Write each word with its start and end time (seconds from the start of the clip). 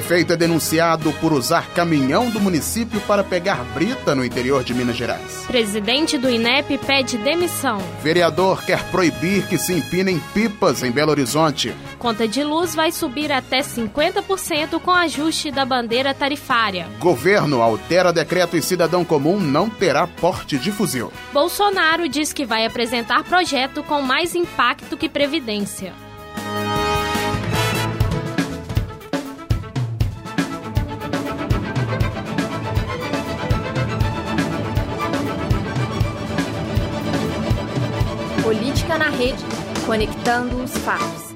Prefeito 0.00 0.32
é 0.32 0.36
denunciado 0.36 1.12
por 1.20 1.30
usar 1.30 1.68
caminhão 1.74 2.30
do 2.30 2.40
município 2.40 2.98
para 3.02 3.22
pegar 3.22 3.62
brita 3.74 4.14
no 4.14 4.24
interior 4.24 4.64
de 4.64 4.72
Minas 4.72 4.96
Gerais. 4.96 5.44
Presidente 5.46 6.16
do 6.16 6.30
INEP 6.30 6.78
pede 6.78 7.18
demissão. 7.18 7.78
Vereador 8.02 8.64
quer 8.64 8.82
proibir 8.90 9.46
que 9.46 9.58
se 9.58 9.74
empinem 9.74 10.18
pipas 10.32 10.82
em 10.82 10.90
Belo 10.90 11.10
Horizonte. 11.10 11.74
Conta 11.98 12.26
de 12.26 12.42
luz 12.42 12.74
vai 12.74 12.90
subir 12.90 13.30
até 13.30 13.60
50% 13.60 14.80
com 14.80 14.90
ajuste 14.90 15.50
da 15.50 15.66
bandeira 15.66 16.14
tarifária. 16.14 16.88
Governo 16.98 17.60
altera 17.60 18.10
decreto 18.10 18.56
e 18.56 18.62
cidadão 18.62 19.04
comum 19.04 19.38
não 19.38 19.68
terá 19.68 20.06
porte 20.06 20.56
de 20.56 20.72
fuzil. 20.72 21.12
Bolsonaro 21.30 22.08
diz 22.08 22.32
que 22.32 22.46
vai 22.46 22.64
apresentar 22.64 23.22
projeto 23.24 23.82
com 23.82 24.00
mais 24.00 24.34
impacto 24.34 24.96
que 24.96 25.10
Previdência. 25.10 25.92
Conectando 39.90 40.62
os 40.62 40.70
fatos. 40.78 41.29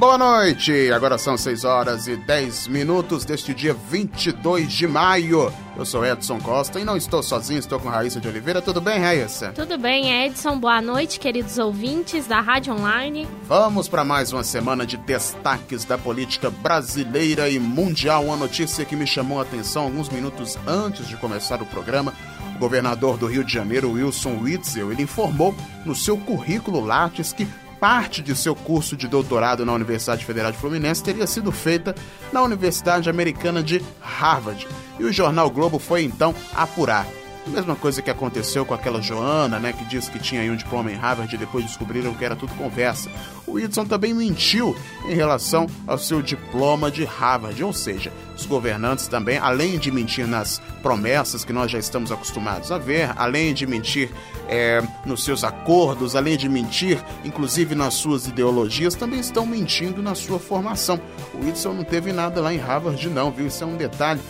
Boa 0.00 0.16
noite! 0.16 0.90
Agora 0.90 1.18
são 1.18 1.36
6 1.36 1.62
horas 1.62 2.08
e 2.08 2.16
10 2.16 2.68
minutos 2.68 3.22
deste 3.26 3.52
dia 3.52 3.74
22 3.74 4.72
de 4.72 4.86
maio. 4.86 5.52
Eu 5.76 5.84
sou 5.84 6.06
Edson 6.06 6.40
Costa 6.40 6.80
e 6.80 6.86
não 6.86 6.96
estou 6.96 7.22
sozinho, 7.22 7.58
estou 7.58 7.78
com 7.78 7.90
Raíssa 7.90 8.18
de 8.18 8.26
Oliveira. 8.26 8.62
Tudo 8.62 8.80
bem, 8.80 8.98
Raíssa? 8.98 9.52
Tudo 9.52 9.76
bem, 9.76 10.24
Edson. 10.24 10.58
Boa 10.58 10.80
noite, 10.80 11.20
queridos 11.20 11.58
ouvintes 11.58 12.26
da 12.26 12.40
Rádio 12.40 12.72
Online. 12.72 13.28
Vamos 13.42 13.88
para 13.88 14.02
mais 14.02 14.32
uma 14.32 14.42
semana 14.42 14.86
de 14.86 14.96
destaques 14.96 15.84
da 15.84 15.98
política 15.98 16.48
brasileira 16.48 17.50
e 17.50 17.58
mundial. 17.58 18.24
Uma 18.24 18.38
notícia 18.38 18.86
que 18.86 18.96
me 18.96 19.06
chamou 19.06 19.38
a 19.38 19.42
atenção 19.42 19.82
alguns 19.82 20.08
minutos 20.08 20.58
antes 20.66 21.06
de 21.06 21.16
começar 21.18 21.60
o 21.60 21.66
programa. 21.66 22.14
O 22.56 22.58
governador 22.58 23.18
do 23.18 23.26
Rio 23.26 23.44
de 23.44 23.52
Janeiro, 23.52 23.92
Wilson 23.92 24.38
Witzel, 24.40 24.92
ele 24.92 25.02
informou 25.02 25.54
no 25.84 25.94
seu 25.94 26.16
currículo 26.16 26.80
Lattes 26.80 27.34
que 27.34 27.46
parte 27.80 28.22
de 28.22 28.36
seu 28.36 28.54
curso 28.54 28.96
de 28.96 29.08
doutorado 29.08 29.64
na 29.64 29.72
Universidade 29.72 30.24
Federal 30.24 30.52
de 30.52 30.58
Fluminense 30.58 31.02
teria 31.02 31.26
sido 31.26 31.50
feita 31.50 31.94
na 32.30 32.42
Universidade 32.42 33.08
Americana 33.08 33.62
de 33.62 33.82
Harvard. 34.00 34.68
E 34.98 35.04
o 35.04 35.12
jornal 35.12 35.50
Globo 35.50 35.78
foi 35.78 36.04
então 36.04 36.34
apurar. 36.54 37.06
Mesma 37.46 37.74
coisa 37.74 38.02
que 38.02 38.10
aconteceu 38.10 38.64
com 38.64 38.74
aquela 38.74 39.00
Joana, 39.00 39.58
né, 39.58 39.72
que 39.72 39.84
disse 39.84 40.10
que 40.10 40.18
tinha 40.18 40.42
aí 40.42 40.50
um 40.50 40.56
diploma 40.56 40.92
em 40.92 40.94
Harvard 40.94 41.34
e 41.34 41.38
depois 41.38 41.64
descobriram 41.64 42.14
que 42.14 42.24
era 42.24 42.36
tudo 42.36 42.54
conversa. 42.54 43.10
O 43.46 43.52
Whitson 43.52 43.84
também 43.86 44.14
mentiu 44.14 44.76
em 45.08 45.14
relação 45.14 45.66
ao 45.86 45.98
seu 45.98 46.22
diploma 46.22 46.90
de 46.90 47.04
Harvard, 47.04 47.62
ou 47.64 47.72
seja, 47.72 48.12
os 48.36 48.46
governantes 48.46 49.08
também, 49.08 49.38
além 49.38 49.78
de 49.78 49.90
mentir 49.90 50.26
nas 50.26 50.60
promessas 50.82 51.44
que 51.44 51.52
nós 51.52 51.70
já 51.70 51.78
estamos 51.78 52.12
acostumados 52.12 52.70
a 52.70 52.78
ver, 52.78 53.10
além 53.16 53.52
de 53.52 53.66
mentir 53.66 54.10
é, 54.48 54.82
nos 55.04 55.24
seus 55.24 55.42
acordos, 55.42 56.14
além 56.14 56.36
de 56.36 56.48
mentir, 56.48 57.02
inclusive 57.24 57.74
nas 57.74 57.94
suas 57.94 58.26
ideologias, 58.26 58.94
também 58.94 59.18
estão 59.18 59.44
mentindo 59.44 60.02
na 60.02 60.14
sua 60.14 60.38
formação. 60.38 61.00
O 61.34 61.44
Whitson 61.44 61.72
não 61.72 61.84
teve 61.84 62.12
nada 62.12 62.40
lá 62.40 62.52
em 62.54 62.58
Harvard, 62.58 63.08
não, 63.08 63.30
viu? 63.30 63.46
Isso 63.46 63.64
é 63.64 63.66
um 63.66 63.76
detalhe 63.76 64.20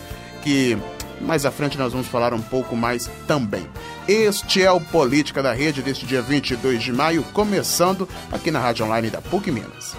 que 0.41 0.77
mais 1.21 1.45
à 1.45 1.51
frente 1.51 1.77
nós 1.77 1.93
vamos 1.93 2.07
falar 2.07 2.33
um 2.33 2.41
pouco 2.41 2.75
mais 2.75 3.09
também. 3.27 3.67
Este 4.07 4.61
é 4.61 4.71
o 4.71 4.81
Política 4.81 5.41
da 5.41 5.53
Rede 5.53 5.81
deste 5.81 6.05
dia 6.05 6.21
22 6.21 6.83
de 6.83 6.91
maio, 6.91 7.23
começando 7.33 8.07
aqui 8.31 8.51
na 8.51 8.59
Rádio 8.59 8.85
Online 8.85 9.09
da 9.09 9.21
PUC 9.21 9.51
Minas. 9.51 9.95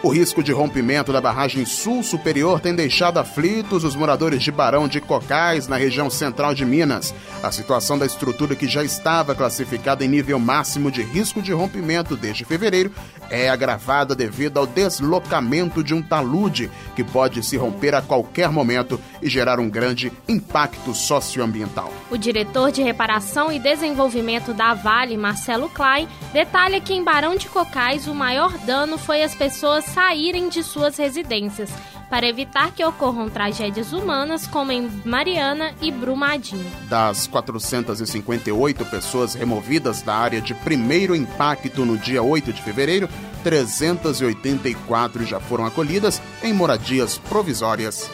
O 0.00 0.10
risco 0.10 0.44
de 0.44 0.52
rompimento 0.52 1.12
da 1.12 1.20
barragem 1.20 1.66
sul 1.66 2.04
superior 2.04 2.60
tem 2.60 2.72
deixado 2.72 3.18
aflitos 3.18 3.82
os 3.82 3.96
moradores 3.96 4.44
de 4.44 4.52
Barão 4.52 4.86
de 4.86 5.00
Cocais, 5.00 5.66
na 5.66 5.76
região 5.76 6.08
central 6.08 6.54
de 6.54 6.64
Minas. 6.64 7.12
A 7.42 7.50
situação 7.50 7.98
da 7.98 8.06
estrutura, 8.06 8.54
que 8.54 8.68
já 8.68 8.84
estava 8.84 9.34
classificada 9.34 10.04
em 10.04 10.08
nível 10.08 10.38
máximo 10.38 10.88
de 10.88 11.02
risco 11.02 11.42
de 11.42 11.52
rompimento 11.52 12.16
desde 12.16 12.44
fevereiro, 12.44 12.92
é 13.28 13.48
agravada 13.48 14.14
devido 14.14 14.58
ao 14.58 14.68
deslocamento 14.68 15.82
de 15.82 15.92
um 15.92 16.00
talude, 16.00 16.70
que 16.94 17.02
pode 17.02 17.42
se 17.42 17.56
romper 17.56 17.92
a 17.92 18.00
qualquer 18.00 18.52
momento 18.52 19.00
e 19.20 19.28
gerar 19.28 19.58
um 19.58 19.68
grande 19.68 20.12
impacto 20.28 20.94
socioambiental. 20.94 21.92
O 22.08 22.16
diretor 22.16 22.70
de 22.70 22.82
reparação 22.82 23.50
e 23.50 23.58
desenvolvimento 23.58 24.54
da 24.54 24.74
Vale, 24.74 25.16
Marcelo 25.16 25.68
Klein, 25.68 26.08
detalha 26.32 26.80
que 26.80 26.94
em 26.94 27.02
Barão 27.02 27.34
de 27.34 27.48
Cocais 27.48 28.06
o 28.06 28.14
maior 28.14 28.56
dano 28.58 28.96
foi 28.96 29.24
as 29.24 29.34
pessoas 29.34 29.87
saírem 29.88 30.48
de 30.48 30.62
suas 30.62 30.96
residências, 30.96 31.70
para 32.08 32.26
evitar 32.26 32.72
que 32.72 32.84
ocorram 32.84 33.28
tragédias 33.28 33.92
humanas 33.92 34.46
como 34.46 34.72
em 34.72 34.90
Mariana 35.04 35.74
e 35.82 35.90
Brumadinho. 35.90 36.70
Das 36.88 37.26
458 37.26 38.84
pessoas 38.86 39.34
removidas 39.34 40.02
da 40.02 40.14
área 40.14 40.40
de 40.40 40.54
primeiro 40.54 41.14
impacto 41.14 41.84
no 41.84 41.98
dia 41.98 42.22
8 42.22 42.52
de 42.52 42.62
fevereiro, 42.62 43.08
384 43.42 45.24
já 45.24 45.40
foram 45.40 45.66
acolhidas 45.66 46.20
em 46.42 46.52
moradias 46.52 47.18
provisórias. 47.18 48.10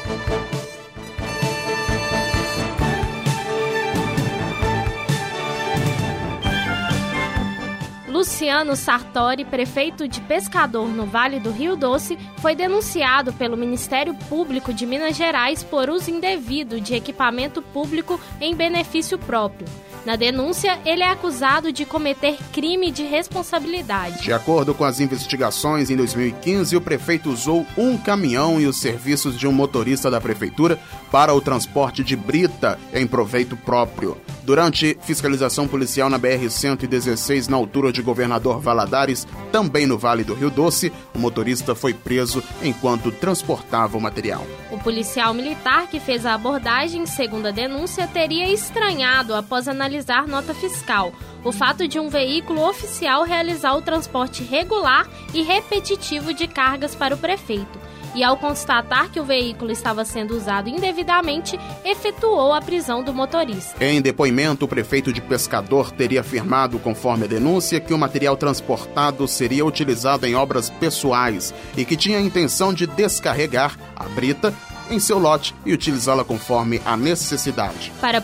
Luciano 8.25 8.75
Sartori, 8.75 9.45
prefeito 9.45 10.09
de 10.09 10.19
Pescador 10.23 10.89
no 10.89 11.05
Vale 11.05 11.39
do 11.39 11.51
Rio 11.51 11.77
Doce, 11.77 12.19
foi 12.39 12.55
denunciado 12.55 13.35
pelo 13.35 13.55
Ministério 13.55 14.15
Público 14.31 14.73
de 14.73 14.87
Minas 14.87 15.15
Gerais 15.15 15.63
por 15.63 15.91
uso 15.91 16.11
indevido 16.11 16.81
de 16.81 16.95
equipamento 16.95 17.61
público 17.61 18.19
em 18.41 18.55
benefício 18.55 19.19
próprio. 19.19 19.67
Na 20.05 20.17
denúncia, 20.17 20.79
ele 20.85 21.03
é 21.03 21.11
acusado 21.11 21.73
de 21.73 21.87
cometer 21.87 22.37
crime 22.53 22.91
de 22.91 23.05
responsabilidade. 23.05 24.23
De 24.23 24.35
acordo 24.35 24.75
com 24.75 24.85
as 24.85 25.01
investigações, 25.01 25.89
em 25.89 25.97
2015, 25.97 26.77
o 26.77 26.81
prefeito 26.81 27.31
usou 27.31 27.67
um 27.77 27.97
caminhão 27.97 28.61
e 28.61 28.67
os 28.67 28.77
serviços 28.77 29.39
de 29.39 29.49
um 29.49 29.53
motorista 29.53 30.11
da 30.11 30.21
prefeitura 30.21 30.79
para 31.11 31.33
o 31.33 31.41
transporte 31.41 32.05
de 32.05 32.15
brita 32.17 32.79
em 32.93 33.07
proveito 33.07 33.57
próprio. 33.57 34.19
Durante 34.43 34.99
fiscalização 35.01 35.67
policial 35.67 36.11
na 36.11 36.19
BR-116, 36.19 37.49
na 37.49 37.57
altura 37.57 37.91
de 37.91 38.03
Governador 38.03 38.61
Valadares, 38.61 39.27
também 39.51 39.87
no 39.87 39.97
Vale 39.97 40.23
do 40.23 40.35
Rio 40.35 40.51
Doce, 40.51 40.93
o 41.15 41.19
motorista 41.19 41.75
foi 41.75 41.95
preso 41.95 42.43
enquanto 42.63 43.11
transportava 43.11 43.97
o 43.97 44.01
material. 44.01 44.47
O 44.71 44.79
policial 44.79 45.33
militar 45.33 45.87
que 45.87 45.99
fez 45.99 46.27
a 46.27 46.35
abordagem, 46.35 47.07
segundo 47.07 47.47
a 47.47 47.51
denúncia, 47.51 48.07
teria 48.07 48.53
estranhado 48.53 49.35
após 49.35 49.67
analisar 49.67 49.94
nota 50.27 50.55
fiscal 50.55 51.13
o 51.45 51.53
fato 51.53 51.87
de 51.87 51.99
um 51.99 52.09
veículo 52.09 52.67
oficial 52.67 53.23
realizar 53.23 53.75
o 53.75 53.83
transporte 53.83 54.43
regular 54.43 55.07
e 55.33 55.43
repetitivo 55.43 56.33
de 56.33 56.49
cargas 56.49 56.95
para 56.95 57.15
o 57.15 57.19
prefeito 57.19 57.79
e, 58.15 58.23
ao 58.23 58.37
constatar 58.37 59.11
que 59.11 59.19
o 59.19 59.25
veículo 59.25 59.73
estava 59.73 60.05
sendo 60.05 60.37
usado 60.37 60.69
indevidamente, 60.69 61.59
efetuou 61.85 62.53
a 62.53 62.63
prisão 62.63 63.03
do 63.03 63.13
motorista. 63.13 63.85
Em 63.85 64.01
depoimento, 64.01 64.65
o 64.65 64.69
prefeito 64.69 65.13
de 65.13 65.21
Pescador 65.21 65.91
teria 65.91 66.21
afirmado, 66.21 66.79
conforme 66.79 67.25
a 67.25 67.29
denúncia, 67.29 67.81
que 67.81 67.93
o 67.93 67.99
material 67.99 68.37
transportado 68.37 69.27
seria 69.27 69.67
utilizado 69.67 70.27
em 70.27 70.35
obras 70.37 70.71
pessoais 70.71 71.53
e 71.77 71.85
que 71.85 71.97
tinha 71.97 72.19
a 72.19 72.23
intenção 72.23 72.73
de 72.73 72.87
descarregar 72.87 73.77
a 73.97 74.05
brita 74.05 74.55
em 74.91 74.99
seu 74.99 75.19
lote 75.19 75.55
e 75.65 75.73
utilizá-la 75.73 76.25
conforme 76.25 76.81
a 76.85 76.97
necessidade. 76.97 77.93
Para 78.01 78.19
a 78.19 78.23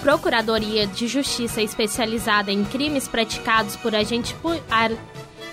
Procuradoria 0.00 0.86
de 0.86 1.06
Justiça 1.06 1.60
especializada 1.60 2.50
em 2.50 2.64
crimes 2.64 3.06
praticados 3.06 3.76
por 3.76 3.94
agente 3.94 4.34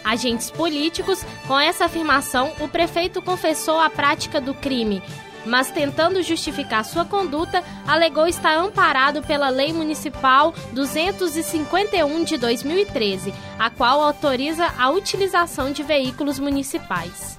agentes 0.04 0.50
políticos. 0.50 1.26
Com 1.48 1.60
essa 1.60 1.86
afirmação, 1.86 2.52
o 2.62 2.68
prefeito 2.68 3.22
confessou 3.22 3.78
a 3.80 3.90
prática 3.90 4.40
do 4.40 4.54
crime, 4.54 5.04
mas 5.46 5.70
tentando 5.70 6.24
justificar 6.24 6.86
sua 6.86 7.04
conduta, 7.04 7.64
alegou 7.86 8.28
estar 8.28 8.58
amparado 8.58 9.22
pela 9.22 9.50
Lei 9.50 9.74
Municipal 9.74 10.54
251 10.72 12.24
de 12.24 12.38
2013, 12.38 13.34
a 13.60 13.70
qual 13.70 14.02
autoriza 14.02 14.68
a 14.78 14.90
utilização 14.90 15.72
de 15.72 15.84
veículos 15.84 16.40
municipais. 16.40 17.38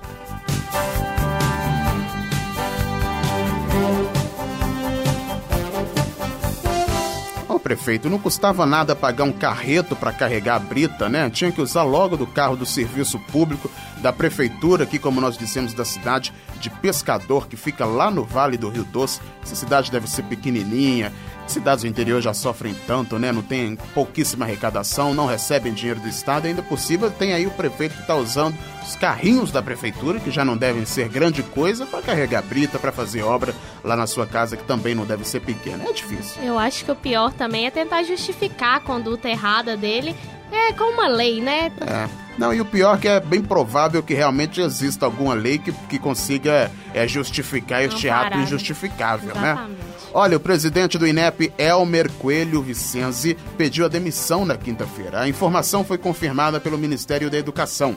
Prefeito, 7.68 8.08
não 8.08 8.18
custava 8.18 8.64
nada 8.64 8.96
pagar 8.96 9.24
um 9.24 9.32
carreto 9.32 9.94
para 9.94 10.10
carregar 10.10 10.56
a 10.56 10.58
brita, 10.58 11.06
né? 11.06 11.28
Tinha 11.28 11.52
que 11.52 11.60
usar 11.60 11.82
logo 11.82 12.16
do 12.16 12.26
carro 12.26 12.56
do 12.56 12.64
serviço 12.64 13.18
público 13.18 13.70
da 13.98 14.10
prefeitura, 14.10 14.84
aqui 14.84 14.98
como 14.98 15.20
nós 15.20 15.36
dissemos, 15.36 15.74
da 15.74 15.84
cidade 15.84 16.32
de 16.58 16.70
Pescador, 16.70 17.46
que 17.46 17.56
fica 17.56 17.84
lá 17.84 18.10
no 18.10 18.24
Vale 18.24 18.56
do 18.56 18.70
Rio 18.70 18.84
Doce. 18.84 19.20
Essa 19.42 19.54
cidade 19.54 19.90
deve 19.90 20.08
ser 20.08 20.22
pequenininha, 20.22 21.12
Cidades 21.48 21.82
do 21.82 21.88
interior 21.88 22.20
já 22.20 22.34
sofrem 22.34 22.74
tanto, 22.86 23.18
né? 23.18 23.32
Não 23.32 23.42
tem 23.42 23.76
pouquíssima 23.94 24.44
arrecadação, 24.44 25.14
não 25.14 25.26
recebem 25.26 25.72
dinheiro 25.72 26.00
do 26.00 26.08
Estado. 26.08 26.46
Ainda 26.46 26.62
possível, 26.62 27.10
tem 27.10 27.32
aí 27.32 27.46
o 27.46 27.50
prefeito 27.50 27.94
que 27.94 28.02
está 28.02 28.14
usando 28.14 28.54
os 28.82 28.94
carrinhos 28.96 29.50
da 29.50 29.62
prefeitura, 29.62 30.20
que 30.20 30.30
já 30.30 30.44
não 30.44 30.56
devem 30.56 30.84
ser 30.84 31.08
grande 31.08 31.42
coisa, 31.42 31.86
para 31.86 32.02
carregar 32.02 32.42
brita, 32.42 32.78
para 32.78 32.92
fazer 32.92 33.22
obra 33.22 33.54
lá 33.82 33.96
na 33.96 34.06
sua 34.06 34.26
casa, 34.26 34.56
que 34.56 34.64
também 34.64 34.94
não 34.94 35.04
deve 35.04 35.26
ser 35.26 35.40
pequena. 35.40 35.84
É 35.88 35.92
difícil. 35.92 36.42
Eu 36.42 36.58
acho 36.58 36.84
que 36.84 36.90
o 36.90 36.96
pior 36.96 37.32
também 37.32 37.66
é 37.66 37.70
tentar 37.70 38.02
justificar 38.02 38.76
a 38.76 38.80
conduta 38.80 39.28
errada 39.28 39.76
dele. 39.76 40.14
É 40.50 40.72
com 40.72 40.84
uma 40.84 41.08
lei, 41.08 41.40
né? 41.40 41.70
É. 41.80 42.08
Não, 42.38 42.54
e 42.54 42.60
o 42.60 42.64
pior 42.64 42.96
é 42.96 42.98
que 42.98 43.08
é 43.08 43.20
bem 43.20 43.42
provável 43.42 44.02
que 44.02 44.14
realmente 44.14 44.60
exista 44.60 45.04
alguma 45.04 45.34
lei 45.34 45.58
que, 45.58 45.72
que 45.72 45.98
consiga 45.98 46.70
é, 46.94 47.06
justificar 47.06 47.82
este 47.82 48.08
ato 48.08 48.38
injustificável, 48.38 49.34
né? 49.34 49.52
Exatamente. 49.52 49.82
né? 49.82 49.87
Olha, 50.12 50.36
o 50.36 50.40
presidente 50.40 50.96
do 50.96 51.06
INEP, 51.06 51.52
Elmer 51.58 52.10
Coelho 52.12 52.62
Vicenzi, 52.62 53.36
pediu 53.56 53.84
a 53.84 53.88
demissão 53.88 54.44
na 54.44 54.56
quinta-feira. 54.56 55.20
A 55.20 55.28
informação 55.28 55.84
foi 55.84 55.98
confirmada 55.98 56.58
pelo 56.58 56.78
Ministério 56.78 57.30
da 57.30 57.36
Educação. 57.36 57.96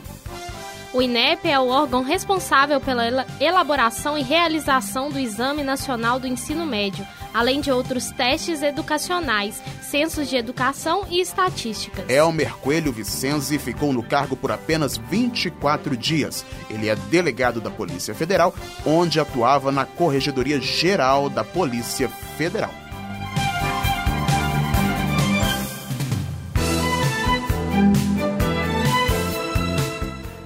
O 0.92 1.00
INEP 1.00 1.48
é 1.48 1.58
o 1.58 1.68
órgão 1.68 2.02
responsável 2.02 2.78
pela 2.78 3.26
elaboração 3.40 4.18
e 4.18 4.22
realização 4.22 5.08
do 5.08 5.18
Exame 5.18 5.64
Nacional 5.64 6.20
do 6.20 6.26
Ensino 6.26 6.66
Médio, 6.66 7.06
além 7.32 7.62
de 7.62 7.72
outros 7.72 8.10
testes 8.10 8.62
educacionais, 8.62 9.62
censos 9.80 10.28
de 10.28 10.36
educação 10.36 11.06
e 11.08 11.18
estatísticas. 11.18 12.04
Elmer 12.10 12.54
Coelho 12.58 12.92
Vicenzi 12.92 13.58
ficou 13.58 13.90
no 13.90 14.02
cargo 14.02 14.36
por 14.36 14.52
apenas 14.52 14.98
24 14.98 15.96
dias. 15.96 16.44
Ele 16.68 16.90
é 16.90 16.94
delegado 16.94 17.58
da 17.58 17.70
Polícia 17.70 18.14
Federal, 18.14 18.54
onde 18.84 19.18
atuava 19.18 19.72
na 19.72 19.86
Corregedoria 19.86 20.60
Geral 20.60 21.30
da 21.30 21.42
Polícia 21.42 22.10
Federal. 22.36 22.82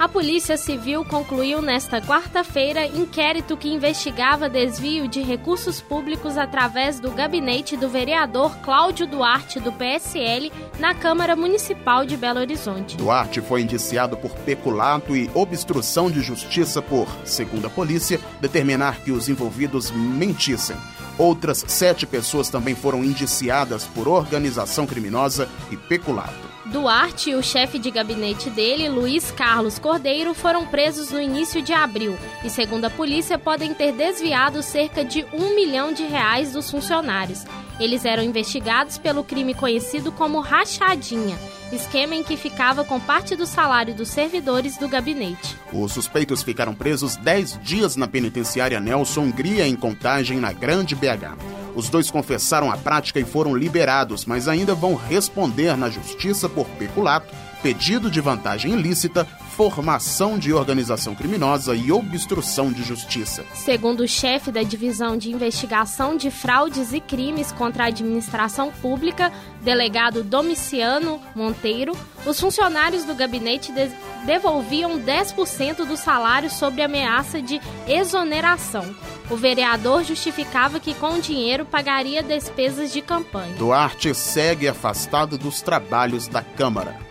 Polícia 0.08 0.56
Civil 0.56 1.04
concluiu 1.04 1.62
nesta 1.62 2.00
quarta-feira 2.00 2.86
inquérito 2.86 3.56
que 3.56 3.68
investigava 3.68 4.48
desvio 4.48 5.08
de 5.08 5.22
recursos 5.22 5.80
públicos 5.80 6.36
através 6.36 7.00
do 7.00 7.10
gabinete 7.10 7.76
do 7.76 7.88
vereador 7.88 8.56
Cláudio 8.58 9.06
Duarte, 9.06 9.60
do 9.60 9.72
PSL, 9.72 10.52
na 10.78 10.94
Câmara 10.94 11.36
Municipal 11.36 12.04
de 12.04 12.16
Belo 12.16 12.40
Horizonte. 12.40 12.96
Duarte 12.96 13.40
foi 13.40 13.62
indiciado 13.62 14.16
por 14.16 14.30
peculato 14.30 15.16
e 15.16 15.30
obstrução 15.34 16.10
de 16.10 16.20
justiça 16.20 16.82
por, 16.82 17.08
segundo 17.24 17.66
a 17.66 17.70
polícia, 17.70 18.20
determinar 18.40 19.00
que 19.00 19.12
os 19.12 19.28
envolvidos 19.28 19.90
mentissem. 19.90 20.76
Outras 21.18 21.64
sete 21.66 22.06
pessoas 22.06 22.48
também 22.48 22.74
foram 22.74 23.02
indiciadas 23.02 23.84
por 23.84 24.06
organização 24.06 24.86
criminosa 24.86 25.48
e 25.70 25.76
peculato. 25.76 26.55
Duarte 26.66 27.30
e 27.30 27.34
o 27.34 27.42
chefe 27.42 27.78
de 27.78 27.90
gabinete 27.90 28.50
dele, 28.50 28.88
Luiz 28.88 29.30
Carlos 29.30 29.78
Cordeiro, 29.78 30.34
foram 30.34 30.66
presos 30.66 31.10
no 31.10 31.20
início 31.20 31.62
de 31.62 31.72
abril 31.72 32.16
e, 32.44 32.50
segundo 32.50 32.86
a 32.86 32.90
polícia, 32.90 33.38
podem 33.38 33.72
ter 33.72 33.92
desviado 33.92 34.62
cerca 34.62 35.04
de 35.04 35.24
um 35.32 35.54
milhão 35.54 35.92
de 35.92 36.02
reais 36.02 36.52
dos 36.52 36.68
funcionários. 36.68 37.44
Eles 37.78 38.04
eram 38.04 38.22
investigados 38.22 38.98
pelo 38.98 39.22
crime 39.22 39.54
conhecido 39.54 40.10
como 40.10 40.40
rachadinha, 40.40 41.38
esquema 41.70 42.16
em 42.16 42.24
que 42.24 42.36
ficava 42.36 42.84
com 42.84 42.98
parte 42.98 43.36
do 43.36 43.46
salário 43.46 43.94
dos 43.94 44.08
servidores 44.08 44.76
do 44.76 44.88
gabinete. 44.88 45.56
Os 45.72 45.92
suspeitos 45.92 46.42
ficaram 46.42 46.74
presos 46.74 47.16
10 47.16 47.60
dias 47.62 47.96
na 47.96 48.08
penitenciária 48.08 48.80
Nelson 48.80 49.22
Hungria, 49.22 49.68
em 49.68 49.76
Contagem, 49.76 50.38
na 50.38 50.52
Grande 50.52 50.96
BH. 50.96 51.65
Os 51.76 51.90
dois 51.90 52.10
confessaram 52.10 52.72
a 52.72 52.76
prática 52.78 53.20
e 53.20 53.24
foram 53.24 53.54
liberados, 53.54 54.24
mas 54.24 54.48
ainda 54.48 54.74
vão 54.74 54.94
responder 54.94 55.76
na 55.76 55.90
justiça 55.90 56.48
por 56.48 56.66
peculato, 56.70 57.32
pedido 57.62 58.10
de 58.10 58.20
vantagem 58.20 58.72
ilícita, 58.72 59.26
formação 59.56 60.38
de 60.38 60.52
organização 60.52 61.14
criminosa 61.14 61.74
e 61.74 61.90
obstrução 61.90 62.70
de 62.70 62.82
justiça. 62.82 63.44
Segundo 63.54 64.00
o 64.00 64.08
chefe 64.08 64.52
da 64.52 64.62
Divisão 64.62 65.16
de 65.16 65.30
Investigação 65.32 66.16
de 66.16 66.30
Fraudes 66.30 66.92
e 66.92 67.00
Crimes 67.00 67.52
contra 67.52 67.84
a 67.84 67.86
Administração 67.86 68.70
Pública, 68.70 69.32
delegado 69.62 70.22
Domiciano 70.22 71.20
Monteiro, 71.34 71.96
os 72.26 72.38
funcionários 72.38 73.04
do 73.04 73.14
gabinete 73.14 73.72
de 73.72 73.90
devolviam 74.26 74.98
10% 74.98 75.86
do 75.86 75.96
salário 75.96 76.50
sob 76.50 76.82
ameaça 76.82 77.40
de 77.40 77.60
exoneração. 77.86 78.84
O 79.30 79.36
vereador 79.36 80.04
justificava 80.04 80.78
que 80.78 80.94
com 80.94 81.14
o 81.14 81.20
dinheiro 81.20 81.64
pagaria 81.64 82.22
despesas 82.22 82.92
de 82.92 83.00
campanha. 83.00 83.56
Duarte 83.56 84.14
segue 84.14 84.68
afastado 84.68 85.38
dos 85.38 85.62
trabalhos 85.62 86.28
da 86.28 86.42
Câmara. 86.42 87.05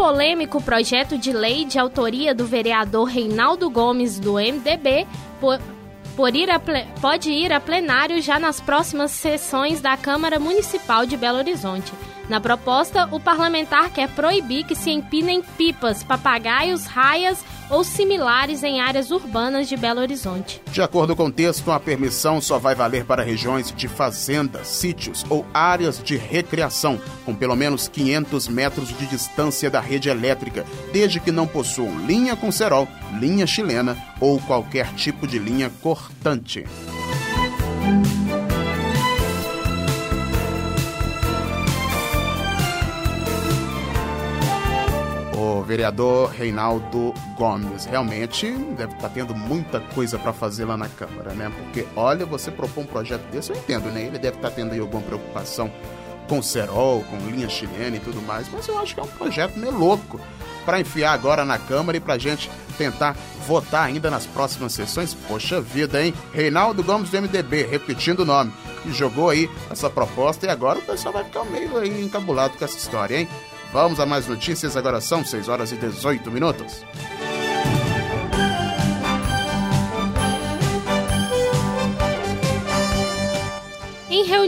Polêmico 0.00 0.62
projeto 0.62 1.18
de 1.18 1.30
lei 1.30 1.66
de 1.66 1.78
autoria 1.78 2.34
do 2.34 2.46
vereador 2.46 3.04
Reinaldo 3.04 3.68
Gomes, 3.68 4.18
do 4.18 4.36
MDB, 4.36 5.06
ir 6.16 6.40
pode 7.02 7.30
ir 7.30 7.52
a 7.52 7.60
plenário 7.60 8.22
já 8.22 8.38
nas 8.38 8.62
próximas 8.62 9.10
sessões 9.10 9.82
da 9.82 9.98
Câmara 9.98 10.40
Municipal 10.40 11.04
de 11.04 11.18
Belo 11.18 11.36
Horizonte. 11.36 11.92
Na 12.30 12.40
proposta, 12.40 13.10
o 13.12 13.20
parlamentar 13.20 13.90
quer 13.90 14.08
proibir 14.08 14.64
que 14.64 14.74
se 14.74 14.90
empinem 14.90 15.42
pipas, 15.58 16.02
papagaios, 16.02 16.86
raias 16.86 17.44
ou 17.70 17.84
similares 17.84 18.62
em 18.62 18.80
áreas 18.80 19.10
urbanas 19.10 19.68
de 19.68 19.76
Belo 19.76 20.00
Horizonte. 20.00 20.60
De 20.70 20.82
acordo 20.82 21.14
com 21.14 21.26
o 21.26 21.32
texto, 21.32 21.70
a 21.70 21.78
permissão 21.78 22.40
só 22.40 22.58
vai 22.58 22.74
valer 22.74 23.04
para 23.04 23.22
regiões 23.22 23.72
de 23.74 23.88
fazendas, 23.88 24.66
sítios 24.66 25.24
ou 25.30 25.46
áreas 25.54 26.02
de 26.02 26.16
recreação, 26.16 27.00
com 27.24 27.34
pelo 27.34 27.56
menos 27.56 27.88
500 27.88 28.48
metros 28.48 28.88
de 28.88 29.06
distância 29.06 29.70
da 29.70 29.80
rede 29.80 30.08
elétrica, 30.08 30.66
desde 30.92 31.20
que 31.20 31.30
não 31.30 31.46
possuam 31.46 32.06
linha 32.06 32.34
com 32.36 32.50
cerol, 32.50 32.88
linha 33.18 33.46
chilena 33.46 33.96
ou 34.20 34.40
qualquer 34.40 34.92
tipo 34.94 35.26
de 35.26 35.38
linha 35.38 35.70
cortante. 35.80 36.64
Vereador 45.70 46.30
Reinaldo 46.30 47.14
Gomes. 47.38 47.84
Realmente 47.84 48.50
deve 48.76 48.92
estar 48.92 49.08
tá 49.08 49.08
tendo 49.08 49.36
muita 49.36 49.78
coisa 49.78 50.18
para 50.18 50.32
fazer 50.32 50.64
lá 50.64 50.76
na 50.76 50.88
Câmara, 50.88 51.32
né? 51.32 51.48
Porque, 51.56 51.86
olha, 51.94 52.26
você 52.26 52.50
propõe 52.50 52.82
um 52.82 52.86
projeto 52.88 53.22
desse, 53.30 53.50
eu 53.50 53.56
entendo, 53.56 53.84
né? 53.84 54.02
Ele 54.02 54.18
deve 54.18 54.36
estar 54.36 54.50
tá 54.50 54.56
tendo 54.56 54.72
aí 54.72 54.80
alguma 54.80 55.00
preocupação 55.00 55.70
com 56.28 56.42
cerol, 56.42 57.04
com 57.04 57.16
linha 57.30 57.48
chilena 57.48 57.96
e 57.96 58.00
tudo 58.00 58.20
mais, 58.22 58.48
mas 58.52 58.66
eu 58.66 58.78
acho 58.80 58.94
que 58.94 59.00
é 59.00 59.04
um 59.04 59.08
projeto 59.08 59.56
meio 59.58 59.76
louco 59.76 60.20
para 60.64 60.80
enfiar 60.80 61.12
agora 61.12 61.44
na 61.44 61.58
Câmara 61.58 61.96
e 61.96 62.00
para 62.00 62.18
gente 62.18 62.50
tentar 62.76 63.16
votar 63.46 63.84
ainda 63.84 64.10
nas 64.10 64.26
próximas 64.26 64.72
sessões. 64.72 65.14
Poxa 65.14 65.60
vida, 65.60 66.02
hein? 66.02 66.12
Reinaldo 66.32 66.82
Gomes 66.82 67.10
do 67.10 67.20
MDB, 67.20 67.66
repetindo 67.66 68.20
o 68.20 68.24
nome, 68.24 68.52
que 68.82 68.92
jogou 68.92 69.30
aí 69.30 69.48
essa 69.70 69.88
proposta 69.88 70.46
e 70.46 70.48
agora 70.48 70.80
o 70.80 70.82
pessoal 70.82 71.14
vai 71.14 71.24
ficar 71.24 71.44
meio 71.44 71.78
aí 71.78 72.02
encabulado 72.02 72.58
com 72.58 72.64
essa 72.64 72.76
história, 72.76 73.20
hein? 73.20 73.28
Vamos 73.72 74.00
a 74.00 74.06
mais 74.06 74.26
notícias, 74.26 74.76
agora 74.76 75.00
são 75.00 75.24
6 75.24 75.48
horas 75.48 75.70
e 75.70 75.76
18 75.76 76.28
minutos. 76.30 76.84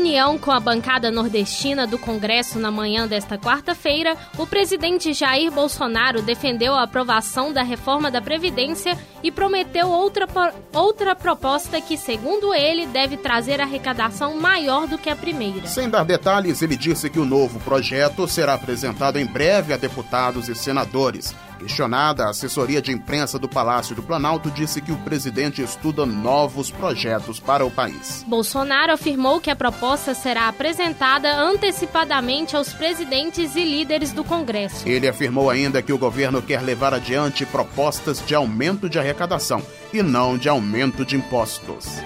Reunião 0.03 0.37
com 0.37 0.51
a 0.51 0.59
bancada 0.59 1.13
nordestina 1.13 1.87
do 1.87 1.97
Congresso 1.97 2.59
na 2.59 2.73
manhã 2.73 3.07
desta 3.07 3.39
quarta-feira, 3.39 4.17
o 4.37 4.45
presidente 4.45 5.13
Jair 5.13 5.53
Bolsonaro 5.53 6.21
defendeu 6.21 6.75
a 6.75 6.83
aprovação 6.83 7.53
da 7.53 7.63
reforma 7.63 8.11
da 8.11 8.21
Previdência 8.21 8.99
e 9.23 9.31
prometeu 9.31 9.89
outra, 9.89 10.27
outra 10.73 11.15
proposta 11.15 11.81
que, 11.81 11.97
segundo 11.97 12.53
ele, 12.53 12.85
deve 12.87 13.17
trazer 13.17 13.61
arrecadação 13.61 14.41
maior 14.41 14.89
do 14.89 14.99
que 14.99 15.09
a 15.09 15.15
primeira. 15.15 15.69
Sem 15.69 15.89
dar 15.89 16.05
detalhes, 16.05 16.63
ele 16.63 16.77
disse 16.77 17.09
que 17.09 17.21
o 17.21 17.25
novo 17.25 17.61
projeto 17.61 18.27
será 18.27 18.55
apresentado 18.55 19.21
em 19.21 19.27
breve 19.27 19.73
a 19.73 19.77
deputados 19.77 20.49
e 20.49 20.55
senadores. 20.57 21.33
Questionada, 21.63 22.25
a 22.25 22.31
assessoria 22.31 22.83
de 22.83 22.91
imprensa 22.91 23.39
do 23.39 23.49
Palácio 23.49 23.95
do 23.95 24.03
Planalto 24.03 24.51
disse 24.51 24.81
que 24.81 24.91
o 24.91 24.97
presidente 24.99 25.63
estuda 25.63 26.05
novos 26.05 26.73
projetos 26.73 27.39
para 27.39 27.65
o 27.65 27.71
país. 27.71 28.25
Bolsonaro 28.27 28.93
afirmou 28.93 29.41
que 29.41 29.49
a 29.49 29.55
proposta 29.55 30.13
será 30.13 30.49
apresentada 30.49 31.33
antecipadamente 31.33 32.57
aos 32.57 32.73
presidentes 32.73 33.55
e 33.55 33.65
líderes 33.65 34.13
do 34.13 34.25
Congresso. 34.25 34.89
Ele 34.89 35.07
afirmou 35.07 35.49
ainda 35.49 35.81
que 35.81 35.93
o 35.93 35.99
governo 35.99 36.43
quer 36.43 36.63
levar 36.63 36.93
adiante 36.93 37.47
propostas 37.47 38.25
de 38.27 38.35
aumento 38.35 38.89
de 38.89 38.99
arrecadação 38.99 39.63
e 39.93 40.03
não 40.03 40.37
de 40.37 40.49
aumento 40.49 41.05
de 41.05 41.15
impostos. 41.15 42.03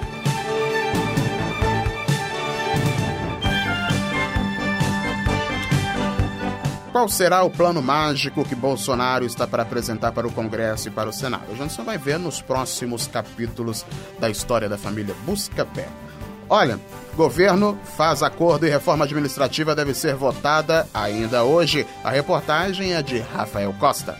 Qual 6.96 7.10
será 7.10 7.42
o 7.42 7.50
plano 7.50 7.82
mágico 7.82 8.42
que 8.42 8.54
Bolsonaro 8.54 9.26
está 9.26 9.46
para 9.46 9.64
apresentar 9.64 10.12
para 10.12 10.26
o 10.26 10.32
Congresso 10.32 10.88
e 10.88 10.90
para 10.90 11.10
o 11.10 11.12
Senado? 11.12 11.52
A 11.52 11.54
gente 11.54 11.74
só 11.74 11.84
vai 11.84 11.98
ver 11.98 12.18
nos 12.18 12.40
próximos 12.40 13.06
capítulos 13.06 13.84
da 14.18 14.30
história 14.30 14.66
da 14.66 14.78
família 14.78 15.14
Buscapé. 15.26 15.90
Olha, 16.48 16.80
governo 17.14 17.78
faz 17.98 18.22
acordo 18.22 18.66
e 18.66 18.70
reforma 18.70 19.04
administrativa 19.04 19.74
deve 19.74 19.92
ser 19.92 20.14
votada 20.14 20.88
ainda 20.94 21.44
hoje. 21.44 21.86
A 22.02 22.08
reportagem 22.08 22.94
é 22.94 23.02
de 23.02 23.18
Rafael 23.18 23.74
Costa. 23.78 24.16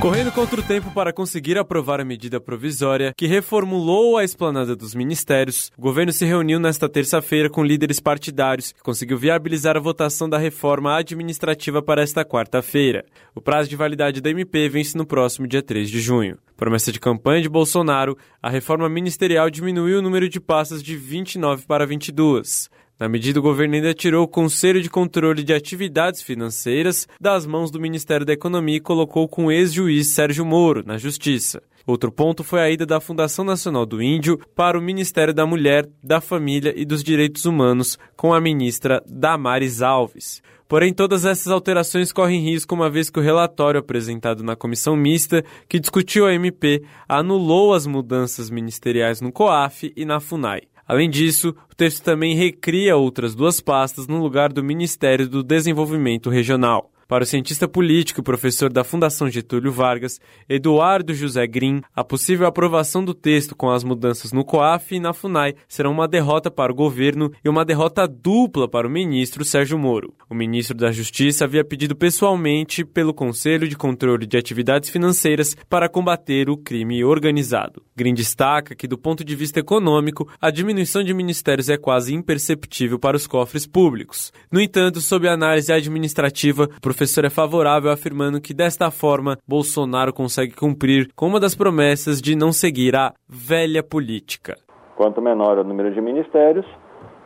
Correndo 0.00 0.30
contra 0.30 0.60
o 0.60 0.62
tempo 0.62 0.92
para 0.92 1.12
conseguir 1.12 1.58
aprovar 1.58 2.00
a 2.00 2.04
medida 2.04 2.40
provisória 2.40 3.12
que 3.16 3.26
reformulou 3.26 4.16
a 4.16 4.22
esplanada 4.22 4.76
dos 4.76 4.94
ministérios, 4.94 5.72
o 5.76 5.82
governo 5.82 6.12
se 6.12 6.24
reuniu 6.24 6.60
nesta 6.60 6.88
terça-feira 6.88 7.50
com 7.50 7.64
líderes 7.64 7.98
partidários 7.98 8.70
e 8.70 8.82
conseguiu 8.82 9.18
viabilizar 9.18 9.76
a 9.76 9.80
votação 9.80 10.28
da 10.28 10.38
reforma 10.38 10.96
administrativa 10.96 11.82
para 11.82 12.00
esta 12.00 12.24
quarta-feira. 12.24 13.04
O 13.34 13.40
prazo 13.40 13.68
de 13.68 13.74
validade 13.74 14.20
da 14.20 14.30
MP 14.30 14.68
vence 14.68 14.96
no 14.96 15.04
próximo 15.04 15.48
dia 15.48 15.62
3 15.62 15.90
de 15.90 16.00
junho. 16.00 16.38
Promessa 16.56 16.92
de 16.92 17.00
campanha 17.00 17.42
de 17.42 17.48
Bolsonaro, 17.48 18.16
a 18.40 18.48
reforma 18.48 18.88
ministerial 18.88 19.50
diminuiu 19.50 19.98
o 19.98 20.02
número 20.02 20.28
de 20.28 20.38
pastas 20.38 20.80
de 20.80 20.96
29 20.96 21.66
para 21.66 21.84
22. 21.84 22.70
Na 22.98 23.08
medida, 23.08 23.38
o 23.38 23.42
governo 23.42 23.76
ainda 23.76 23.94
tirou 23.94 24.24
o 24.24 24.28
Conselho 24.28 24.82
de 24.82 24.90
Controle 24.90 25.44
de 25.44 25.54
Atividades 25.54 26.20
Financeiras 26.20 27.06
das 27.20 27.46
mãos 27.46 27.70
do 27.70 27.80
Ministério 27.80 28.26
da 28.26 28.32
Economia 28.32 28.78
e 28.78 28.80
colocou 28.80 29.28
com 29.28 29.46
o 29.46 29.52
ex-juiz 29.52 30.08
Sérgio 30.08 30.44
Moro 30.44 30.82
na 30.84 30.98
Justiça. 30.98 31.62
Outro 31.86 32.10
ponto 32.10 32.42
foi 32.42 32.60
a 32.60 32.68
ida 32.68 32.84
da 32.84 33.00
Fundação 33.00 33.44
Nacional 33.44 33.86
do 33.86 34.02
Índio 34.02 34.36
para 34.54 34.76
o 34.76 34.82
Ministério 34.82 35.32
da 35.32 35.46
Mulher, 35.46 35.88
da 36.02 36.20
Família 36.20 36.74
e 36.76 36.84
dos 36.84 37.04
Direitos 37.04 37.44
Humanos, 37.44 37.96
com 38.16 38.34
a 38.34 38.40
ministra 38.40 39.00
Damares 39.06 39.80
Alves. 39.80 40.42
Porém, 40.66 40.92
todas 40.92 41.24
essas 41.24 41.52
alterações 41.52 42.12
correm 42.12 42.42
risco 42.42 42.74
uma 42.74 42.90
vez 42.90 43.08
que 43.08 43.20
o 43.20 43.22
relatório 43.22 43.78
apresentado 43.78 44.42
na 44.42 44.56
comissão 44.56 44.96
mista, 44.96 45.42
que 45.68 45.78
discutiu 45.78 46.26
a 46.26 46.34
MP, 46.34 46.82
anulou 47.08 47.72
as 47.72 47.86
mudanças 47.86 48.50
ministeriais 48.50 49.20
no 49.20 49.32
COAF 49.32 49.92
e 49.96 50.04
na 50.04 50.18
FUNAI. 50.18 50.62
Além 50.88 51.10
disso, 51.10 51.54
o 51.70 51.74
texto 51.74 52.02
também 52.02 52.34
recria 52.34 52.96
outras 52.96 53.34
duas 53.34 53.60
pastas 53.60 54.06
no 54.06 54.22
lugar 54.22 54.50
do 54.50 54.64
Ministério 54.64 55.28
do 55.28 55.42
Desenvolvimento 55.42 56.30
Regional. 56.30 56.90
Para 57.08 57.24
o 57.24 57.26
cientista 57.26 57.66
político 57.66 58.20
e 58.20 58.22
professor 58.22 58.70
da 58.70 58.84
Fundação 58.84 59.30
Getúlio 59.30 59.72
Vargas, 59.72 60.20
Eduardo 60.46 61.14
José 61.14 61.46
Green, 61.46 61.80
a 61.96 62.04
possível 62.04 62.46
aprovação 62.46 63.02
do 63.02 63.14
texto 63.14 63.56
com 63.56 63.70
as 63.70 63.82
mudanças 63.82 64.30
no 64.30 64.44
COAF 64.44 64.94
e 64.94 65.00
na 65.00 65.14
FUNAI 65.14 65.54
será 65.66 65.88
uma 65.88 66.06
derrota 66.06 66.50
para 66.50 66.70
o 66.70 66.74
governo 66.74 67.32
e 67.42 67.48
uma 67.48 67.64
derrota 67.64 68.06
dupla 68.06 68.68
para 68.68 68.86
o 68.86 68.90
ministro 68.90 69.42
Sérgio 69.42 69.78
Moro. 69.78 70.12
O 70.28 70.34
ministro 70.34 70.76
da 70.76 70.92
Justiça 70.92 71.46
havia 71.46 71.64
pedido 71.64 71.96
pessoalmente 71.96 72.84
pelo 72.84 73.14
Conselho 73.14 73.66
de 73.66 73.74
Controle 73.74 74.26
de 74.26 74.36
Atividades 74.36 74.90
Financeiras 74.90 75.56
para 75.66 75.88
combater 75.88 76.50
o 76.50 76.58
crime 76.58 77.02
organizado. 77.02 77.82
Green 77.96 78.12
destaca 78.12 78.74
que, 78.74 78.86
do 78.86 78.98
ponto 78.98 79.24
de 79.24 79.34
vista 79.34 79.58
econômico, 79.58 80.28
a 80.38 80.50
diminuição 80.50 81.02
de 81.02 81.14
ministérios 81.14 81.70
é 81.70 81.78
quase 81.78 82.12
imperceptível 82.12 82.98
para 82.98 83.16
os 83.16 83.26
cofres 83.26 83.66
públicos. 83.66 84.30
No 84.52 84.60
entanto, 84.60 85.00
sob 85.00 85.26
análise 85.26 85.72
administrativa, 85.72 86.68
o 86.76 86.97
professor 86.98 87.24
é 87.24 87.30
favorável, 87.30 87.92
afirmando 87.92 88.40
que 88.40 88.52
desta 88.52 88.90
forma 88.90 89.38
Bolsonaro 89.46 90.12
consegue 90.12 90.52
cumprir 90.52 91.08
com 91.14 91.28
uma 91.28 91.38
das 91.38 91.54
promessas 91.54 92.20
de 92.20 92.34
não 92.34 92.50
seguir 92.50 92.96
a 92.96 93.12
velha 93.28 93.84
política. 93.84 94.56
Quanto 94.96 95.22
menor 95.22 95.58
o 95.58 95.62
número 95.62 95.94
de 95.94 96.00
ministérios, 96.00 96.66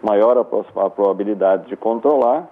maior 0.02 0.37
a, 0.37 0.91
probabilidade 0.91 1.69
de 1.69 1.76
controlar 1.76 2.50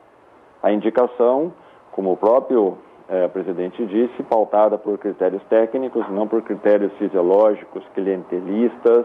a 0.62 0.72
indicação, 0.72 1.52
como 1.92 2.12
o 2.12 2.16
próprio 2.16 2.78
é, 3.06 3.28
presidente 3.28 3.84
disse, 3.84 4.22
pautada 4.22 4.78
por 4.78 4.96
critérios 4.96 5.42
técnicos, 5.50 6.08
não 6.08 6.26
por 6.26 6.40
critérios 6.40 6.90
fisiológicos, 6.94 7.84
clientelistas, 7.94 9.04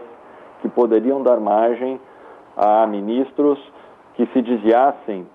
que 0.62 0.70
poderiam 0.70 1.22
dar 1.22 1.38
margem 1.38 2.00
a 2.56 2.86
ministros 2.86 3.58
que 4.14 4.24
se 4.32 4.40
desviassem 4.40 5.26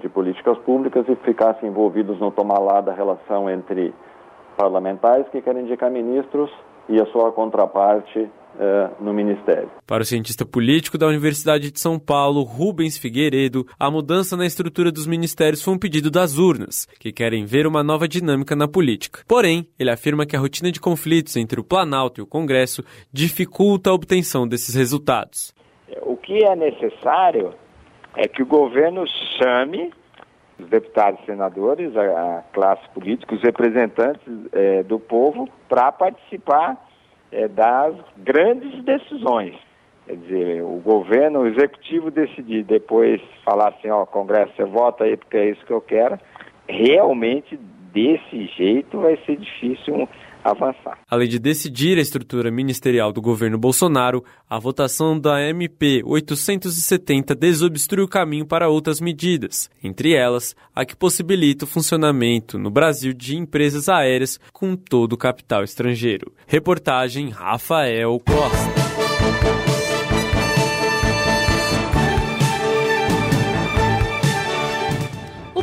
de 0.00 0.08
políticas 0.08 0.56
públicas 0.58 1.04
e 1.08 1.16
ficassem 1.16 1.68
envolvidos 1.68 2.18
no 2.20 2.30
tomar 2.30 2.60
lá 2.60 2.80
da 2.80 2.92
relação 2.92 3.50
entre 3.50 3.92
parlamentares 4.56 5.28
que 5.28 5.42
querem 5.42 5.64
indicar 5.64 5.90
ministros 5.90 6.50
e 6.88 7.00
a 7.00 7.06
sua 7.06 7.32
contraparte 7.32 8.28
eh, 8.56 8.90
no 9.00 9.12
Ministério. 9.12 9.68
Para 9.86 10.02
o 10.02 10.06
cientista 10.06 10.46
político 10.46 10.96
da 10.96 11.08
Universidade 11.08 11.72
de 11.72 11.80
São 11.80 11.98
Paulo, 11.98 12.42
Rubens 12.42 12.96
Figueiredo, 12.96 13.66
a 13.78 13.90
mudança 13.90 14.36
na 14.36 14.46
estrutura 14.46 14.92
dos 14.92 15.06
ministérios 15.06 15.62
foi 15.62 15.74
um 15.74 15.78
pedido 15.78 16.10
das 16.10 16.38
urnas, 16.38 16.86
que 17.00 17.10
querem 17.10 17.44
ver 17.44 17.66
uma 17.66 17.82
nova 17.82 18.06
dinâmica 18.06 18.54
na 18.54 18.68
política. 18.68 19.22
Porém, 19.26 19.66
ele 19.78 19.90
afirma 19.90 20.24
que 20.24 20.36
a 20.36 20.38
rotina 20.38 20.70
de 20.70 20.80
conflitos 20.80 21.36
entre 21.36 21.58
o 21.58 21.64
Planalto 21.64 22.20
e 22.20 22.22
o 22.22 22.26
Congresso 22.26 22.84
dificulta 23.12 23.90
a 23.90 23.94
obtenção 23.94 24.46
desses 24.46 24.74
resultados. 24.74 25.52
O 26.02 26.16
que 26.16 26.44
é 26.44 26.54
necessário 26.54 27.54
é 28.16 28.28
que 28.28 28.42
o 28.42 28.46
governo 28.46 29.04
chame 29.38 29.92
os 30.58 30.68
deputados 30.68 31.20
e 31.22 31.26
senadores, 31.26 31.96
a, 31.96 32.38
a 32.38 32.42
classe 32.52 32.88
política, 32.90 33.34
os 33.34 33.42
representantes 33.42 34.22
é, 34.52 34.82
do 34.82 34.98
povo 34.98 35.48
para 35.68 35.90
participar 35.90 36.76
é, 37.32 37.48
das 37.48 37.94
grandes 38.18 38.82
decisões. 38.84 39.56
Quer 40.06 40.16
dizer, 40.16 40.62
o 40.62 40.80
governo, 40.84 41.40
o 41.40 41.46
executivo 41.46 42.10
decidir 42.10 42.62
depois 42.62 43.20
falar 43.44 43.68
assim, 43.68 43.90
ó, 43.90 44.04
Congresso, 44.04 44.52
você 44.54 44.64
vota 44.64 45.04
aí 45.04 45.16
porque 45.16 45.36
é 45.36 45.50
isso 45.50 45.64
que 45.64 45.72
eu 45.72 45.80
quero, 45.80 46.18
realmente 46.68 47.56
desse 47.92 48.46
jeito 48.48 49.00
vai 49.00 49.16
ser 49.24 49.36
difícil 49.36 50.08
avançar. 50.44 50.98
Além 51.10 51.28
de 51.28 51.38
decidir 51.38 51.98
a 51.98 52.02
estrutura 52.02 52.50
ministerial 52.50 53.12
do 53.12 53.22
governo 53.22 53.58
Bolsonaro, 53.58 54.22
a 54.48 54.58
votação 54.58 55.18
da 55.18 55.40
MP 55.40 56.02
870 56.04 57.34
desobstrui 57.34 58.04
o 58.04 58.08
caminho 58.08 58.46
para 58.46 58.68
outras 58.68 59.00
medidas, 59.00 59.70
entre 59.82 60.12
elas 60.12 60.54
a 60.74 60.84
que 60.84 60.94
possibilita 60.94 61.64
o 61.64 61.68
funcionamento 61.68 62.58
no 62.58 62.70
Brasil 62.70 63.12
de 63.12 63.36
empresas 63.36 63.88
aéreas 63.88 64.38
com 64.52 64.76
todo 64.76 65.14
o 65.14 65.18
capital 65.18 65.64
estrangeiro. 65.64 66.32
Reportagem 66.46 67.30
Rafael 67.30 68.20
Costa. 68.20 68.83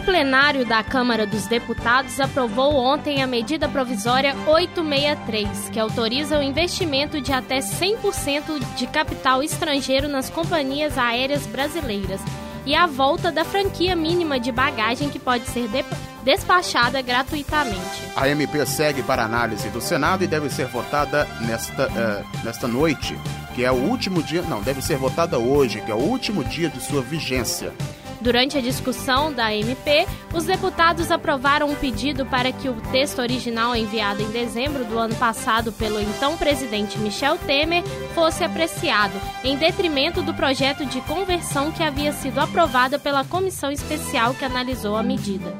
Plenário 0.02 0.66
da 0.66 0.84
Câmara 0.84 1.26
dos 1.26 1.46
Deputados 1.46 2.20
aprovou 2.20 2.76
ontem 2.76 3.22
a 3.22 3.28
medida 3.28 3.70
provisória 3.70 4.36
863, 4.48 5.70
que 5.70 5.80
autoriza 5.80 6.40
o 6.40 6.44
investimento 6.44 7.22
de 7.22 7.32
até 7.32 7.60
100% 7.60 8.60
de 8.76 8.88
capital 8.88 9.44
estrangeiro 9.44 10.08
nas 10.08 10.30
companhias 10.30 10.98
aéreas 10.98 11.46
brasileiras 11.46 12.20
e 12.66 12.76
a 12.76 12.86
volta 12.86 13.32
da 13.32 13.44
franquia 13.44 13.96
mínima 13.96 14.40
de 14.40 14.52
bagagem 14.52 15.10
que 15.10 15.20
pode 15.20 15.46
ser 15.46 15.68
de 15.68 15.84
despachada 16.24 17.02
gratuitamente. 17.02 17.80
A 18.16 18.30
MP 18.30 18.66
segue 18.66 19.02
para 19.02 19.24
análise 19.24 19.70
do 19.70 19.82
Senado 19.82 20.24
e 20.24 20.28
deve 20.28 20.50
ser 20.50 20.68
votada 20.68 21.28
nesta, 21.42 21.88
uh, 21.88 22.44
nesta 22.44 22.68
noite, 22.68 23.18
que 23.56 23.64
é 23.64 23.72
o 23.72 23.76
último 23.76 24.22
dia. 24.22 24.42
Não, 24.44 24.62
deve 24.62 24.82
ser 24.82 24.98
votada 24.98 25.40
hoje, 25.40 25.82
que 25.82 25.92
é 25.92 25.96
o 25.96 26.00
último 26.00 26.44
dia 26.44 26.70
de 26.70 26.80
sua 26.80 27.02
vigência. 27.02 27.74
Durante 28.22 28.56
a 28.56 28.62
discussão 28.62 29.34
da 29.34 29.52
MP, 29.54 30.06
os 30.32 30.46
deputados 30.46 31.10
aprovaram 31.10 31.68
um 31.68 31.76
pedido 31.76 32.24
para 32.24 32.52
que 32.52 32.70
o 32.70 32.76
texto 32.92 33.20
original 33.20 33.76
enviado 33.76 34.22
em 34.22 34.30
dezembro 34.30 34.86
do 34.86 35.00
ano 35.00 35.16
passado 35.16 35.72
pelo 35.72 36.00
então 36.00 36.38
presidente 36.38 37.00
Michel 37.00 37.36
Temer 37.40 37.84
fosse 38.14 38.44
apreciado, 38.44 39.14
em 39.44 39.58
detrimento 39.58 40.22
do 40.22 40.36
projeto 40.36 40.86
de 40.86 41.02
conversão 41.02 41.72
que 41.72 41.82
havia 41.82 42.14
sido 42.14 42.38
aprovado 42.40 43.00
pela 43.00 43.26
comissão 43.26 43.72
especial 43.72 44.36
que 44.36 44.46
analisou 44.46 44.96
a 44.96 45.02
medida. 45.02 45.52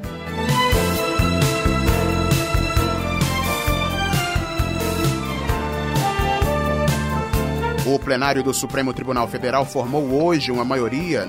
O 7.84 7.98
plenário 7.98 8.44
do 8.44 8.54
Supremo 8.54 8.94
Tribunal 8.94 9.26
Federal 9.26 9.66
formou 9.66 10.24
hoje 10.24 10.52
uma 10.52 10.64
maioria 10.64 11.28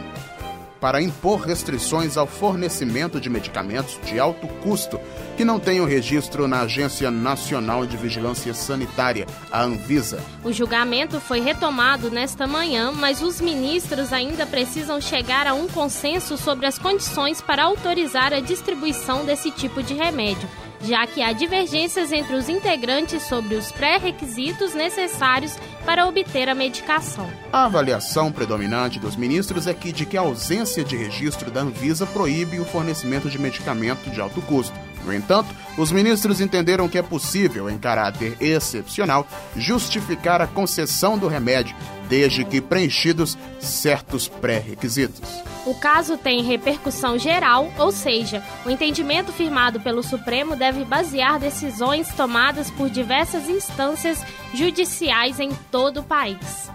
para 0.83 1.01
impor 1.01 1.39
restrições 1.39 2.17
ao 2.17 2.27
fornecimento 2.27 3.17
de 3.17 3.29
medicamentos 3.29 3.97
de 4.03 4.19
alto 4.19 4.49
custo 4.61 4.99
que 5.37 5.45
não 5.45 5.57
tenham 5.57 5.85
registro 5.85 6.45
na 6.45 6.59
Agência 6.59 7.09
Nacional 7.09 7.85
de 7.85 7.95
Vigilância 7.95 8.53
Sanitária, 8.53 9.25
a 9.49 9.63
Anvisa. 9.63 10.21
O 10.43 10.51
julgamento 10.51 11.21
foi 11.21 11.39
retomado 11.39 12.11
nesta 12.11 12.45
manhã, 12.45 12.91
mas 12.91 13.21
os 13.21 13.39
ministros 13.39 14.11
ainda 14.11 14.45
precisam 14.45 14.99
chegar 14.99 15.47
a 15.47 15.53
um 15.53 15.69
consenso 15.69 16.35
sobre 16.35 16.65
as 16.65 16.77
condições 16.77 17.39
para 17.39 17.63
autorizar 17.63 18.33
a 18.33 18.41
distribuição 18.41 19.23
desse 19.23 19.51
tipo 19.51 19.81
de 19.81 19.93
remédio 19.93 20.49
já 20.83 21.07
que 21.07 21.21
há 21.21 21.31
divergências 21.31 22.11
entre 22.11 22.35
os 22.35 22.49
integrantes 22.49 23.23
sobre 23.23 23.55
os 23.55 23.71
pré-requisitos 23.71 24.73
necessários 24.73 25.57
para 25.85 26.05
obter 26.05 26.49
a 26.49 26.55
medicação. 26.55 27.29
A 27.51 27.65
avaliação 27.65 28.31
predominante 28.31 28.99
dos 28.99 29.15
ministros 29.15 29.65
é 29.65 29.73
que 29.73 29.91
de 29.91 30.05
que 30.05 30.17
a 30.17 30.21
ausência 30.21 30.83
de 30.83 30.95
registro 30.95 31.49
da 31.49 31.61
Anvisa 31.61 32.05
proíbe 32.05 32.59
o 32.59 32.65
fornecimento 32.65 33.29
de 33.29 33.39
medicamento 33.39 34.09
de 34.09 34.19
alto 34.19 34.41
custo. 34.41 34.77
No 35.05 35.13
entanto, 35.13 35.53
os 35.77 35.91
ministros 35.91 36.39
entenderam 36.39 36.87
que 36.87 36.97
é 36.97 37.01
possível, 37.01 37.69
em 37.69 37.77
caráter 37.77 38.37
excepcional, 38.39 39.27
justificar 39.55 40.41
a 40.41 40.47
concessão 40.47 41.17
do 41.17 41.27
remédio, 41.27 41.75
desde 42.07 42.45
que 42.45 42.61
preenchidos 42.61 43.37
certos 43.59 44.27
pré-requisitos. 44.27 45.43
O 45.65 45.73
caso 45.75 46.17
tem 46.17 46.43
repercussão 46.43 47.17
geral, 47.17 47.71
ou 47.77 47.91
seja, 47.91 48.43
o 48.65 48.69
entendimento 48.69 49.31
firmado 49.31 49.79
pelo 49.79 50.03
Supremo 50.03 50.55
deve 50.55 50.83
basear 50.83 51.39
decisões 51.39 52.09
tomadas 52.09 52.69
por 52.69 52.89
diversas 52.89 53.47
instâncias 53.47 54.21
judiciais 54.53 55.39
em 55.39 55.51
todo 55.71 56.01
o 56.01 56.03
país. 56.03 56.72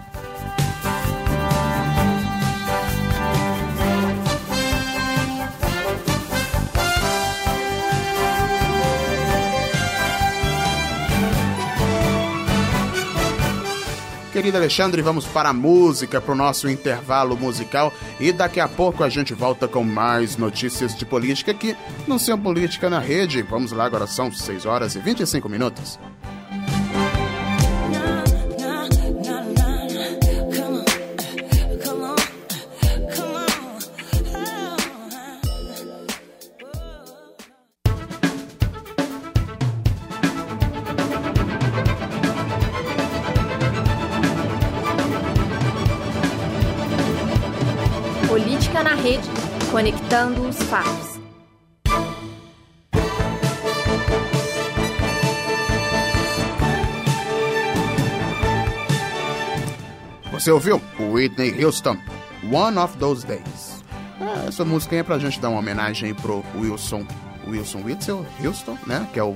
Querido 14.39 14.55
Alexandre, 14.55 15.01
vamos 15.01 15.25
para 15.25 15.49
a 15.49 15.53
música, 15.53 16.21
para 16.21 16.31
o 16.31 16.35
nosso 16.35 16.69
intervalo 16.69 17.35
musical. 17.35 17.93
E 18.21 18.31
daqui 18.31 18.61
a 18.61 18.69
pouco 18.69 19.03
a 19.03 19.09
gente 19.09 19.33
volta 19.33 19.67
com 19.67 19.83
mais 19.83 20.37
notícias 20.37 20.95
de 20.95 21.05
política 21.05 21.51
aqui 21.51 21.75
no 22.07 22.17
Seu 22.17 22.37
Política 22.37 22.89
na 22.89 22.99
Rede. 22.99 23.41
Vamos 23.41 23.73
lá, 23.73 23.83
agora 23.83 24.07
são 24.07 24.31
6 24.31 24.65
horas 24.65 24.95
e 24.95 24.99
25 24.99 25.49
minutos. 25.49 25.99
Conectando 50.09 50.47
os 50.47 50.57
fatos. 50.63 51.19
Você 60.31 60.49
ouviu? 60.49 60.81
Whitney 60.99 61.63
Houston, 61.63 61.95
One 62.51 62.79
of 62.79 62.97
Those 62.97 63.23
Days. 63.27 63.83
Ah, 64.19 64.45
essa 64.47 64.65
música 64.65 64.95
é 64.95 65.03
pra 65.03 65.19
gente 65.19 65.39
dar 65.39 65.49
uma 65.49 65.59
homenagem 65.59 66.15
pro 66.15 66.43
Wilson, 66.55 67.05
Wilson 67.47 67.83
Witzel 67.83 68.25
Houston, 68.43 68.77
né? 68.87 69.07
Que 69.13 69.19
é 69.19 69.23
o, 69.23 69.35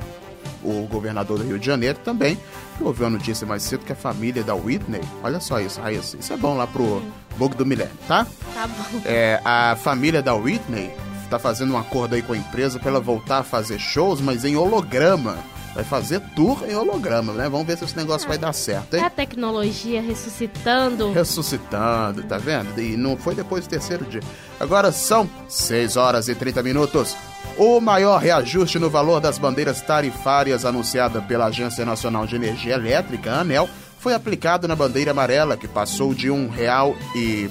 o 0.63 0.87
governador 0.87 1.37
do 1.37 1.45
Rio 1.45 1.59
de 1.59 1.65
Janeiro 1.65 1.99
também. 2.03 2.37
Eu 2.79 2.87
ouvi 2.87 3.03
a 3.03 3.09
notícia 3.09 3.45
mais 3.45 3.63
cedo 3.63 3.85
que 3.85 3.91
a 3.91 3.95
família 3.95 4.43
da 4.43 4.55
Whitney, 4.55 5.01
olha 5.23 5.39
só 5.39 5.59
isso, 5.59 5.79
Raíssa, 5.79 6.17
isso 6.17 6.33
é 6.33 6.37
bom 6.37 6.55
lá 6.57 6.65
pro 6.65 7.03
Bug 7.37 7.55
do 7.55 7.65
Milênio, 7.65 7.93
tá? 8.07 8.25
Tá 8.53 8.67
bom. 8.67 9.01
É, 9.05 9.39
a 9.43 9.75
família 9.75 10.21
da 10.21 10.33
Whitney 10.33 10.91
tá 11.29 11.39
fazendo 11.39 11.73
um 11.73 11.77
acordo 11.77 12.15
aí 12.15 12.21
com 12.21 12.33
a 12.33 12.37
empresa 12.37 12.79
para 12.79 12.89
ela 12.89 12.99
voltar 12.99 13.39
a 13.39 13.43
fazer 13.43 13.79
shows, 13.79 14.21
mas 14.21 14.45
em 14.45 14.55
holograma. 14.55 15.37
Vai 15.73 15.83
fazer 15.83 16.19
tour 16.35 16.63
em 16.69 16.75
holograma, 16.75 17.33
né? 17.33 17.49
Vamos 17.49 17.65
ver 17.65 17.75
se 17.75 17.83
esse 17.83 17.97
negócio 17.97 18.27
é. 18.27 18.29
vai 18.29 18.37
dar 18.37 18.53
certo, 18.53 18.93
hein? 18.93 19.01
É 19.01 19.05
a 19.05 19.09
tecnologia 19.09 20.03
ressuscitando. 20.03 21.11
Ressuscitando, 21.11 22.21
tá 22.23 22.37
vendo? 22.37 22.79
E 22.79 22.95
não 22.95 23.17
foi 23.17 23.33
depois 23.33 23.65
do 23.65 23.69
terceiro 23.71 24.05
dia. 24.05 24.21
Agora 24.59 24.91
são 24.91 25.27
6 25.47 25.97
horas 25.97 26.27
e 26.27 26.35
30 26.35 26.61
minutos. 26.61 27.15
O 27.57 27.79
maior 27.79 28.19
reajuste 28.19 28.79
no 28.79 28.89
valor 28.89 29.19
das 29.19 29.37
bandeiras 29.37 29.79
tarifárias 29.81 30.65
anunciada 30.65 31.21
pela 31.21 31.45
Agência 31.45 31.85
Nacional 31.85 32.25
de 32.25 32.35
Energia 32.35 32.73
Elétrica, 32.73 33.31
ANEL, 33.31 33.69
foi 33.99 34.13
aplicado 34.13 34.67
na 34.67 34.75
bandeira 34.75 35.11
amarela, 35.11 35.55
que 35.55 35.67
passou 35.67 36.13
de 36.13 36.31
um 36.31 36.49
real 36.49 36.95
e 37.15 37.49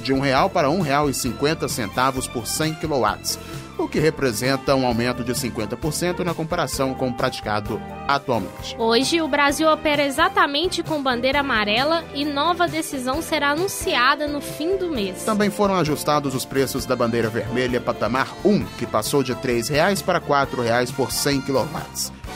de 0.00 0.12
um 0.12 0.20
real 0.20 0.50
para 0.50 0.70
um 0.70 0.80
real 0.80 1.08
e 1.08 1.14
cinquenta 1.14 1.68
centavos 1.68 2.26
por 2.26 2.46
100 2.46 2.74
kW, 2.74 3.38
o 3.78 3.88
que 3.88 3.98
representa 3.98 4.74
um 4.74 4.86
aumento 4.86 5.24
de 5.24 5.32
50% 5.32 6.20
na 6.20 6.34
comparação 6.34 6.94
com 6.94 7.08
o 7.08 7.14
praticado 7.14 7.80
atualmente. 8.06 8.76
Hoje, 8.78 9.22
o 9.22 9.28
Brasil 9.28 9.68
opera 9.70 10.04
exatamente 10.04 10.82
com 10.82 11.02
bandeira 11.02 11.40
amarela 11.40 12.04
e 12.14 12.24
nova 12.24 12.66
decisão 12.66 13.22
será 13.22 13.50
anunciada 13.50 14.26
no 14.26 14.40
fim 14.40 14.76
do 14.76 14.90
mês. 14.90 15.24
Também 15.24 15.50
foram 15.50 15.76
ajustados 15.76 16.34
os 16.34 16.44
preços 16.44 16.84
da 16.84 16.96
bandeira 16.96 17.28
vermelha 17.28 17.80
patamar 17.80 18.28
1, 18.44 18.64
que 18.78 18.86
passou 18.86 19.22
de 19.22 19.32
R$ 19.32 19.40
3,00 19.40 20.02
para 20.02 20.18
R$ 20.18 20.26
4,00 20.26 20.92
por 20.94 21.10
100 21.10 21.40
kW, 21.42 21.66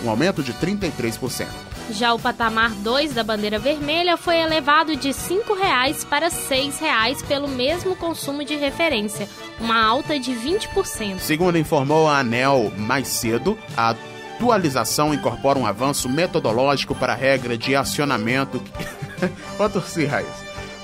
um 0.04 0.10
aumento 0.10 0.42
de 0.42 0.52
33%. 0.54 1.46
Já 1.90 2.14
o 2.14 2.18
patamar 2.18 2.70
2 2.70 3.12
da 3.12 3.22
bandeira 3.22 3.58
vermelha 3.58 4.16
foi 4.16 4.38
elevado 4.38 4.96
de 4.96 5.08
R$ 5.08 5.14
5,00 5.14 6.06
para 6.06 6.28
R$ 6.28 6.34
6,00 6.34 7.26
pelo 7.26 7.46
mesmo 7.46 7.94
consumo 7.94 8.44
de 8.44 8.56
referência, 8.56 9.28
uma 9.60 9.82
alta 9.84 10.18
de 10.18 10.32
20%. 10.32 11.18
Segundo 11.18 11.58
informou 11.58 12.08
a 12.08 12.18
ANEL 12.18 12.72
mais 12.76 13.08
cedo, 13.08 13.58
a 13.76 13.90
atualização 13.90 15.12
incorpora 15.12 15.58
um 15.58 15.66
avanço 15.66 16.08
metodológico 16.08 16.94
para 16.94 17.12
a 17.12 17.16
regra 17.16 17.56
de 17.56 17.76
acionamento. 17.76 18.62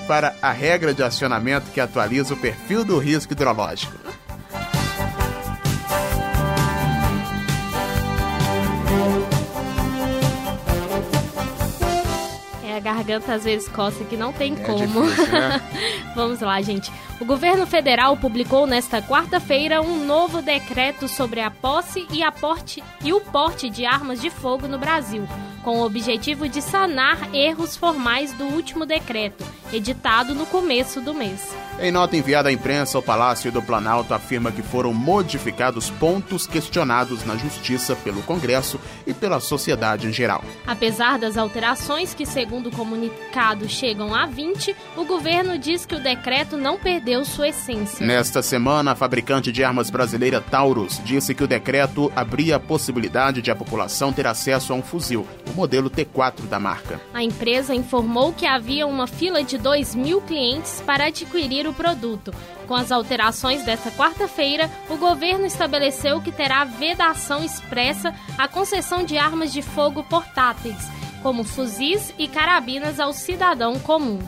Para 0.07 0.35
a 0.41 0.51
regra 0.51 0.93
de 0.93 1.03
acionamento 1.03 1.71
que 1.71 1.79
atualiza 1.79 2.33
o 2.33 2.37
perfil 2.37 2.83
do 2.83 2.97
risco 2.97 3.33
hidrológico. 3.33 3.93
Garganta 12.81 13.33
às 13.33 13.45
vezes 13.45 13.67
coça 13.69 14.03
que 14.03 14.17
não 14.17 14.33
tem 14.33 14.53
é 14.53 14.55
como. 14.57 15.05
Difícil, 15.05 15.31
né? 15.31 15.61
Vamos 16.15 16.41
lá, 16.41 16.61
gente. 16.61 16.91
O 17.21 17.25
governo 17.25 17.65
federal 17.67 18.17
publicou 18.17 18.65
nesta 18.65 19.01
quarta-feira 19.01 19.81
um 19.81 20.03
novo 20.05 20.41
decreto 20.41 21.07
sobre 21.07 21.39
a 21.39 21.51
posse 21.51 22.07
e, 22.11 22.23
a 22.23 22.31
porte, 22.31 22.83
e 23.03 23.13
o 23.13 23.21
porte 23.21 23.69
de 23.69 23.85
armas 23.85 24.19
de 24.19 24.29
fogo 24.29 24.67
no 24.67 24.79
Brasil, 24.79 25.27
com 25.63 25.77
o 25.77 25.85
objetivo 25.85 26.49
de 26.49 26.61
sanar 26.61 27.33
erros 27.33 27.77
formais 27.77 28.33
do 28.33 28.45
último 28.45 28.85
decreto, 28.85 29.45
editado 29.73 30.33
no 30.33 30.45
começo 30.45 31.01
do 31.01 31.13
mês. 31.13 31.55
Em 31.79 31.91
nota 31.91 32.15
enviada 32.15 32.49
à 32.49 32.51
imprensa, 32.51 32.99
o 32.99 33.01
Palácio 33.01 33.51
do 33.51 33.61
Planalto 33.61 34.13
afirma 34.13 34.51
que 34.51 34.61
foram 34.61 34.93
modificados 34.93 35.89
pontos 35.89 36.45
questionados 36.45 37.25
na 37.25 37.35
Justiça 37.35 37.95
pelo 37.95 38.21
Congresso 38.21 38.79
e 39.07 39.13
pela 39.13 39.39
sociedade 39.39 40.07
em 40.07 40.13
geral. 40.13 40.43
Apesar 40.67 41.17
das 41.17 41.37
alterações, 41.37 42.13
que 42.13 42.25
segundo 42.25 42.67
o 42.67 42.75
comunicado 42.75 43.67
chegam 43.67 44.13
a 44.13 44.25
20, 44.25 44.75
o 44.95 45.05
governo 45.05 45.57
diz 45.57 45.85
que 45.85 45.95
o 45.95 45.99
decreto 45.99 46.57
não 46.57 46.77
perdeu 46.77 47.25
sua 47.25 47.47
essência. 47.47 48.05
Nesta 48.05 48.41
semana, 48.41 48.91
a 48.91 48.95
fabricante 48.95 49.51
de 49.51 49.63
armas 49.63 49.89
brasileira 49.89 50.41
Taurus 50.41 51.01
disse 51.03 51.33
que 51.33 51.43
o 51.43 51.47
decreto 51.47 52.11
abria 52.15 52.57
a 52.57 52.59
possibilidade 52.59 53.41
de 53.41 53.49
a 53.49 53.55
população 53.55 54.13
ter 54.13 54.27
acesso 54.27 54.73
a 54.73 54.75
um 54.75 54.83
fuzil, 54.83 55.25
o 55.49 55.55
modelo 55.55 55.89
T4 55.89 56.47
da 56.47 56.59
marca. 56.59 56.99
A 57.13 57.23
empresa 57.23 57.73
informou 57.73 58.33
que 58.33 58.45
havia 58.45 58.85
uma 58.85 59.07
fila 59.07 59.43
de 59.43 59.57
2 59.61 59.95
mil 59.95 60.21
clientes 60.21 60.81
para 60.85 61.05
adquirir 61.05 61.67
o 61.67 61.73
produto. 61.73 62.33
Com 62.67 62.75
as 62.75 62.91
alterações 62.91 63.63
desta 63.63 63.91
quarta-feira, 63.91 64.69
o 64.89 64.97
governo 64.97 65.45
estabeleceu 65.45 66.21
que 66.21 66.31
terá 66.31 66.63
vedação 66.63 67.43
expressa 67.43 68.13
à 68.37 68.47
concessão 68.47 69.03
de 69.03 69.17
armas 69.17 69.53
de 69.53 69.61
fogo 69.61 70.03
portáteis, 70.03 70.77
como 71.21 71.43
fuzis 71.43 72.13
e 72.17 72.27
carabinas 72.27 72.99
ao 72.99 73.13
cidadão 73.13 73.79
comum. 73.79 74.19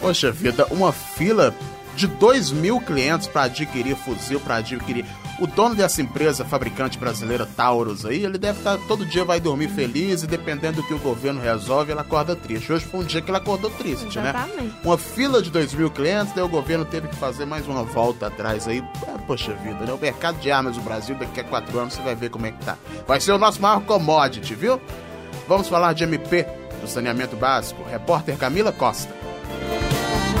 Poxa 0.00 0.32
vida, 0.32 0.66
uma 0.70 0.92
fila 0.92 1.54
de 1.94 2.06
2 2.06 2.50
mil 2.50 2.80
clientes 2.80 3.26
para 3.26 3.44
adquirir 3.44 3.96
fuzil, 3.96 4.40
para 4.40 4.56
adquirir. 4.56 5.06
O 5.42 5.46
dono 5.48 5.74
dessa 5.74 6.00
empresa, 6.00 6.44
fabricante 6.44 6.96
brasileira 6.96 7.44
Taurus 7.44 8.06
aí, 8.06 8.24
ele 8.24 8.38
deve 8.38 8.58
estar 8.58 8.78
tá, 8.78 8.84
todo 8.86 9.04
dia 9.04 9.24
vai 9.24 9.40
dormir 9.40 9.66
feliz 9.66 10.22
e 10.22 10.26
dependendo 10.28 10.80
do 10.80 10.86
que 10.86 10.94
o 10.94 11.00
governo 11.00 11.40
resolve, 11.40 11.90
ele 11.90 11.98
acorda 11.98 12.36
triste. 12.36 12.72
Hoje 12.72 12.84
foi 12.84 13.00
um 13.00 13.02
dia 13.02 13.20
que 13.20 13.28
ele 13.28 13.38
acordou 13.38 13.68
triste, 13.68 14.20
né? 14.20 14.30
Exatamente. 14.30 14.62
né? 14.62 14.72
Uma 14.84 14.96
fila 14.96 15.42
de 15.42 15.50
2 15.50 15.74
mil 15.74 15.90
clientes, 15.90 16.32
daí 16.32 16.44
o 16.44 16.48
governo 16.48 16.84
teve 16.84 17.08
que 17.08 17.16
fazer 17.16 17.44
mais 17.44 17.66
uma 17.66 17.82
volta 17.82 18.28
atrás 18.28 18.68
aí. 18.68 18.78
É, 18.78 19.18
poxa 19.26 19.52
vida, 19.54 19.84
né? 19.84 19.92
O 19.92 19.98
mercado 19.98 20.38
de 20.38 20.48
armas 20.48 20.76
do 20.76 20.82
Brasil 20.82 21.16
daqui 21.16 21.40
a 21.40 21.44
quatro 21.44 21.76
anos 21.76 21.94
você 21.94 22.02
vai 22.02 22.14
ver 22.14 22.30
como 22.30 22.46
é 22.46 22.52
que 22.52 22.64
tá. 22.64 22.78
Vai 23.04 23.20
ser 23.20 23.32
o 23.32 23.38
nosso 23.38 23.60
maior 23.60 23.80
commodity, 23.80 24.54
viu? 24.54 24.80
Vamos 25.48 25.66
falar 25.66 25.92
de 25.92 26.04
MP, 26.04 26.46
do 26.80 26.86
saneamento 26.86 27.34
básico. 27.34 27.82
Repórter 27.90 28.36
Camila 28.38 28.70
Costa. 28.70 29.21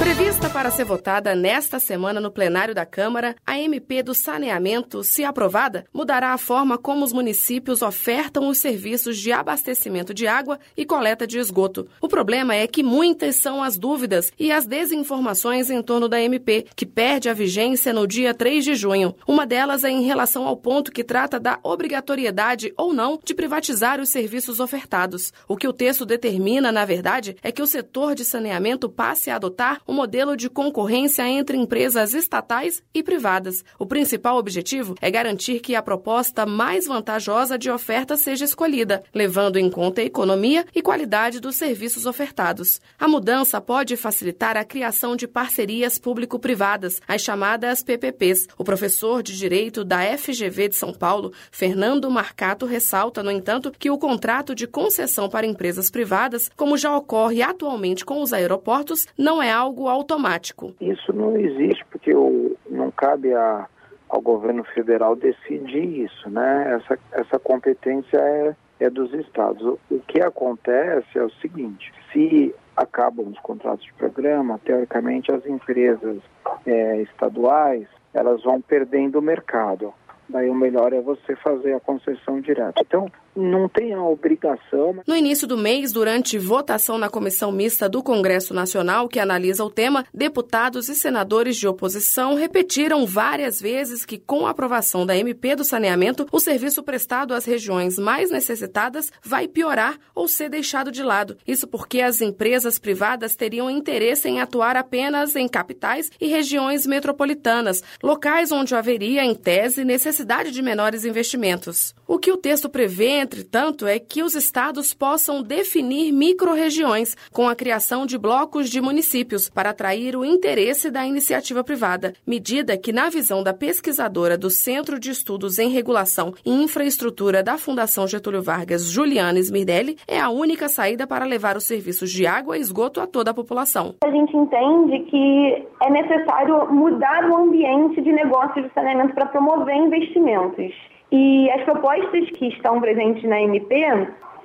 Prevista 0.02 0.50
para 0.50 0.68
ser 0.68 0.84
votada 0.84 1.32
nesta 1.32 1.78
semana 1.78 2.20
no 2.20 2.28
plenário 2.28 2.74
da 2.74 2.84
Câmara, 2.84 3.36
a 3.46 3.56
MP 3.56 4.02
do 4.02 4.12
saneamento, 4.12 5.04
se 5.04 5.24
aprovada, 5.24 5.84
mudará 5.94 6.32
a 6.32 6.38
forma 6.38 6.76
como 6.76 7.04
os 7.04 7.12
municípios 7.12 7.82
ofertam 7.82 8.48
os 8.48 8.58
serviços 8.58 9.16
de 9.16 9.30
abastecimento 9.30 10.12
de 10.12 10.26
água 10.26 10.58
e 10.76 10.84
coleta 10.84 11.24
de 11.24 11.38
esgoto. 11.38 11.86
O 12.00 12.08
problema 12.08 12.52
é 12.52 12.66
que 12.66 12.82
muitas 12.82 13.36
são 13.36 13.62
as 13.62 13.78
dúvidas 13.78 14.32
e 14.36 14.50
as 14.50 14.66
desinformações 14.66 15.70
em 15.70 15.80
torno 15.80 16.08
da 16.08 16.20
MP, 16.20 16.66
que 16.74 16.84
perde 16.84 17.28
a 17.28 17.32
vigência 17.32 17.92
no 17.92 18.04
dia 18.04 18.34
3 18.34 18.64
de 18.64 18.74
junho. 18.74 19.14
Uma 19.24 19.46
delas 19.46 19.84
é 19.84 19.90
em 19.90 20.02
relação 20.02 20.48
ao 20.48 20.56
ponto 20.56 20.90
que 20.90 21.04
trata 21.04 21.38
da 21.38 21.60
obrigatoriedade 21.62 22.72
ou 22.76 22.92
não 22.92 23.20
de 23.22 23.34
privatizar 23.34 24.00
os 24.00 24.08
serviços 24.08 24.58
ofertados. 24.58 25.32
O 25.46 25.56
que 25.56 25.68
o 25.68 25.72
texto 25.72 26.04
determina, 26.04 26.72
na 26.72 26.84
verdade, 26.84 27.36
é 27.40 27.52
que 27.52 27.62
o 27.62 27.68
setor 27.68 28.16
de 28.16 28.24
saneamento 28.24 28.88
passe 28.88 29.30
a 29.30 29.36
adotar 29.36 29.80
um 29.92 29.94
modelo 29.94 30.34
de 30.38 30.48
concorrência 30.48 31.28
entre 31.28 31.54
empresas 31.54 32.14
estatais 32.14 32.82
e 32.94 33.02
privadas. 33.02 33.62
O 33.78 33.84
principal 33.84 34.38
objetivo 34.38 34.94
é 35.02 35.10
garantir 35.10 35.60
que 35.60 35.74
a 35.74 35.82
proposta 35.82 36.46
mais 36.46 36.86
vantajosa 36.86 37.58
de 37.58 37.70
oferta 37.70 38.16
seja 38.16 38.46
escolhida, 38.46 39.02
levando 39.14 39.58
em 39.58 39.68
conta 39.68 40.00
a 40.00 40.04
economia 40.04 40.64
e 40.74 40.80
qualidade 40.80 41.40
dos 41.40 41.56
serviços 41.56 42.06
ofertados. 42.06 42.80
A 42.98 43.06
mudança 43.06 43.60
pode 43.60 43.94
facilitar 43.94 44.56
a 44.56 44.64
criação 44.64 45.14
de 45.14 45.28
parcerias 45.28 45.98
público-privadas, 45.98 46.98
as 47.06 47.20
chamadas 47.20 47.82
PPPs. 47.82 48.46
O 48.56 48.64
professor 48.64 49.22
de 49.22 49.36
Direito 49.36 49.84
da 49.84 50.00
FGV 50.16 50.68
de 50.68 50.76
São 50.76 50.94
Paulo, 50.94 51.34
Fernando 51.50 52.10
Marcato, 52.10 52.64
ressalta, 52.64 53.22
no 53.22 53.30
entanto, 53.30 53.70
que 53.78 53.90
o 53.90 53.98
contrato 53.98 54.54
de 54.54 54.66
concessão 54.66 55.28
para 55.28 55.46
empresas 55.46 55.90
privadas, 55.90 56.50
como 56.56 56.78
já 56.78 56.96
ocorre 56.96 57.42
atualmente 57.42 58.06
com 58.06 58.22
os 58.22 58.32
aeroportos, 58.32 59.06
não 59.18 59.42
é 59.42 59.52
algo 59.52 59.71
algo 59.72 59.88
automático. 59.88 60.74
Isso 60.80 61.12
não 61.12 61.36
existe, 61.36 61.84
porque 61.86 62.14
o, 62.14 62.56
não 62.68 62.90
cabe 62.90 63.32
a, 63.32 63.66
ao 64.08 64.20
governo 64.20 64.62
federal 64.64 65.16
decidir 65.16 66.04
isso, 66.04 66.28
né? 66.28 66.78
Essa, 66.78 66.98
essa 67.12 67.38
competência 67.38 68.18
é, 68.18 68.54
é 68.80 68.90
dos 68.90 69.12
estados. 69.14 69.62
O, 69.62 69.78
o 69.90 70.00
que 70.00 70.20
acontece 70.20 71.18
é 71.18 71.22
o 71.22 71.30
seguinte: 71.40 71.92
se 72.12 72.54
acabam 72.76 73.26
os 73.28 73.38
contratos 73.40 73.84
de 73.84 73.92
programa, 73.94 74.60
teoricamente 74.64 75.32
as 75.32 75.44
empresas 75.46 76.18
é, 76.66 77.02
estaduais 77.02 77.86
elas 78.14 78.42
vão 78.42 78.60
perdendo 78.60 79.18
o 79.18 79.22
mercado. 79.22 79.94
Daí 80.28 80.50
o 80.50 80.54
melhor 80.54 80.92
é 80.92 81.00
você 81.00 81.34
fazer 81.36 81.72
a 81.72 81.80
concessão 81.80 82.42
direta. 82.42 82.78
Então, 82.78 83.10
não 83.34 83.68
tem 83.68 83.92
a 83.92 84.02
obrigação. 84.02 85.00
No 85.06 85.16
início 85.16 85.46
do 85.46 85.56
mês, 85.56 85.92
durante 85.92 86.38
votação 86.38 86.98
na 86.98 87.08
comissão 87.08 87.50
mista 87.50 87.88
do 87.88 88.02
Congresso 88.02 88.52
Nacional, 88.54 89.08
que 89.08 89.18
analisa 89.18 89.64
o 89.64 89.70
tema, 89.70 90.04
deputados 90.12 90.88
e 90.88 90.94
senadores 90.94 91.56
de 91.56 91.66
oposição 91.66 92.34
repetiram 92.34 93.06
várias 93.06 93.60
vezes 93.60 94.04
que, 94.04 94.18
com 94.18 94.46
a 94.46 94.50
aprovação 94.50 95.06
da 95.06 95.16
MP 95.16 95.56
do 95.56 95.64
saneamento, 95.64 96.26
o 96.30 96.40
serviço 96.40 96.82
prestado 96.82 97.34
às 97.34 97.44
regiões 97.44 97.98
mais 97.98 98.30
necessitadas 98.30 99.10
vai 99.22 99.48
piorar 99.48 99.98
ou 100.14 100.28
ser 100.28 100.48
deixado 100.48 100.90
de 100.90 101.02
lado. 101.02 101.36
Isso 101.46 101.66
porque 101.66 102.00
as 102.00 102.20
empresas 102.20 102.78
privadas 102.78 103.34
teriam 103.34 103.70
interesse 103.70 104.28
em 104.28 104.40
atuar 104.40 104.76
apenas 104.76 105.34
em 105.36 105.48
capitais 105.48 106.10
e 106.20 106.26
regiões 106.26 106.86
metropolitanas, 106.86 107.82
locais 108.02 108.52
onde 108.52 108.74
haveria, 108.74 109.24
em 109.24 109.34
tese, 109.34 109.84
necessidade 109.84 110.50
de 110.50 110.62
menores 110.62 111.04
investimentos. 111.04 111.94
O 112.06 112.18
que 112.18 112.30
o 112.30 112.36
texto 112.36 112.68
prevê 112.68 113.21
entretanto, 113.22 113.86
é 113.86 113.98
que 113.98 114.22
os 114.22 114.34
estados 114.34 114.92
possam 114.92 115.42
definir 115.42 116.12
microrregiões 116.12 117.14
com 117.32 117.48
a 117.48 117.54
criação 117.54 118.04
de 118.04 118.18
blocos 118.18 118.68
de 118.68 118.80
municípios 118.80 119.48
para 119.48 119.70
atrair 119.70 120.16
o 120.16 120.24
interesse 120.24 120.90
da 120.90 121.06
iniciativa 121.06 121.64
privada, 121.64 122.12
medida 122.26 122.76
que, 122.76 122.92
na 122.92 123.08
visão 123.08 123.42
da 123.42 123.54
pesquisadora 123.54 124.36
do 124.36 124.50
Centro 124.50 124.98
de 124.98 125.10
Estudos 125.10 125.58
em 125.58 125.68
Regulação 125.68 126.34
e 126.44 126.50
Infraestrutura 126.50 127.42
da 127.42 127.56
Fundação 127.56 128.06
Getúlio 128.06 128.42
Vargas, 128.42 128.90
Juliana 128.90 129.38
Smirdelli, 129.38 129.96
é 130.06 130.20
a 130.20 130.28
única 130.28 130.68
saída 130.68 131.06
para 131.06 131.24
levar 131.24 131.56
os 131.56 131.64
serviços 131.64 132.10
de 132.10 132.26
água 132.26 132.58
e 132.58 132.60
esgoto 132.60 133.00
a 133.00 133.06
toda 133.06 133.30
a 133.30 133.34
população. 133.34 133.94
A 134.04 134.10
gente 134.10 134.36
entende 134.36 135.00
que 135.10 135.66
é 135.82 135.90
necessário 135.90 136.72
mudar 136.72 137.30
o 137.30 137.36
ambiente 137.36 138.00
de 138.00 138.12
negócios 138.12 138.64
de 138.66 138.72
saneamento 138.72 139.14
para 139.14 139.26
promover 139.26 139.76
investimentos. 139.76 140.91
E 141.12 141.50
as 141.50 141.62
propostas 141.64 142.30
que 142.30 142.48
estão 142.48 142.80
presentes 142.80 143.22
na 143.24 143.38
MP, 143.42 143.84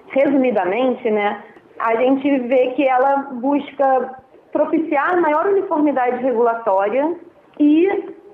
resumidamente, 0.10 1.10
né, 1.10 1.42
a 1.80 1.96
gente 1.96 2.40
vê 2.40 2.72
que 2.72 2.86
ela 2.86 3.30
busca 3.32 4.20
propiciar 4.52 5.22
maior 5.22 5.48
uniformidade 5.48 6.22
regulatória 6.22 7.16
e 7.58 7.88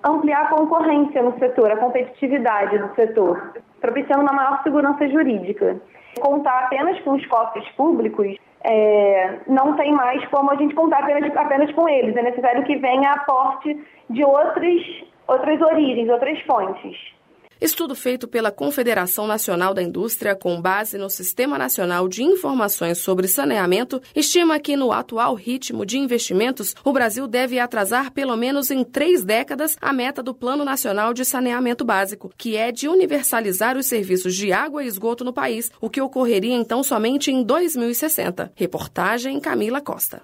ampliar 0.04 0.46
a 0.46 0.48
concorrência 0.48 1.22
no 1.22 1.38
setor, 1.38 1.72
a 1.72 1.78
competitividade 1.78 2.80
do 2.80 2.96
setor, 2.96 3.54
propiciando 3.80 4.24
uma 4.24 4.34
maior 4.34 4.64
segurança 4.64 5.08
jurídica. 5.10 5.78
Contar 6.20 6.66
apenas 6.66 7.00
com 7.02 7.12
os 7.12 7.26
cofres 7.28 7.68
públicos 7.78 8.36
é, 8.64 9.40
não 9.48 9.76
tem 9.76 9.92
mais 9.92 10.26
como 10.30 10.50
a 10.50 10.56
gente 10.56 10.74
contar 10.74 11.04
apenas, 11.04 11.36
apenas 11.38 11.72
com 11.74 11.88
eles. 11.88 12.16
É 12.16 12.22
necessário 12.24 12.64
que 12.64 12.78
venha 12.78 13.12
aporte 13.12 13.80
de 14.10 14.24
outras, 14.24 14.82
outras 15.28 15.62
origens, 15.62 16.10
outras 16.10 16.40
fontes. 16.42 16.98
Estudo 17.62 17.96
feito 17.96 18.28
pela 18.28 18.52
Confederação 18.52 19.28
Nacional 19.28 19.74
da 19.74 19.82
Indústria, 19.82 20.36
com 20.36 20.62
base 20.62 20.98
no 20.98 21.10
Sistema 21.10 21.58
Nacional 21.58 22.08
de 22.08 22.24
Informações 22.24 22.98
sobre 22.98 23.28
Saneamento, 23.28 24.02
estima 24.16 24.60
que 24.60 24.76
no 24.76 24.92
atual 24.92 25.34
ritmo 25.36 25.86
de 25.86 25.98
investimentos, 25.98 26.76
o 26.84 26.92
Brasil 26.92 27.28
deve 27.28 27.60
atrasar 27.60 28.12
pelo 28.12 28.36
menos 28.36 28.70
em 28.72 28.84
três 28.84 29.24
décadas 29.24 29.78
a 29.82 29.94
meta 29.94 30.22
do 30.22 30.34
Plano 30.34 30.66
Nacional 30.66 31.14
de 31.14 31.24
Saneamento 31.24 31.86
Básico, 31.86 32.32
que 32.38 32.58
é 32.58 32.72
de 32.72 32.88
universalizar 32.88 33.78
os 33.78 33.86
serviços 33.86 34.36
de 34.36 34.52
água 34.52 34.84
e 34.84 34.88
esgoto 34.88 35.24
no 35.24 35.34
país, 35.34 35.72
o 35.80 35.90
que 35.90 36.02
ocorreria 36.02 36.56
então 36.56 36.84
somente 36.84 37.32
em 37.32 37.44
2060. 37.44 38.52
Reportagem 38.56 39.40
Camila 39.40 39.82
Costa. 39.82 40.22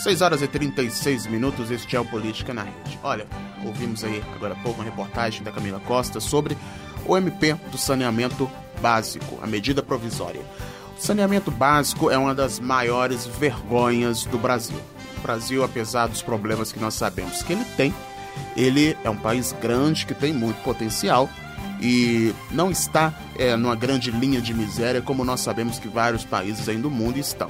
6 0.00 0.22
horas 0.22 0.40
e 0.40 0.48
36 0.48 1.26
minutos, 1.26 1.70
este 1.70 1.94
é 1.94 2.00
o 2.00 2.04
Política 2.06 2.54
na 2.54 2.62
Rede. 2.62 2.98
Olha, 3.02 3.26
ouvimos 3.62 4.02
aí 4.02 4.22
agora 4.34 4.54
há 4.54 4.56
pouco 4.56 4.80
uma 4.80 4.84
reportagem 4.84 5.42
da 5.42 5.52
Camila 5.52 5.78
Costa 5.80 6.20
sobre 6.20 6.56
o 7.04 7.18
MP 7.18 7.52
do 7.70 7.76
saneamento 7.76 8.50
básico, 8.80 9.38
a 9.42 9.46
medida 9.46 9.82
provisória. 9.82 10.40
O 10.96 11.00
saneamento 11.00 11.50
básico 11.50 12.10
é 12.10 12.16
uma 12.16 12.34
das 12.34 12.58
maiores 12.58 13.26
vergonhas 13.26 14.24
do 14.24 14.38
Brasil. 14.38 14.80
O 15.18 15.20
Brasil, 15.20 15.62
apesar 15.62 16.06
dos 16.06 16.22
problemas 16.22 16.72
que 16.72 16.80
nós 16.80 16.94
sabemos 16.94 17.42
que 17.42 17.52
ele 17.52 17.64
tem, 17.76 17.94
ele 18.56 18.96
é 19.04 19.10
um 19.10 19.16
país 19.16 19.54
grande 19.60 20.06
que 20.06 20.14
tem 20.14 20.32
muito 20.32 20.62
potencial 20.62 21.28
e 21.78 22.34
não 22.50 22.70
está 22.70 23.12
é, 23.38 23.54
numa 23.54 23.76
grande 23.76 24.10
linha 24.10 24.40
de 24.40 24.54
miséria 24.54 25.02
como 25.02 25.26
nós 25.26 25.40
sabemos 25.40 25.78
que 25.78 25.88
vários 25.88 26.24
países 26.24 26.70
aí 26.70 26.78
do 26.78 26.90
mundo 26.90 27.18
estão. 27.18 27.48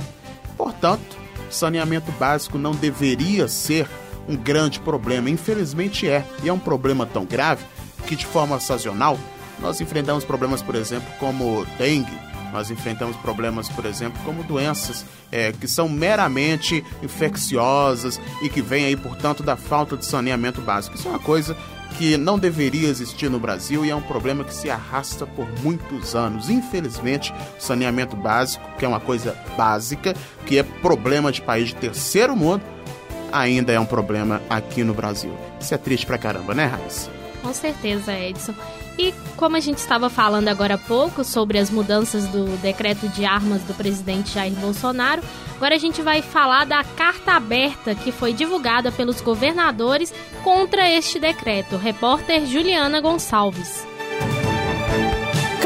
Portanto, 0.57 1.30
saneamento 1.51 2.11
básico 2.13 2.59
não 2.59 2.73
deveria 2.73 3.49
ser 3.49 3.89
um 4.29 4.37
grande 4.37 4.81
problema. 4.81 5.29
Infelizmente 5.31 6.09
é, 6.09 6.25
e 6.43 6.49
é 6.49 6.53
um 6.53 6.59
problema 6.59 7.07
tão 7.07 7.25
grave 7.25 7.65
que, 8.07 8.17
de 8.17 8.27
forma 8.27 8.59
sazonal, 8.61 9.19
nós 9.61 9.81
enfrentamos 9.81 10.25
problemas, 10.25 10.63
por 10.63 10.75
exemplo, 10.75 11.09
como 11.19 11.67
dengue, 11.79 12.19
nós 12.53 12.71
enfrentamos 12.71 13.17
problemas, 13.17 13.69
por 13.69 13.85
exemplo, 13.85 14.21
como 14.25 14.43
doenças 14.43 15.05
é, 15.31 15.53
que 15.53 15.69
são 15.69 15.89
meramente 15.89 16.85
infecciosas 17.03 18.21
e 18.43 18.49
que 18.49 18.61
vêm 18.61 18.87
aí, 18.87 18.97
portanto, 18.97 19.43
da 19.43 19.57
falta 19.57 19.97
de 19.97 20.05
saneamento 20.05 20.61
básico. 20.61 20.97
Isso 20.97 21.07
é 21.07 21.11
uma 21.11 21.21
coisa 21.21 21.57
que 21.99 22.17
não 22.17 22.39
deveria 22.39 22.89
existir 22.89 23.29
no 23.29 23.39
Brasil 23.39 23.85
e 23.85 23.91
é 23.91 23.95
um 23.95 24.01
problema 24.01 24.45
que 24.45 24.55
se 24.55 24.71
arrasta 24.71 25.27
por 25.27 25.47
muitos 25.63 26.15
anos. 26.15 26.49
Infelizmente, 26.49 27.35
saneamento 27.59 28.17
básico, 28.17 28.65
que 28.79 28.85
é 28.85 28.89
uma 28.89 29.01
coisa 29.01 29.37
básica, 29.57 30.15
que 30.47 30.59
é 30.59 30.63
problema 30.63 31.31
de 31.31 31.43
país 31.43 31.69
de 31.69 31.75
terceiro 31.77 32.37
mundo, 32.37 32.63
ainda 33.33 33.73
é 33.73 33.81
um 33.81 33.87
problema 33.87 34.41
aqui 34.49 34.83
no 34.83 34.95
Brasil. 34.95 35.33
Isso 35.61 35.75
é 35.75 35.79
triste 35.79 36.07
pra 36.07 36.19
caramba, 36.19 36.55
né, 36.55 36.67
Raíssa? 36.67 37.20
Com 37.43 37.53
certeza, 37.55 38.13
Edson. 38.19 38.55
E 38.99 39.15
como 39.37 39.57
a 39.57 39.61
gente 39.61 39.79
estava 39.79 40.11
falando 40.11 40.49
agora 40.49 40.75
há 40.75 40.79
pouco 40.79 41.25
sobre 41.25 41.59
as 41.59 41.71
mudanças 41.71 42.27
do 42.29 42.45
decreto 42.59 43.09
de 43.09 43.25
armas 43.25 43.63
do 43.63 43.73
presidente 43.73 44.35
Jair 44.35 44.53
Bolsonaro, 44.55 45.23
agora 45.57 45.75
a 45.75 45.79
gente 45.79 46.03
vai 46.03 46.21
falar 46.21 46.67
da 46.67 46.85
carta 46.85 47.33
aberta 47.33 47.95
que 47.95 48.13
foi 48.13 48.35
divulgada 48.35 48.93
pelos 48.93 49.21
governadores 49.23 50.13
contra 50.45 50.89
este 50.91 51.19
decreto. 51.19 51.77
Repórter 51.77 52.45
Juliana 52.47 53.01
Gonçalves. 53.01 53.87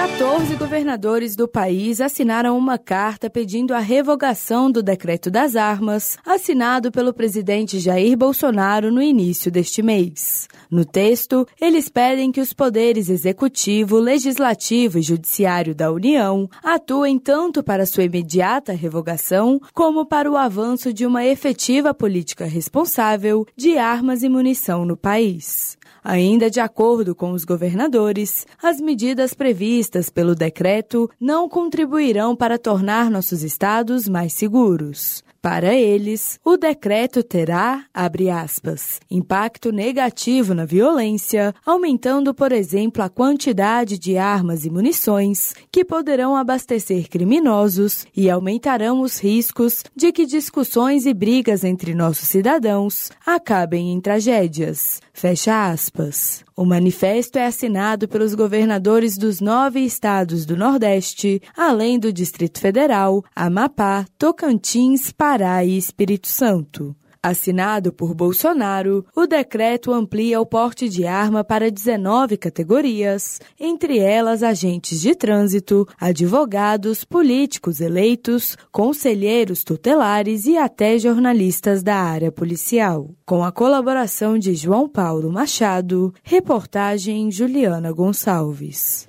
14 0.05 0.57
governadores 0.57 1.35
do 1.35 1.49
país 1.49 1.99
assinaram 1.99 2.59
uma 2.59 2.77
carta 2.77 3.31
pedindo 3.31 3.73
a 3.73 3.79
revogação 3.79 4.71
do 4.71 4.83
decreto 4.83 5.31
das 5.31 5.57
armas, 5.57 6.19
assinado 6.27 6.93
pelo 6.93 7.15
presidente 7.15 7.79
Jair 7.79 8.15
Bolsonaro 8.15 8.93
no 8.93 9.01
início 9.01 9.51
deste 9.51 9.83
mês. 9.83 10.47
No 10.71 10.85
texto, 10.85 11.49
eles 11.59 11.89
pedem 11.89 12.31
que 12.31 12.41
os 12.43 12.53
poderes 12.53 13.09
executivo, 13.09 13.99
legislativo 13.99 14.99
e 14.99 15.03
judiciário 15.03 15.75
da 15.75 15.91
União 15.91 16.51
atuem 16.63 17.19
tanto 17.19 17.63
para 17.63 17.87
sua 17.87 18.05
imediata 18.05 18.75
revogação, 18.75 19.59
como 19.73 20.05
para 20.05 20.31
o 20.31 20.37
avanço 20.37 20.93
de 20.93 21.07
uma 21.07 21.25
efetiva 21.25 21.95
política 21.95 22.45
responsável 22.45 23.47
de 23.57 23.79
armas 23.79 24.23
e 24.23 24.29
munição 24.29 24.85
no 24.85 24.99
país. 24.99 25.79
Ainda 26.05 26.51
de 26.51 26.61
acordo 26.61 27.15
com 27.15 27.31
os 27.31 27.47
governadores, 27.47 28.47
as 28.63 28.79
medidas 28.79 29.33
previstas 29.33 30.11
pelo 30.11 30.35
decreto 30.35 31.11
não 31.19 31.49
contribuirão 31.49 32.37
para 32.37 32.59
tornar 32.59 33.11
nossos 33.11 33.43
estados 33.43 34.07
mais 34.07 34.35
seguros. 34.35 35.24
Para 35.45 35.75
eles, 35.75 36.41
o 36.43 36.57
decreto 36.57 37.23
terá, 37.23 37.85
abre 37.93 38.31
aspas, 38.31 38.99
impacto 39.11 39.71
negativo 39.71 40.55
na 40.55 40.65
violência, 40.65 41.55
aumentando, 41.67 42.33
por 42.33 42.51
exemplo, 42.51 43.03
a 43.03 43.11
quantidade 43.11 43.99
de 43.99 44.17
armas 44.17 44.65
e 44.65 44.71
munições 44.71 45.53
que 45.71 45.85
poderão 45.85 46.35
abastecer 46.35 47.11
criminosos 47.11 48.07
e 48.17 48.31
aumentarão 48.31 49.03
os 49.03 49.19
riscos 49.23 49.85
de 49.95 50.13
que 50.13 50.25
discussões 50.25 51.05
e 51.05 51.13
brigas 51.13 51.63
entre 51.63 51.95
nossos 51.95 52.27
cidadãos 52.27 53.11
acabem 53.27 53.93
em 53.93 54.01
tragédias. 54.01 55.03
Fecha 55.13 55.71
aspas. 55.71 56.44
O 56.57 56.65
manifesto 56.65 57.37
é 57.37 57.47
assinado 57.47 58.07
pelos 58.07 58.33
governadores 58.33 59.19
dos 59.19 59.41
nove 59.41 59.81
estados 59.81 60.47
do 60.47 60.57
Nordeste, 60.57 61.43
além 61.57 61.99
do 61.99 62.13
Distrito 62.13 62.61
Federal, 62.61 63.25
Amapá, 63.35 64.07
Tocantins, 64.17 65.11
Pará 65.11 65.65
e 65.65 65.77
Espírito 65.77 66.29
Santo. 66.29 66.95
Assinado 67.25 67.91
por 67.91 68.13
Bolsonaro, 68.13 69.03
o 69.17 69.27
decreto 69.27 69.95
amplia 69.95 70.39
o 70.43 70.45
porte 70.45 70.91
de 70.91 71.07
arma 71.07 71.43
para 71.43 71.71
19 71.71 72.37
categorias, 72.37 73.41
entre 73.59 73.99
elas 73.99 74.43
agentes 74.43 75.01
de 75.01 75.15
trânsito, 75.15 75.89
advogados, 75.99 77.03
políticos 77.03 77.81
eleitos, 77.81 78.59
conselheiros 78.71 79.65
tutelares 79.65 80.45
e 80.45 80.59
até 80.59 80.99
jornalistas 80.99 81.83
da 81.83 81.97
área 81.97 82.31
policial. 82.31 83.09
Com 83.25 83.43
a 83.43 83.51
colaboração 83.51 84.39
de 84.39 84.55
João 84.55 84.87
Paulo 84.87 85.33
Machado, 85.33 86.13
reportagem 86.23 87.31
Juliana 87.31 87.91
Gonçalves. 87.91 89.09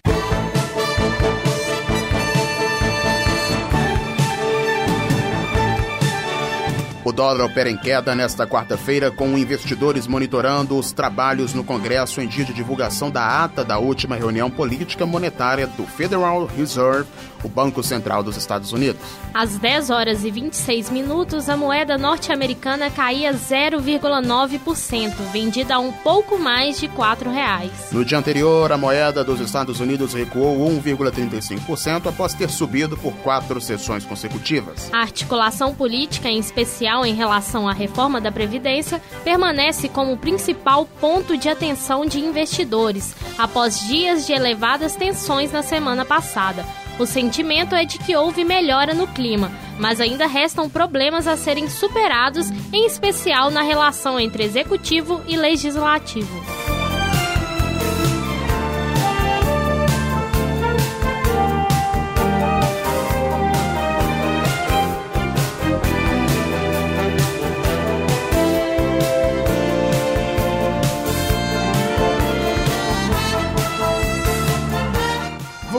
O 7.05 7.11
dólar 7.11 7.45
opera 7.45 7.69
em 7.69 7.77
queda 7.77 8.15
nesta 8.15 8.47
quarta-feira, 8.47 9.11
com 9.11 9.37
investidores 9.37 10.07
monitorando 10.07 10.75
os 10.75 10.91
trabalhos 10.91 11.53
no 11.53 11.63
Congresso 11.63 12.19
em 12.19 12.27
dia 12.27 12.43
de 12.43 12.51
divulgação 12.51 13.11
da 13.11 13.43
ata 13.43 13.63
da 13.63 13.77
última 13.77 14.15
reunião 14.15 14.49
política 14.49 15.05
monetária 15.05 15.67
do 15.67 15.85
Federal 15.85 16.47
Reserve, 16.47 17.07
o 17.43 17.47
Banco 17.47 17.83
Central 17.83 18.23
dos 18.23 18.35
Estados 18.37 18.73
Unidos. 18.73 18.99
Às 19.35 19.55
10 19.59 19.91
horas 19.91 20.23
e 20.25 20.31
26 20.31 20.89
minutos, 20.89 21.47
a 21.47 21.55
moeda 21.55 21.95
norte-americana 21.95 22.89
caía 22.89 23.31
0,9%, 23.33 25.13
vendida 25.31 25.75
a 25.75 25.79
um 25.79 25.91
pouco 25.91 26.39
mais 26.39 26.79
de 26.79 26.87
R$ 26.87 26.93
4,00. 26.97 27.69
No 27.91 28.03
dia 28.03 28.17
anterior, 28.17 28.71
a 28.71 28.77
moeda 28.79 29.23
dos 29.23 29.39
Estados 29.39 29.79
Unidos 29.79 30.15
recuou 30.15 30.57
1,35% 30.71 32.07
após 32.07 32.33
ter 32.33 32.49
subido 32.49 32.97
por 32.97 33.13
quatro 33.17 33.61
sessões 33.61 34.03
consecutivas. 34.03 34.89
A 34.91 35.01
articulação 35.01 35.75
política, 35.75 36.29
em 36.29 36.39
especial 36.39 36.94
em 37.03 37.15
relação 37.15 37.67
à 37.67 37.73
reforma 37.73 38.21
da 38.21 38.31
Previdência, 38.31 39.01
permanece 39.23 39.89
como 39.89 40.17
principal 40.17 40.85
ponto 41.01 41.35
de 41.35 41.49
atenção 41.49 42.05
de 42.05 42.19
investidores, 42.19 43.15
após 43.39 43.79
dias 43.87 44.27
de 44.27 44.33
elevadas 44.33 44.95
tensões 44.95 45.51
na 45.51 45.63
semana 45.63 46.05
passada. 46.05 46.63
O 46.99 47.05
sentimento 47.05 47.75
é 47.75 47.83
de 47.83 47.97
que 47.97 48.15
houve 48.15 48.45
melhora 48.45 48.93
no 48.93 49.07
clima, 49.07 49.51
mas 49.79 49.99
ainda 49.99 50.27
restam 50.27 50.69
problemas 50.69 51.27
a 51.27 51.35
serem 51.35 51.67
superados, 51.67 52.49
em 52.71 52.85
especial 52.85 53.49
na 53.49 53.61
relação 53.61 54.19
entre 54.19 54.43
executivo 54.43 55.21
e 55.27 55.35
legislativo. 55.35 56.64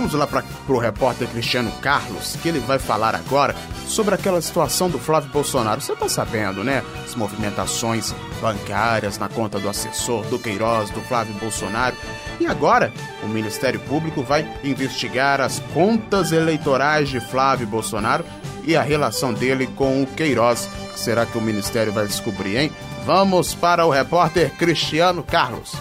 Vamos 0.06 0.20
lá 0.20 0.26
para 0.28 0.44
o 0.68 0.78
repórter 0.78 1.26
Cristiano 1.26 1.72
Carlos, 1.82 2.36
que 2.40 2.48
ele 2.48 2.60
vai 2.60 2.78
falar 2.78 3.16
agora 3.16 3.56
sobre 3.88 4.14
aquela 4.14 4.40
situação 4.40 4.88
do 4.88 5.00
Flávio 5.00 5.32
Bolsonaro. 5.32 5.80
Você 5.80 5.94
está 5.94 6.08
sabendo, 6.08 6.62
né? 6.62 6.84
As 7.04 7.16
movimentações 7.16 8.14
bancárias 8.40 9.18
na 9.18 9.28
conta 9.28 9.58
do 9.58 9.68
assessor, 9.68 10.24
do 10.26 10.38
Queiroz, 10.38 10.90
do 10.90 11.00
Flávio 11.00 11.34
Bolsonaro. 11.40 11.96
E 12.38 12.46
agora, 12.46 12.92
o 13.24 13.26
Ministério 13.26 13.80
Público 13.80 14.22
vai 14.22 14.48
investigar 14.62 15.40
as 15.40 15.58
contas 15.74 16.30
eleitorais 16.30 17.08
de 17.08 17.18
Flávio 17.18 17.66
Bolsonaro 17.66 18.24
e 18.62 18.76
a 18.76 18.82
relação 18.82 19.34
dele 19.34 19.66
com 19.74 20.04
o 20.04 20.06
Queiroz. 20.06 20.70
Será 20.94 21.26
que 21.26 21.36
o 21.36 21.42
Ministério 21.42 21.92
vai 21.92 22.06
descobrir, 22.06 22.56
hein? 22.56 22.72
Vamos 23.04 23.56
para 23.56 23.84
o 23.84 23.90
repórter 23.90 24.52
Cristiano 24.52 25.24
Carlos. 25.24 25.74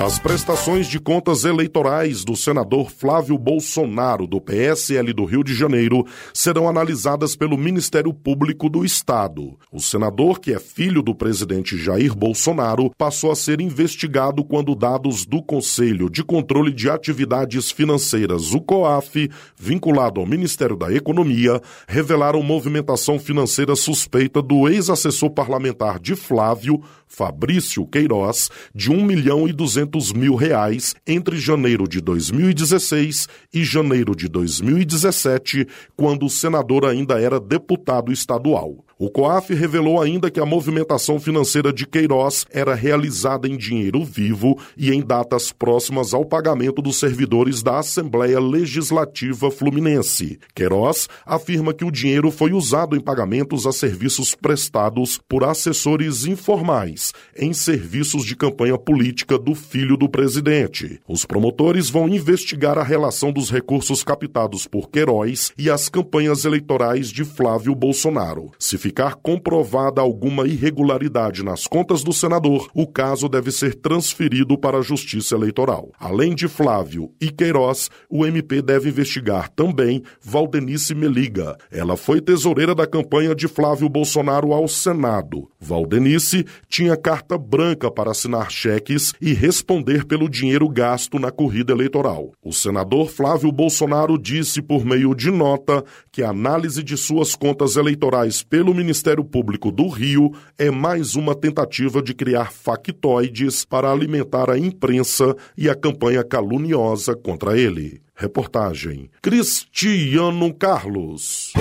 As 0.00 0.16
prestações 0.16 0.86
de 0.86 1.00
contas 1.00 1.44
eleitorais 1.44 2.24
do 2.24 2.36
senador 2.36 2.88
Flávio 2.88 3.36
Bolsonaro, 3.36 4.28
do 4.28 4.40
PSL 4.40 5.12
do 5.12 5.24
Rio 5.24 5.42
de 5.42 5.52
Janeiro, 5.52 6.06
serão 6.32 6.68
analisadas 6.68 7.34
pelo 7.34 7.58
Ministério 7.58 8.14
Público 8.14 8.68
do 8.68 8.84
Estado. 8.84 9.58
O 9.72 9.80
senador, 9.80 10.38
que 10.38 10.54
é 10.54 10.60
filho 10.60 11.02
do 11.02 11.16
presidente 11.16 11.76
Jair 11.76 12.14
Bolsonaro, 12.14 12.92
passou 12.96 13.32
a 13.32 13.34
ser 13.34 13.60
investigado 13.60 14.44
quando 14.44 14.76
dados 14.76 15.26
do 15.26 15.42
Conselho 15.42 16.08
de 16.08 16.22
Controle 16.22 16.72
de 16.72 16.88
Atividades 16.88 17.72
Financeiras, 17.72 18.54
o 18.54 18.60
COAF, 18.60 19.28
vinculado 19.56 20.20
ao 20.20 20.26
Ministério 20.26 20.76
da 20.76 20.92
Economia, 20.92 21.60
revelaram 21.88 22.40
movimentação 22.40 23.18
financeira 23.18 23.74
suspeita 23.74 24.40
do 24.40 24.68
ex-assessor 24.68 25.30
parlamentar 25.30 25.98
de 25.98 26.14
Flávio, 26.14 26.80
Fabrício 27.08 27.84
Queiroz, 27.86 28.48
de 28.72 28.92
1 28.92 29.04
milhão 29.04 29.48
e 29.48 29.52
200 29.52 29.87
mil 30.12 30.34
reais 30.34 30.94
entre 31.06 31.38
janeiro 31.38 31.88
de 31.88 32.00
2016 32.00 33.28
e 33.54 33.64
janeiro 33.64 34.14
de 34.14 34.28
2017, 34.28 35.66
quando 35.96 36.26
o 36.26 36.30
senador 36.30 36.84
ainda 36.84 37.20
era 37.20 37.40
deputado 37.40 38.12
estadual. 38.12 38.84
O 39.00 39.08
COAF 39.08 39.54
revelou 39.54 40.02
ainda 40.02 40.28
que 40.28 40.40
a 40.40 40.44
movimentação 40.44 41.20
financeira 41.20 41.72
de 41.72 41.86
Queiroz 41.86 42.44
era 42.50 42.74
realizada 42.74 43.46
em 43.46 43.56
dinheiro 43.56 44.04
vivo 44.04 44.58
e 44.76 44.90
em 44.90 45.00
datas 45.00 45.52
próximas 45.52 46.12
ao 46.12 46.24
pagamento 46.24 46.82
dos 46.82 46.98
servidores 46.98 47.62
da 47.62 47.78
Assembleia 47.78 48.40
Legislativa 48.40 49.52
Fluminense. 49.52 50.40
Queiroz 50.52 51.08
afirma 51.24 51.72
que 51.72 51.84
o 51.84 51.92
dinheiro 51.92 52.28
foi 52.32 52.52
usado 52.52 52.96
em 52.96 53.00
pagamentos 53.00 53.68
a 53.68 53.72
serviços 53.72 54.34
prestados 54.34 55.20
por 55.28 55.44
assessores 55.44 56.26
informais 56.26 57.12
em 57.36 57.52
serviços 57.52 58.24
de 58.24 58.34
campanha 58.34 58.76
política 58.76 59.38
do 59.38 59.54
filho 59.54 59.96
do 59.96 60.08
presidente. 60.08 61.00
Os 61.06 61.24
promotores 61.24 61.88
vão 61.88 62.08
investigar 62.08 62.76
a 62.76 62.82
relação 62.82 63.30
dos 63.30 63.48
recursos 63.48 64.02
captados 64.02 64.66
por 64.66 64.90
Queiroz 64.90 65.52
e 65.56 65.70
as 65.70 65.88
campanhas 65.88 66.44
eleitorais 66.44 67.10
de 67.10 67.24
Flávio 67.24 67.76
Bolsonaro. 67.76 68.50
Se 68.58 68.87
ficar 68.88 69.16
comprovada 69.16 70.00
alguma 70.00 70.46
irregularidade 70.48 71.44
nas 71.44 71.66
contas 71.66 72.02
do 72.02 72.10
senador, 72.10 72.70
o 72.72 72.86
caso 72.86 73.28
deve 73.28 73.50
ser 73.50 73.74
transferido 73.74 74.56
para 74.56 74.78
a 74.78 74.82
Justiça 74.82 75.34
Eleitoral. 75.34 75.90
Além 76.00 76.34
de 76.34 76.48
Flávio 76.48 77.12
e 77.20 77.30
Queiroz, 77.30 77.90
o 78.08 78.24
MP 78.24 78.62
deve 78.62 78.88
investigar 78.88 79.50
também 79.50 80.02
Valdenice 80.22 80.94
Meliga. 80.94 81.54
Ela 81.70 81.98
foi 81.98 82.22
tesoureira 82.22 82.74
da 82.74 82.86
campanha 82.86 83.34
de 83.34 83.46
Flávio 83.46 83.90
Bolsonaro 83.90 84.54
ao 84.54 84.66
Senado. 84.66 85.50
Valdenice 85.60 86.46
tinha 86.66 86.96
carta 86.96 87.36
branca 87.36 87.90
para 87.90 88.12
assinar 88.12 88.50
cheques 88.50 89.12
e 89.20 89.34
responder 89.34 90.06
pelo 90.06 90.30
dinheiro 90.30 90.66
gasto 90.66 91.18
na 91.18 91.30
corrida 91.30 91.74
eleitoral. 91.74 92.32
O 92.42 92.54
senador 92.54 93.10
Flávio 93.10 93.52
Bolsonaro 93.52 94.16
disse 94.16 94.62
por 94.62 94.82
meio 94.82 95.14
de 95.14 95.30
nota 95.30 95.84
que 96.10 96.22
a 96.22 96.30
análise 96.30 96.82
de 96.82 96.96
suas 96.96 97.34
contas 97.34 97.76
eleitorais 97.76 98.42
pelo 98.42 98.77
Ministério 98.78 99.24
Público 99.24 99.72
do 99.72 99.88
Rio 99.88 100.32
é 100.56 100.70
mais 100.70 101.16
uma 101.16 101.34
tentativa 101.34 102.00
de 102.00 102.14
criar 102.14 102.52
factoides 102.52 103.64
para 103.64 103.90
alimentar 103.90 104.48
a 104.48 104.56
imprensa 104.56 105.34
e 105.56 105.68
a 105.68 105.74
campanha 105.74 106.22
caluniosa 106.22 107.16
contra 107.16 107.58
ele. 107.58 108.00
Reportagem 108.14 109.10
Cristiano 109.20 110.54
Carlos. 110.54 111.52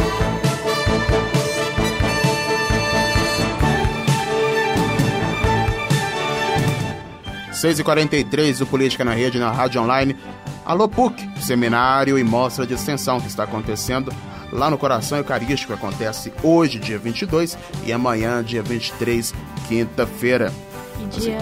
6h43 7.51 8.59
do 8.59 8.67
Política 8.67 9.03
na 9.03 9.13
Rede, 9.13 9.39
na 9.39 9.49
Rádio 9.49 9.81
Online. 9.81 10.15
Alô 10.63 10.87
PUC, 10.87 11.27
seminário 11.41 12.19
e 12.19 12.23
mostra 12.23 12.67
de 12.67 12.75
extensão 12.75 13.19
que 13.19 13.27
está 13.27 13.45
acontecendo 13.45 14.13
lá 14.51 14.69
no 14.69 14.77
Coração 14.77 15.17
Eucarístico. 15.17 15.73
Acontece 15.73 16.31
hoje, 16.43 16.79
dia 16.79 16.97
22, 16.97 17.57
e 17.85 17.93
amanhã, 17.93 18.43
dia 18.43 18.63
23, 18.63 19.33
quinta-feira. 19.67 20.51
E 20.99 21.05
dia... 21.19 21.37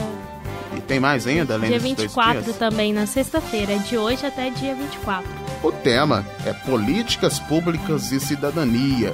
E 0.75 0.81
tem 0.81 0.99
mais 0.99 1.25
ainda, 1.25 1.53
além 1.53 1.69
Dia 1.69 1.79
24 1.79 2.51
também, 2.53 2.91
na 2.91 3.05
sexta-feira, 3.05 3.73
é 3.73 3.77
de 3.77 3.97
hoje 3.97 4.25
até 4.25 4.49
dia 4.49 4.75
24. 4.75 5.25
O 5.63 5.71
tema 5.71 6.25
é 6.45 6.51
Políticas 6.51 7.39
Públicas 7.39 8.11
e 8.11 8.19
Cidadania. 8.19 9.13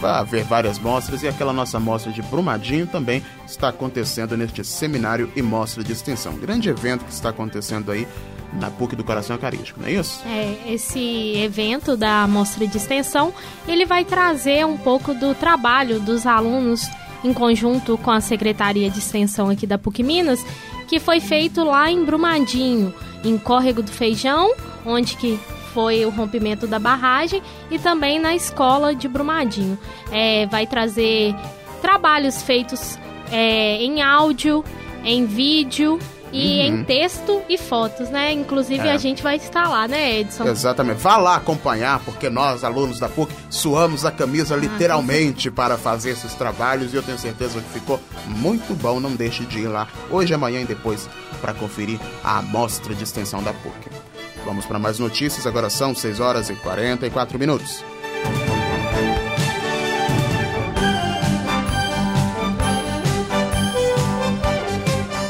Vai 0.00 0.12
haver 0.12 0.44
várias 0.44 0.78
mostras 0.78 1.22
e 1.22 1.28
aquela 1.28 1.52
nossa 1.52 1.78
mostra 1.78 2.10
de 2.10 2.22
Brumadinho 2.22 2.86
também 2.86 3.22
está 3.46 3.68
acontecendo 3.68 4.36
neste 4.36 4.64
seminário 4.64 5.30
e 5.36 5.42
mostra 5.42 5.84
de 5.84 5.92
extensão. 5.92 6.34
Grande 6.38 6.70
evento 6.70 7.04
que 7.04 7.12
está 7.12 7.28
acontecendo 7.28 7.92
aí 7.92 8.08
na 8.52 8.70
PUC 8.70 8.96
do 8.96 9.04
Coração 9.04 9.36
Eucarístico, 9.36 9.80
não 9.80 9.88
é 9.88 9.92
isso? 9.92 10.22
É, 10.26 10.72
esse 10.72 11.36
evento 11.36 11.96
da 11.96 12.26
mostra 12.26 12.66
de 12.66 12.76
extensão, 12.76 13.32
ele 13.68 13.84
vai 13.84 14.04
trazer 14.04 14.66
um 14.66 14.76
pouco 14.76 15.14
do 15.14 15.34
trabalho 15.34 16.00
dos 16.00 16.26
alunos 16.26 16.88
em 17.22 17.32
conjunto 17.32 17.98
com 17.98 18.10
a 18.10 18.20
Secretaria 18.20 18.90
de 18.90 18.98
Extensão 18.98 19.50
aqui 19.50 19.66
da 19.66 19.78
PUC 19.78 20.02
Minas, 20.02 20.44
que 20.88 20.98
foi 20.98 21.20
feito 21.20 21.62
lá 21.62 21.90
em 21.90 22.04
Brumadinho, 22.04 22.92
em 23.22 23.36
Córrego 23.36 23.82
do 23.82 23.90
Feijão, 23.90 24.52
onde 24.84 25.16
que 25.16 25.38
foi 25.72 26.04
o 26.04 26.10
rompimento 26.10 26.66
da 26.66 26.78
barragem 26.78 27.42
e 27.70 27.78
também 27.78 28.18
na 28.18 28.34
escola 28.34 28.94
de 28.94 29.08
Brumadinho. 29.08 29.78
É, 30.10 30.46
vai 30.46 30.66
trazer 30.66 31.34
trabalhos 31.80 32.42
feitos 32.42 32.98
é, 33.30 33.82
em 33.82 34.02
áudio, 34.02 34.64
em 35.04 35.26
vídeo 35.26 35.98
e 36.32 36.60
uhum. 36.60 36.66
em 36.66 36.84
texto 36.84 37.42
e 37.48 37.58
fotos, 37.58 38.08
né? 38.10 38.32
Inclusive 38.32 38.86
é. 38.86 38.92
a 38.92 38.96
gente 38.96 39.22
vai 39.22 39.36
estar 39.36 39.68
lá, 39.68 39.88
né, 39.88 40.20
Edson? 40.20 40.46
Exatamente. 40.46 40.98
Vá 40.98 41.16
lá 41.16 41.36
acompanhar, 41.36 42.00
porque 42.00 42.30
nós, 42.30 42.62
alunos 42.62 43.00
da 43.00 43.08
PUC, 43.08 43.32
suamos 43.48 44.04
a 44.04 44.12
camisa 44.12 44.54
ah, 44.54 44.58
literalmente 44.58 45.50
para 45.50 45.76
fazer 45.76 46.10
esses 46.10 46.34
trabalhos 46.34 46.92
e 46.92 46.96
eu 46.96 47.02
tenho 47.02 47.18
certeza 47.18 47.60
que 47.60 47.80
ficou 47.80 48.00
muito 48.26 48.74
bom. 48.74 49.00
Não 49.00 49.14
deixe 49.14 49.44
de 49.44 49.60
ir 49.60 49.68
lá 49.68 49.88
hoje, 50.10 50.32
amanhã 50.32 50.60
e 50.60 50.64
depois 50.64 51.08
para 51.40 51.54
conferir 51.54 51.98
a 52.22 52.38
amostra 52.38 52.94
de 52.94 53.02
extensão 53.02 53.42
da 53.42 53.52
PUC. 53.52 54.09
Vamos 54.44 54.66
para 54.66 54.78
mais 54.78 54.98
notícias, 54.98 55.46
agora 55.46 55.70
são 55.70 55.94
6 55.94 56.20
horas 56.20 56.50
e 56.50 56.54
44 56.54 57.38
minutos. 57.38 57.84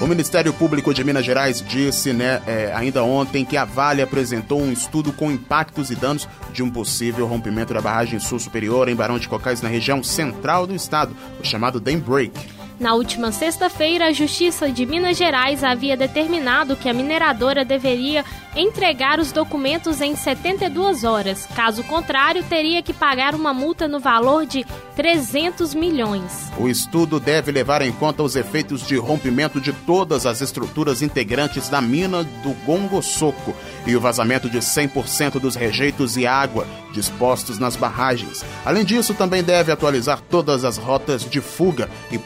O 0.00 0.06
Ministério 0.06 0.52
Público 0.54 0.94
de 0.94 1.04
Minas 1.04 1.24
Gerais 1.24 1.62
disse 1.62 2.12
né, 2.12 2.40
é, 2.46 2.72
ainda 2.74 3.04
ontem 3.04 3.44
que 3.44 3.56
a 3.56 3.66
Vale 3.66 4.00
apresentou 4.00 4.60
um 4.60 4.72
estudo 4.72 5.12
com 5.12 5.30
impactos 5.30 5.90
e 5.90 5.94
danos 5.94 6.26
de 6.52 6.62
um 6.62 6.70
possível 6.70 7.26
rompimento 7.26 7.74
da 7.74 7.82
barragem 7.82 8.18
sul 8.18 8.38
superior 8.38 8.88
em 8.88 8.96
Barão 8.96 9.18
de 9.18 9.28
Cocais, 9.28 9.60
na 9.60 9.68
região 9.68 10.02
central 10.02 10.66
do 10.66 10.74
estado, 10.74 11.14
o 11.38 11.44
chamado 11.44 11.78
Dam 11.78 11.98
Break. 11.98 12.59
Na 12.80 12.94
última 12.94 13.30
sexta-feira, 13.30 14.06
a 14.06 14.12
Justiça 14.12 14.72
de 14.72 14.86
Minas 14.86 15.18
Gerais 15.18 15.62
havia 15.62 15.98
determinado 15.98 16.74
que 16.74 16.88
a 16.88 16.94
mineradora 16.94 17.62
deveria 17.62 18.24
entregar 18.56 19.20
os 19.20 19.32
documentos 19.32 20.00
em 20.00 20.16
72 20.16 21.04
horas. 21.04 21.46
Caso 21.54 21.84
contrário, 21.84 22.42
teria 22.42 22.82
que 22.82 22.94
pagar 22.94 23.34
uma 23.34 23.52
multa 23.52 23.86
no 23.86 24.00
valor 24.00 24.46
de 24.46 24.64
300 24.96 25.74
milhões. 25.74 26.50
O 26.58 26.68
estudo 26.68 27.20
deve 27.20 27.52
levar 27.52 27.82
em 27.82 27.92
conta 27.92 28.22
os 28.22 28.34
efeitos 28.34 28.86
de 28.86 28.96
rompimento 28.96 29.60
de 29.60 29.74
todas 29.74 30.24
as 30.24 30.40
estruturas 30.40 31.02
integrantes 31.02 31.68
da 31.68 31.82
mina 31.82 32.24
do 32.24 32.54
Gongo 32.64 33.02
Soco 33.02 33.54
e 33.86 33.94
o 33.94 34.00
vazamento 34.00 34.48
de 34.48 34.58
100% 34.58 35.38
dos 35.38 35.54
rejeitos 35.54 36.16
e 36.16 36.26
água 36.26 36.66
dispostos 36.92 37.58
nas 37.58 37.76
barragens. 37.76 38.44
Além 38.64 38.84
disso, 38.84 39.14
também 39.14 39.42
deve 39.42 39.70
atualizar 39.70 40.20
todas 40.28 40.64
as 40.64 40.76
rotas 40.76 41.24
de 41.24 41.40
fuga 41.40 41.88
e 42.10 42.18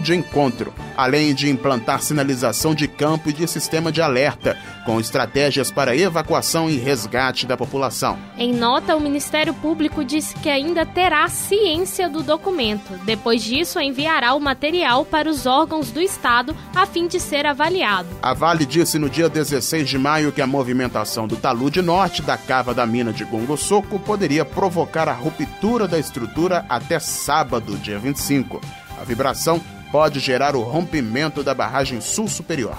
ponto 0.00 0.02
de 0.02 0.14
encontro, 0.14 0.74
além 0.96 1.34
de 1.34 1.48
implantar 1.48 2.02
sinalização 2.02 2.74
de 2.74 2.88
campo 2.88 3.28
e 3.28 3.32
de 3.32 3.46
sistema 3.46 3.92
de 3.92 4.00
alerta, 4.00 4.56
com 4.84 4.98
estratégias 4.98 5.70
para 5.70 5.96
evacuação 5.96 6.68
e 6.68 6.76
resgate 6.76 7.46
da 7.46 7.56
população. 7.56 8.18
Em 8.36 8.52
nota, 8.52 8.96
o 8.96 9.00
Ministério 9.00 9.54
Público 9.54 10.04
disse 10.04 10.34
que 10.34 10.48
ainda 10.48 10.84
terá 10.84 11.28
ciência 11.28 12.08
do 12.08 12.22
documento. 12.22 12.98
Depois 13.04 13.42
disso, 13.42 13.78
enviará 13.78 14.34
o 14.34 14.40
material 14.40 15.04
para 15.04 15.28
os 15.28 15.46
órgãos 15.46 15.90
do 15.90 16.00
Estado 16.00 16.56
a 16.74 16.86
fim 16.86 17.06
de 17.06 17.20
ser 17.20 17.46
avaliado. 17.46 18.08
A 18.22 18.32
Vale 18.32 18.64
disse 18.64 18.98
no 18.98 19.08
dia 19.08 19.28
16 19.28 19.88
de 19.88 19.98
maio 19.98 20.32
que 20.32 20.40
a 20.40 20.46
movimentação 20.46 21.28
do 21.28 21.36
talude 21.36 21.82
norte 21.82 22.22
da 22.22 22.36
cava 22.36 22.72
da 22.72 22.86
mina 22.86 23.12
de 23.12 23.24
Gongosoco 23.24 23.98
poderia 23.98 24.44
provocar 24.44 25.08
a 25.08 25.12
ruptura 25.12 25.86
da 25.86 25.98
estrutura 25.98 26.64
até 26.68 26.98
sábado, 26.98 27.76
dia 27.76 27.98
25. 27.98 28.60
A 29.00 29.04
vibração 29.04 29.60
pode 29.90 30.20
gerar 30.20 30.54
o 30.54 30.62
rompimento 30.62 31.42
da 31.42 31.54
barragem 31.54 32.00
sul 32.00 32.28
superior. 32.28 32.76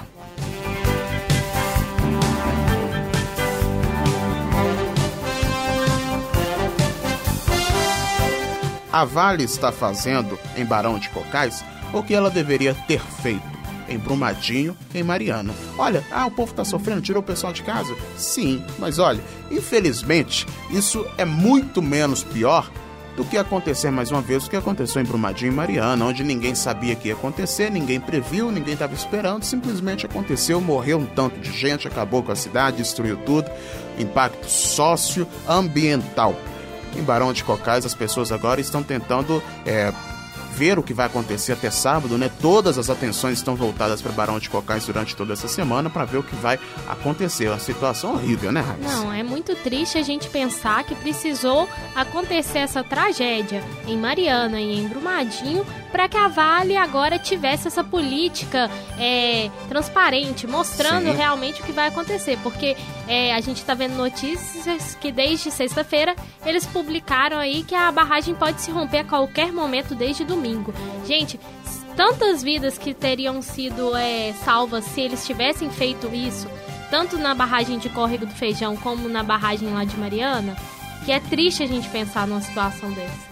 A 8.91 9.05
Vale 9.05 9.45
está 9.45 9.71
fazendo 9.71 10.37
em 10.57 10.65
Barão 10.65 10.99
de 10.99 11.09
Cocais 11.09 11.63
o 11.93 12.03
que 12.03 12.13
ela 12.13 12.29
deveria 12.29 12.73
ter 12.87 12.99
feito 12.99 13.51
em 13.87 13.97
Brumadinho, 13.97 14.75
em 14.93 15.03
Mariana. 15.03 15.53
Olha, 15.77 16.03
ah, 16.11 16.25
o 16.25 16.31
povo 16.31 16.51
está 16.51 16.63
sofrendo, 16.63 17.01
tirou 17.01 17.21
o 17.21 17.25
pessoal 17.25 17.51
de 17.51 17.61
casa? 17.61 17.93
Sim, 18.17 18.63
mas 18.79 18.99
olha, 18.99 19.21
infelizmente, 19.49 20.45
isso 20.69 21.05
é 21.17 21.25
muito 21.25 21.81
menos 21.81 22.23
pior 22.23 22.71
do 23.15 23.25
que 23.25 23.37
acontecer 23.37 23.91
mais 23.91 24.11
uma 24.11 24.21
vez 24.21 24.45
o 24.45 24.49
que 24.49 24.55
aconteceu 24.55 25.01
em 25.01 25.05
Brumadinho 25.05 25.51
e 25.51 25.55
Mariana, 25.55 26.05
onde 26.05 26.23
ninguém 26.23 26.55
sabia 26.55 26.95
que 26.95 27.09
ia 27.09 27.13
acontecer, 27.13 27.69
ninguém 27.69 27.99
previu, 27.99 28.51
ninguém 28.51 28.73
estava 28.73 28.93
esperando, 28.93 29.43
simplesmente 29.43 30.05
aconteceu, 30.05 30.61
morreu 30.61 30.99
um 30.99 31.05
tanto 31.05 31.39
de 31.39 31.51
gente, 31.51 31.87
acabou 31.87 32.23
com 32.23 32.31
a 32.31 32.35
cidade, 32.35 32.77
destruiu 32.77 33.17
tudo, 33.17 33.49
impacto 33.97 34.49
socioambiental. 34.49 36.35
Em 36.95 37.03
Barão 37.03 37.31
de 37.31 37.43
Cocais, 37.43 37.85
as 37.85 37.93
pessoas 37.93 38.31
agora 38.31 38.59
estão 38.59 38.83
tentando 38.83 39.41
é, 39.65 39.93
ver 40.51 40.77
o 40.77 40.83
que 40.83 40.93
vai 40.93 41.05
acontecer 41.05 41.53
até 41.53 41.71
sábado, 41.71 42.17
né? 42.17 42.29
Todas 42.41 42.77
as 42.77 42.89
atenções 42.89 43.37
estão 43.37 43.55
voltadas 43.55 44.01
para 44.01 44.11
Barão 44.11 44.39
de 44.39 44.49
Cocais 44.49 44.85
durante 44.85 45.15
toda 45.15 45.33
essa 45.33 45.47
semana 45.47 45.89
para 45.89 46.05
ver 46.05 46.17
o 46.17 46.23
que 46.23 46.35
vai 46.35 46.59
acontecer. 46.87 47.47
Uma 47.47 47.59
situação 47.59 48.13
horrível, 48.13 48.51
né, 48.51 48.61
Raíssa? 48.61 48.95
Não, 48.95 49.13
é 49.13 49.23
muito 49.23 49.55
triste 49.55 49.97
a 49.97 50.03
gente 50.03 50.29
pensar 50.29 50.83
que 50.83 50.95
precisou 50.95 51.67
acontecer 51.95 52.59
essa 52.59 52.83
tragédia 52.83 53.63
em 53.87 53.97
Mariana 53.97 54.59
e 54.59 54.79
em 54.79 54.87
Brumadinho 54.87 55.65
para 55.91 56.07
que 56.07 56.17
a 56.17 56.27
Vale 56.27 56.75
agora 56.77 57.19
tivesse 57.19 57.67
essa 57.67 57.83
política 57.83 58.69
é, 58.97 59.49
transparente, 59.67 60.47
mostrando 60.47 61.11
Sim. 61.11 61.17
realmente 61.17 61.61
o 61.61 61.65
que 61.65 61.71
vai 61.71 61.87
acontecer. 61.87 62.37
Porque 62.41 62.77
é, 63.07 63.33
a 63.33 63.41
gente 63.41 63.57
está 63.57 63.73
vendo 63.73 63.95
notícias 63.95 64.95
que 64.95 65.11
desde 65.11 65.51
sexta-feira 65.51 66.15
eles 66.45 66.65
publicaram 66.65 67.37
aí 67.37 67.63
que 67.63 67.75
a 67.75 67.91
barragem 67.91 68.33
pode 68.33 68.61
se 68.61 68.71
romper 68.71 68.99
a 68.99 69.03
qualquer 69.03 69.51
momento 69.51 69.93
desde 69.93 70.23
domingo. 70.23 70.73
Gente, 71.05 71.39
tantas 71.95 72.41
vidas 72.41 72.77
que 72.77 72.93
teriam 72.93 73.41
sido 73.41 73.95
é, 73.95 74.33
salvas 74.43 74.85
se 74.85 75.01
eles 75.01 75.25
tivessem 75.25 75.69
feito 75.69 76.13
isso, 76.13 76.47
tanto 76.89 77.17
na 77.17 77.35
barragem 77.35 77.77
de 77.77 77.89
Córrego 77.89 78.25
do 78.25 78.33
Feijão 78.33 78.75
como 78.77 79.07
na 79.09 79.23
barragem 79.23 79.73
lá 79.73 79.83
de 79.83 79.97
Mariana, 79.97 80.55
que 81.05 81.11
é 81.11 81.19
triste 81.19 81.63
a 81.63 81.67
gente 81.67 81.89
pensar 81.89 82.27
numa 82.27 82.41
situação 82.41 82.91
dessa. 82.91 83.30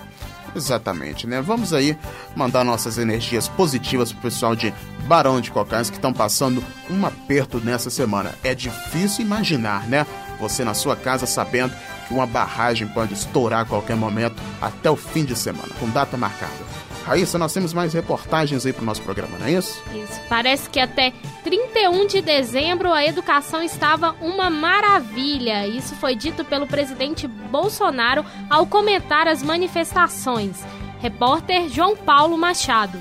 Exatamente, 0.56 1.28
né? 1.28 1.42
Vamos 1.42 1.74
aí 1.74 1.98
mandar 2.36 2.64
nossas 2.64 2.98
energias 2.98 3.48
positivas 3.48 4.12
pro 4.12 4.24
pessoal 4.24 4.56
de 4.56 4.74
Barão 5.08 5.42
de 5.42 5.52
Cocais 5.52 5.90
que 5.90 5.96
estão 5.96 6.14
passando 6.14 6.64
um 6.90 7.06
aperto 7.06 7.60
nessa 7.60 7.90
semana. 7.90 8.36
É 8.44 8.54
difícil 8.54 9.26
imaginar, 9.26 9.88
né? 9.88 10.06
Você 10.40 10.64
na 10.64 10.74
sua 10.74 10.96
casa 10.96 11.26
sabendo 11.26 11.74
que 12.08 12.14
uma 12.14 12.26
barragem 12.26 12.88
pode 12.88 13.14
estourar 13.14 13.62
a 13.62 13.66
qualquer 13.66 13.96
momento 13.96 14.42
até 14.62 14.90
o 14.90 14.96
fim 14.96 15.26
de 15.26 15.36
semana, 15.36 15.70
com 15.80 15.90
data 15.90 16.16
marcada. 16.16 16.69
Raíssa, 17.10 17.40
nós 17.40 17.52
temos 17.52 17.74
mais 17.74 17.92
reportagens 17.92 18.68
aí 18.68 18.72
para 18.72 18.84
o 18.84 18.86
nosso 18.86 19.02
programa, 19.02 19.36
não 19.40 19.48
é 19.48 19.54
isso? 19.54 19.82
Isso. 19.96 20.22
Parece 20.30 20.70
que 20.70 20.80
até 20.80 21.12
31 21.44 22.06
de 22.06 22.22
dezembro 22.22 22.94
a 22.94 23.04
educação 23.04 23.64
estava 23.64 24.16
uma 24.22 24.48
maravilha. 24.48 25.66
Isso 25.66 25.96
foi 25.96 26.16
dito 26.16 26.46
pelo 26.46 26.68
presidente 26.68 27.28
Bolsonaro 27.28 28.24
ao 28.48 28.68
comentar 28.68 29.28
as 29.28 29.42
manifestações. 29.42 30.64
Repórter 31.00 31.68
João 31.68 31.98
Paulo 31.98 32.38
Machado. 32.38 33.00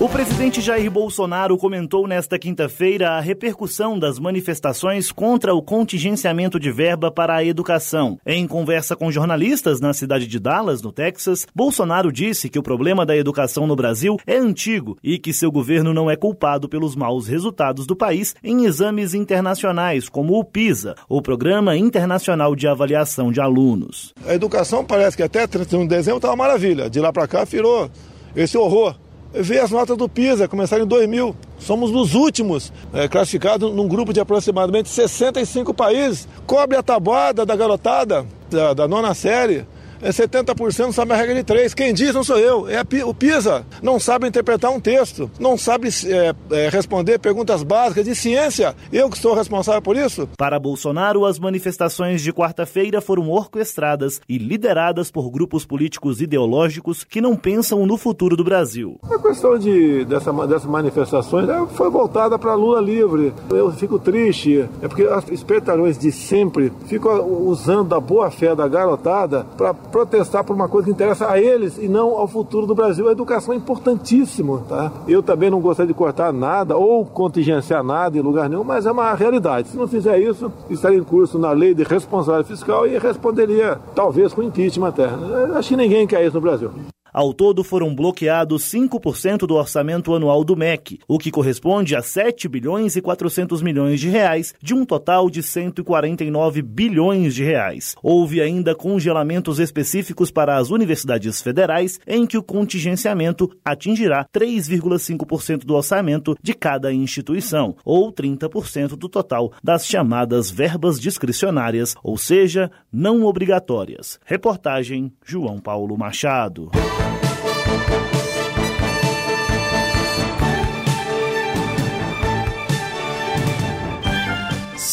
O 0.00 0.08
presidente 0.08 0.62
Jair 0.62 0.90
Bolsonaro 0.90 1.58
comentou 1.58 2.08
nesta 2.08 2.38
quinta-feira 2.38 3.10
a 3.10 3.20
repercussão 3.20 3.98
das 3.98 4.18
manifestações 4.18 5.12
contra 5.12 5.54
o 5.54 5.60
contingenciamento 5.60 6.58
de 6.58 6.72
verba 6.72 7.10
para 7.10 7.34
a 7.34 7.44
educação. 7.44 8.18
Em 8.24 8.46
conversa 8.48 8.96
com 8.96 9.12
jornalistas 9.12 9.78
na 9.78 9.92
cidade 9.92 10.26
de 10.26 10.40
Dallas, 10.40 10.80
no 10.80 10.90
Texas, 10.90 11.46
Bolsonaro 11.54 12.10
disse 12.10 12.48
que 12.48 12.58
o 12.58 12.62
problema 12.62 13.04
da 13.04 13.14
educação 13.14 13.66
no 13.66 13.76
Brasil 13.76 14.16
é 14.26 14.38
antigo 14.38 14.96
e 15.04 15.18
que 15.18 15.34
seu 15.34 15.52
governo 15.52 15.92
não 15.92 16.10
é 16.10 16.16
culpado 16.16 16.66
pelos 16.66 16.96
maus 16.96 17.26
resultados 17.26 17.86
do 17.86 17.94
país 17.94 18.34
em 18.42 18.64
exames 18.64 19.12
internacionais, 19.12 20.08
como 20.08 20.38
o 20.38 20.42
PISA, 20.42 20.94
o 21.10 21.20
Programa 21.20 21.76
Internacional 21.76 22.56
de 22.56 22.66
Avaliação 22.66 23.30
de 23.30 23.38
Alunos. 23.38 24.14
A 24.26 24.34
educação 24.34 24.82
parece 24.82 25.14
que 25.14 25.22
até 25.22 25.46
31 25.46 25.82
de 25.82 25.88
dezembro 25.88 26.16
estava 26.16 26.32
uma 26.32 26.44
maravilha. 26.44 26.88
De 26.88 27.00
lá 27.00 27.12
para 27.12 27.28
cá 27.28 27.44
virou 27.44 27.90
esse 28.34 28.56
horror 28.56 28.96
ver 29.32 29.60
as 29.60 29.70
notas 29.70 29.96
do 29.96 30.08
PISA, 30.08 30.48
começaram 30.48 30.84
em 30.84 30.88
2000. 30.88 31.34
Somos 31.58 31.90
dos 31.90 32.14
últimos 32.14 32.72
é, 32.92 33.08
classificados 33.08 33.72
num 33.72 33.86
grupo 33.86 34.12
de 34.12 34.20
aproximadamente 34.20 34.88
65 34.88 35.72
países. 35.72 36.28
Cobre 36.46 36.76
a 36.76 36.82
tabuada 36.82 37.46
da 37.46 37.54
garotada 37.54 38.26
da, 38.50 38.74
da 38.74 38.88
nona 38.88 39.14
série 39.14 39.66
é 40.02 40.10
70% 40.10 40.92
sabe 40.92 41.12
a 41.12 41.16
regra 41.16 41.34
de 41.34 41.44
três. 41.44 41.74
Quem 41.74 41.92
diz 41.92 42.14
não 42.14 42.24
sou 42.24 42.38
eu, 42.38 42.68
é 42.68 42.80
o 43.04 43.14
PISA. 43.14 43.64
Não 43.82 43.98
sabe 44.00 44.26
interpretar 44.26 44.70
um 44.70 44.80
texto, 44.80 45.30
não 45.38 45.56
sabe 45.56 45.88
é, 46.06 46.34
é, 46.50 46.68
responder 46.68 47.18
perguntas 47.18 47.62
básicas 47.62 48.04
de 48.04 48.14
ciência. 48.14 48.74
Eu 48.92 49.10
que 49.10 49.18
sou 49.18 49.34
responsável 49.34 49.82
por 49.82 49.96
isso. 49.96 50.28
Para 50.36 50.58
Bolsonaro, 50.58 51.24
as 51.24 51.38
manifestações 51.38 52.22
de 52.22 52.32
quarta-feira 52.32 53.00
foram 53.00 53.28
orquestradas 53.30 54.20
e 54.28 54.38
lideradas 54.38 55.10
por 55.10 55.30
grupos 55.30 55.64
políticos 55.64 56.20
ideológicos 56.20 57.04
que 57.04 57.20
não 57.20 57.36
pensam 57.36 57.86
no 57.86 57.96
futuro 57.96 58.36
do 58.36 58.44
Brasil. 58.44 58.98
A 59.10 59.18
questão 59.18 59.58
de, 59.58 60.04
dessa, 60.04 60.32
dessas 60.46 60.66
manifestações 60.66 61.48
é, 61.48 61.66
foi 61.74 61.90
voltada 61.90 62.38
para 62.38 62.54
Lula 62.54 62.80
livre. 62.80 63.32
Eu 63.50 63.70
fico 63.72 63.98
triste, 63.98 64.68
é 64.82 64.88
porque 64.88 65.02
as 65.04 65.28
espertalhões 65.30 65.98
de 65.98 66.10
sempre 66.12 66.72
ficam 66.86 67.26
usando 67.26 67.94
a 67.94 68.00
boa-fé 68.00 68.54
da 68.54 68.66
garotada 68.66 69.46
para 69.56 69.74
protestar 69.90 70.44
por 70.44 70.54
uma 70.54 70.68
coisa 70.68 70.86
que 70.86 70.92
interessa 70.92 71.30
a 71.30 71.40
eles 71.40 71.78
e 71.78 71.88
não 71.88 72.16
ao 72.16 72.28
futuro 72.28 72.66
do 72.66 72.74
Brasil. 72.74 73.08
A 73.08 73.12
educação 73.12 73.54
é 73.54 73.56
importantíssimo, 73.56 74.64
tá? 74.68 74.92
Eu 75.06 75.22
também 75.22 75.50
não 75.50 75.60
gostaria 75.60 75.88
de 75.88 75.94
cortar 75.94 76.32
nada 76.32 76.76
ou 76.76 77.04
contingenciar 77.04 77.82
nada 77.82 78.16
em 78.16 78.20
lugar 78.20 78.48
nenhum, 78.48 78.64
mas 78.64 78.86
é 78.86 78.92
uma 78.92 79.12
realidade. 79.14 79.68
Se 79.68 79.76
não 79.76 79.88
fizer 79.88 80.18
isso, 80.18 80.52
estaria 80.68 80.98
em 80.98 81.04
curso 81.04 81.38
na 81.38 81.52
lei 81.52 81.74
de 81.74 81.82
responsabilidade 81.82 82.48
fiscal 82.48 82.86
e 82.86 82.98
responderia, 82.98 83.78
talvez, 83.94 84.32
com 84.32 84.42
impeachment 84.42 84.88
até. 84.88 85.08
Acho 85.54 85.70
que 85.70 85.76
ninguém 85.76 86.06
quer 86.06 86.24
isso 86.24 86.36
no 86.36 86.40
Brasil. 86.40 86.70
Ao 87.12 87.32
todo 87.32 87.64
foram 87.64 87.94
bloqueados 87.94 88.62
5% 88.64 89.46
do 89.46 89.54
orçamento 89.54 90.14
anual 90.14 90.44
do 90.44 90.56
MEC, 90.56 91.00
o 91.08 91.18
que 91.18 91.30
corresponde 91.30 91.96
a 91.96 92.02
7 92.02 92.48
bilhões 92.48 92.96
e 92.96 93.00
400 93.00 93.62
milhões 93.62 93.98
de 93.98 94.08
reais, 94.08 94.54
de 94.62 94.74
um 94.74 94.84
total 94.84 95.28
de 95.28 95.42
149 95.42 96.62
bilhões 96.62 97.34
de 97.34 97.42
reais. 97.42 97.96
Houve 98.02 98.40
ainda 98.40 98.74
congelamentos 98.74 99.58
específicos 99.58 100.30
para 100.30 100.56
as 100.56 100.70
universidades 100.70 101.40
federais, 101.40 101.98
em 102.06 102.26
que 102.26 102.38
o 102.38 102.42
contingenciamento 102.42 103.50
atingirá 103.64 104.24
3,5% 104.32 105.64
do 105.64 105.74
orçamento 105.74 106.36
de 106.42 106.54
cada 106.54 106.92
instituição, 106.92 107.74
ou 107.84 108.12
30% 108.12 108.96
do 108.96 109.08
total 109.08 109.52
das 109.62 109.86
chamadas 109.86 110.50
verbas 110.50 111.00
discricionárias, 111.00 111.94
ou 112.02 112.16
seja, 112.16 112.70
não 112.92 113.24
obrigatórias. 113.24 114.18
Reportagem 114.24 115.12
João 115.24 115.58
Paulo 115.58 115.96
Machado. 115.96 116.70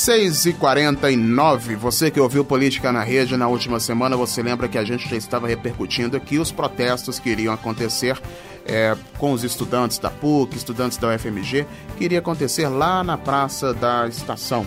6 0.07 0.45
e 0.45 0.53
49 0.53 1.75
você 1.75 2.09
que 2.09 2.17
ouviu 2.17 2.45
Política 2.45 2.93
na 2.93 3.03
Rede 3.03 3.35
na 3.35 3.49
última 3.49 3.77
semana, 3.77 4.15
você 4.15 4.41
lembra 4.41 4.69
que 4.69 4.77
a 4.77 4.83
gente 4.85 5.09
já 5.09 5.17
estava 5.17 5.49
repercutindo 5.49 6.15
aqui 6.15 6.39
os 6.39 6.49
protestos 6.49 7.19
que 7.19 7.29
iriam 7.29 7.53
acontecer 7.53 8.17
é, 8.65 8.95
com 9.17 9.33
os 9.33 9.43
estudantes 9.43 9.97
da 9.97 10.09
PUC, 10.09 10.55
estudantes 10.55 10.97
da 10.97 11.13
UFMG, 11.13 11.67
que 11.97 12.05
iria 12.05 12.19
acontecer 12.19 12.69
lá 12.69 13.03
na 13.03 13.17
Praça 13.17 13.73
da 13.73 14.07
Estação. 14.07 14.65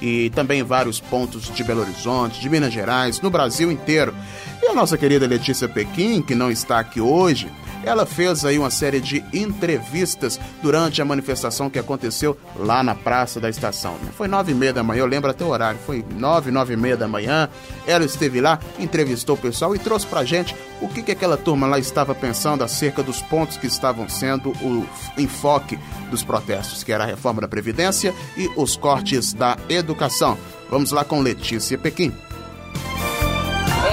E 0.00 0.30
também 0.30 0.62
vários 0.62 1.00
pontos 1.00 1.52
de 1.52 1.64
Belo 1.64 1.80
Horizonte, 1.80 2.40
de 2.40 2.48
Minas 2.48 2.72
Gerais, 2.72 3.20
no 3.20 3.28
Brasil 3.28 3.72
inteiro. 3.72 4.14
E 4.62 4.66
a 4.66 4.72
nossa 4.72 4.96
querida 4.96 5.26
Letícia 5.26 5.68
Pequim, 5.68 6.22
que 6.22 6.36
não 6.36 6.48
está 6.48 6.78
aqui 6.78 7.00
hoje, 7.00 7.50
ela 7.86 8.04
fez 8.04 8.44
aí 8.44 8.58
uma 8.58 8.68
série 8.68 9.00
de 9.00 9.24
entrevistas 9.32 10.40
durante 10.60 11.00
a 11.00 11.04
manifestação 11.04 11.70
que 11.70 11.78
aconteceu 11.78 12.36
lá 12.56 12.82
na 12.82 12.96
Praça 12.96 13.38
da 13.38 13.48
Estação. 13.48 13.96
Foi 14.16 14.26
nove 14.26 14.50
e 14.50 14.54
meia 14.56 14.72
da 14.72 14.82
manhã, 14.82 15.00
eu 15.02 15.06
lembro 15.06 15.30
até 15.30 15.44
o 15.44 15.48
horário, 15.48 15.78
foi 15.86 16.04
nove, 16.16 16.50
nove 16.50 16.74
e 16.74 16.76
meia 16.76 16.96
da 16.96 17.06
manhã. 17.06 17.48
Ela 17.86 18.04
esteve 18.04 18.40
lá, 18.40 18.58
entrevistou 18.76 19.36
o 19.36 19.38
pessoal 19.38 19.74
e 19.74 19.78
trouxe 19.78 20.04
pra 20.04 20.24
gente 20.24 20.56
o 20.80 20.88
que, 20.88 21.00
que 21.00 21.12
aquela 21.12 21.36
turma 21.36 21.68
lá 21.68 21.78
estava 21.78 22.12
pensando 22.12 22.64
acerca 22.64 23.04
dos 23.04 23.22
pontos 23.22 23.56
que 23.56 23.68
estavam 23.68 24.08
sendo 24.08 24.50
o 24.50 24.84
enfoque 25.16 25.78
dos 26.10 26.24
protestos, 26.24 26.82
que 26.82 26.90
era 26.90 27.04
a 27.04 27.06
reforma 27.06 27.40
da 27.40 27.46
Previdência 27.46 28.12
e 28.36 28.50
os 28.56 28.76
cortes 28.76 29.32
da 29.32 29.56
educação. 29.68 30.36
Vamos 30.68 30.90
lá 30.90 31.04
com 31.04 31.20
Letícia 31.20 31.78
Pequim. 31.78 32.12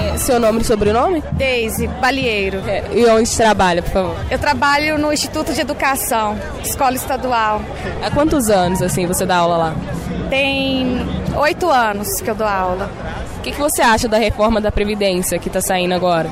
É, 0.04 0.18
seu 0.18 0.38
nome 0.38 0.60
e 0.60 0.64
sobrenome? 0.64 1.22
Deise 1.32 1.86
Balieiro. 1.86 2.62
É, 2.66 2.84
e 2.92 3.06
onde 3.06 3.34
trabalha, 3.34 3.82
por 3.82 3.92
favor? 3.92 4.16
Eu 4.30 4.38
trabalho 4.38 4.98
no 4.98 5.12
Instituto 5.12 5.54
de 5.54 5.60
Educação, 5.60 6.38
Escola 6.62 6.94
Estadual. 6.94 7.62
Há 8.02 8.10
quantos 8.10 8.50
anos, 8.50 8.82
assim, 8.82 9.06
você 9.06 9.24
dá 9.24 9.36
aula 9.36 9.56
lá? 9.56 9.74
Tem 10.28 11.06
oito 11.36 11.70
anos 11.70 12.20
que 12.20 12.28
eu 12.28 12.34
dou 12.34 12.46
aula. 12.46 12.90
O 13.38 13.40
que, 13.40 13.52
que 13.52 13.58
você 13.58 13.80
acha 13.80 14.06
da 14.06 14.18
reforma 14.18 14.60
da 14.60 14.70
Previdência 14.70 15.38
que 15.38 15.48
está 15.48 15.60
saindo 15.60 15.94
agora? 15.94 16.30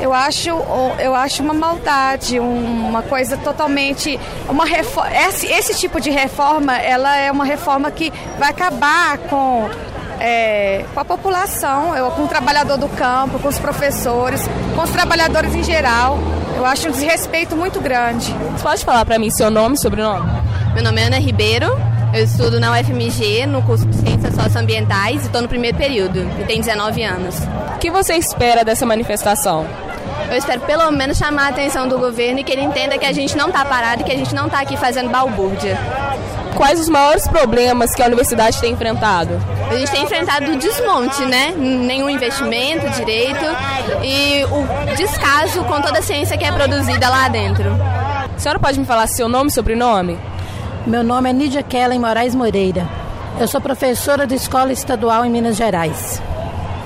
Eu 0.00 0.12
acho, 0.12 0.50
eu 0.98 1.14
acho 1.14 1.42
uma 1.42 1.54
maldade, 1.54 2.38
uma 2.38 3.02
coisa 3.02 3.36
totalmente. 3.38 4.18
Uma 4.48 4.66
reforma, 4.66 5.10
esse, 5.16 5.46
esse 5.46 5.74
tipo 5.74 6.00
de 6.00 6.10
reforma, 6.10 6.76
ela 6.76 7.16
é 7.16 7.30
uma 7.30 7.44
reforma 7.44 7.90
que 7.90 8.12
vai 8.38 8.50
acabar 8.50 9.16
com 9.18 9.68
é, 10.20 10.84
com 10.92 11.00
a 11.00 11.04
população, 11.04 11.96
eu, 11.96 12.10
com 12.10 12.24
o 12.24 12.28
trabalhador 12.28 12.76
do 12.76 12.88
campo, 12.88 13.38
com 13.38 13.48
os 13.48 13.58
professores, 13.58 14.48
com 14.74 14.82
os 14.82 14.90
trabalhadores 14.90 15.54
em 15.54 15.62
geral. 15.62 16.18
Eu 16.56 16.64
acho 16.64 16.88
um 16.88 16.90
desrespeito 16.90 17.56
muito 17.56 17.80
grande. 17.80 18.32
Você 18.52 18.62
pode 18.62 18.84
falar 18.84 19.04
para 19.04 19.18
mim 19.18 19.30
seu 19.30 19.50
nome 19.50 19.76
e 19.76 19.78
sobrenome? 19.78 20.30
Meu 20.74 20.82
nome 20.82 21.00
é 21.00 21.04
Ana 21.04 21.18
Ribeiro, 21.18 21.66
eu 22.14 22.24
estudo 22.24 22.58
na 22.58 22.72
UFMG, 22.72 23.46
no 23.46 23.62
curso 23.62 23.86
de 23.86 23.96
Ciências 23.96 24.34
Socioambientais 24.34 25.22
e 25.22 25.26
estou 25.26 25.42
no 25.42 25.48
primeiro 25.48 25.76
período, 25.76 26.20
e 26.40 26.44
tenho 26.44 26.62
19 26.62 27.02
anos. 27.02 27.36
O 27.74 27.78
que 27.78 27.90
você 27.90 28.14
espera 28.14 28.64
dessa 28.64 28.86
manifestação? 28.86 29.66
Eu 30.30 30.36
espero 30.36 30.60
pelo 30.62 30.90
menos 30.90 31.18
chamar 31.18 31.46
a 31.46 31.48
atenção 31.48 31.86
do 31.86 31.98
governo 31.98 32.40
e 32.40 32.44
que 32.44 32.52
ele 32.52 32.62
entenda 32.62 32.98
que 32.98 33.04
a 33.04 33.12
gente 33.12 33.36
não 33.36 33.48
está 33.48 33.64
parado 33.64 34.02
e 34.02 34.04
que 34.04 34.12
a 34.12 34.16
gente 34.16 34.34
não 34.34 34.46
está 34.46 34.60
aqui 34.60 34.76
fazendo 34.76 35.10
balbúrdia. 35.10 35.78
Quais 36.56 36.80
os 36.80 36.88
maiores 36.88 37.28
problemas 37.28 37.94
que 37.94 38.02
a 38.02 38.06
universidade 38.06 38.58
tem 38.58 38.72
enfrentado? 38.72 39.38
A 39.70 39.76
gente 39.76 39.90
tem 39.90 40.04
enfrentado 40.04 40.52
o 40.52 40.56
desmonte, 40.56 41.22
né? 41.26 41.52
Nenhum 41.54 42.08
investimento 42.08 42.88
direito 42.90 43.44
e 44.02 44.42
o 44.46 44.96
descaso 44.96 45.62
com 45.64 45.82
toda 45.82 45.98
a 45.98 46.02
ciência 46.02 46.38
que 46.38 46.46
é 46.46 46.50
produzida 46.50 47.10
lá 47.10 47.28
dentro. 47.28 47.70
A 48.34 48.38
senhora 48.38 48.58
pode 48.58 48.80
me 48.80 48.86
falar 48.86 49.06
seu 49.06 49.28
nome 49.28 49.50
e 49.50 49.52
sobrenome? 49.52 50.18
Meu 50.86 51.04
nome 51.04 51.28
é 51.28 51.32
Nídia 51.34 51.62
Kellen 51.62 52.00
Moraes 52.00 52.34
Moreira. 52.34 52.88
Eu 53.38 53.46
sou 53.46 53.60
professora 53.60 54.26
de 54.26 54.34
escola 54.34 54.72
estadual 54.72 55.26
em 55.26 55.30
Minas 55.30 55.56
Gerais. 55.56 56.22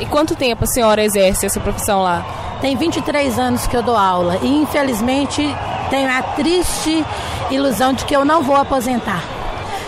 E 0.00 0.06
quanto 0.06 0.34
tempo 0.34 0.64
a 0.64 0.66
senhora 0.66 1.04
exerce 1.04 1.46
essa 1.46 1.60
profissão 1.60 2.02
lá? 2.02 2.26
Tem 2.60 2.76
23 2.76 3.38
anos 3.38 3.68
que 3.68 3.76
eu 3.76 3.84
dou 3.84 3.96
aula 3.96 4.36
e 4.42 4.48
infelizmente 4.48 5.42
tenho 5.90 6.10
a 6.10 6.22
triste 6.22 7.04
ilusão 7.52 7.92
de 7.92 8.04
que 8.04 8.16
eu 8.16 8.24
não 8.24 8.42
vou 8.42 8.56
aposentar. 8.56 9.39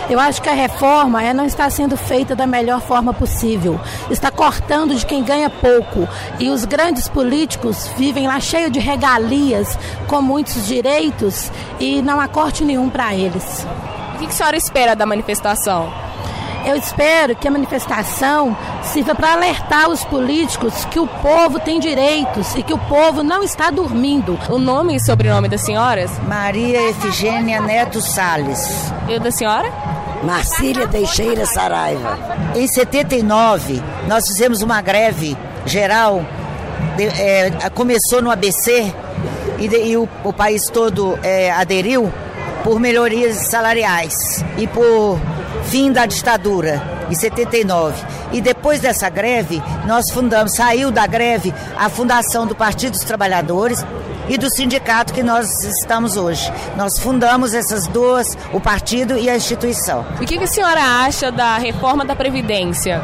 Eu 0.09 0.19
acho 0.19 0.41
que 0.41 0.49
a 0.49 0.53
reforma 0.53 1.23
é, 1.23 1.33
não 1.33 1.45
está 1.45 1.69
sendo 1.69 1.95
feita 1.95 2.35
da 2.35 2.45
melhor 2.45 2.81
forma 2.81 3.13
possível. 3.13 3.79
Está 4.09 4.29
cortando 4.29 4.95
de 4.95 5.05
quem 5.05 5.23
ganha 5.23 5.49
pouco. 5.49 6.07
E 6.39 6.49
os 6.49 6.65
grandes 6.65 7.07
políticos 7.07 7.89
vivem 7.97 8.27
lá 8.27 8.39
cheio 8.39 8.69
de 8.69 8.79
regalias, 8.79 9.77
com 10.07 10.21
muitos 10.21 10.67
direitos, 10.67 11.49
e 11.79 12.01
não 12.01 12.19
há 12.19 12.27
corte 12.27 12.63
nenhum 12.63 12.89
para 12.89 13.15
eles. 13.15 13.65
O 14.15 14.17
que 14.19 14.25
a 14.25 14.31
senhora 14.31 14.57
espera 14.57 14.95
da 14.95 15.05
manifestação? 15.05 15.91
Eu 16.65 16.77
espero 16.77 17.35
que 17.35 17.47
a 17.47 17.51
manifestação 17.51 18.55
sirva 18.83 19.13
para 19.13 19.33
alertar 19.33 19.89
os 19.89 20.03
políticos 20.05 20.85
que 20.85 20.99
o 20.99 21.05
povo 21.05 21.59
tem 21.59 21.79
direitos 21.79 22.55
e 22.55 22.63
que 22.63 22.73
o 22.73 22.77
povo 22.77 23.21
não 23.21 23.43
está 23.43 23.69
dormindo. 23.69 24.39
O 24.49 24.57
nome 24.57 24.95
e 24.95 24.99
sobrenome 24.99 25.49
das 25.49 25.61
senhoras? 25.61 26.11
Maria 26.27 26.89
Efigênia 26.89 27.59
Neto 27.61 27.99
Sales. 27.99 28.91
E 29.09 29.15
o 29.15 29.19
da 29.19 29.29
senhora? 29.29 29.69
Marcília 30.23 30.87
Teixeira 30.87 31.45
Saraiva. 31.45 32.17
Em 32.55 32.65
79, 32.65 33.83
nós 34.07 34.25
fizemos 34.25 34.61
uma 34.61 34.81
greve 34.81 35.37
geral, 35.65 36.25
de, 36.95 37.03
é, 37.03 37.69
começou 37.73 38.21
no 38.21 38.31
ABC 38.31 38.93
e, 39.59 39.67
de, 39.67 39.77
e 39.83 39.97
o, 39.97 40.07
o, 40.23 40.31
país 40.31 40.69
todo 40.69 41.19
é, 41.21 41.51
aderiu 41.51 42.11
por 42.63 42.79
melhorias 42.79 43.35
salariais 43.47 44.43
e 44.57 44.65
por 44.65 45.19
fim 45.69 45.91
da 45.91 46.05
ditadura, 46.05 46.81
em 47.09 47.15
79. 47.15 48.03
E 48.31 48.41
depois 48.41 48.79
dessa 48.79 49.09
greve, 49.09 49.61
nós 49.85 50.09
fundamos, 50.09 50.55
saiu 50.55 50.91
da 50.91 51.05
greve 51.05 51.53
a 51.77 51.89
fundação 51.89 52.45
do 52.45 52.55
Partido 52.55 52.93
dos 52.93 53.03
Trabalhadores 53.03 53.83
e 54.33 54.37
do 54.37 54.49
sindicato 54.49 55.13
que 55.13 55.21
nós 55.21 55.63
estamos 55.63 56.17
hoje. 56.17 56.51
Nós 56.75 56.97
fundamos 56.97 57.53
essas 57.53 57.85
duas, 57.85 58.35
o 58.51 58.59
partido 58.59 59.15
e 59.15 59.29
a 59.29 59.35
instituição. 59.35 60.03
E 60.19 60.23
o 60.23 60.27
que, 60.27 60.39
que 60.39 60.43
a 60.43 60.47
senhora 60.47 60.81
acha 60.81 61.31
da 61.31 61.57
reforma 61.57 62.03
da 62.03 62.15
Previdência? 62.15 62.99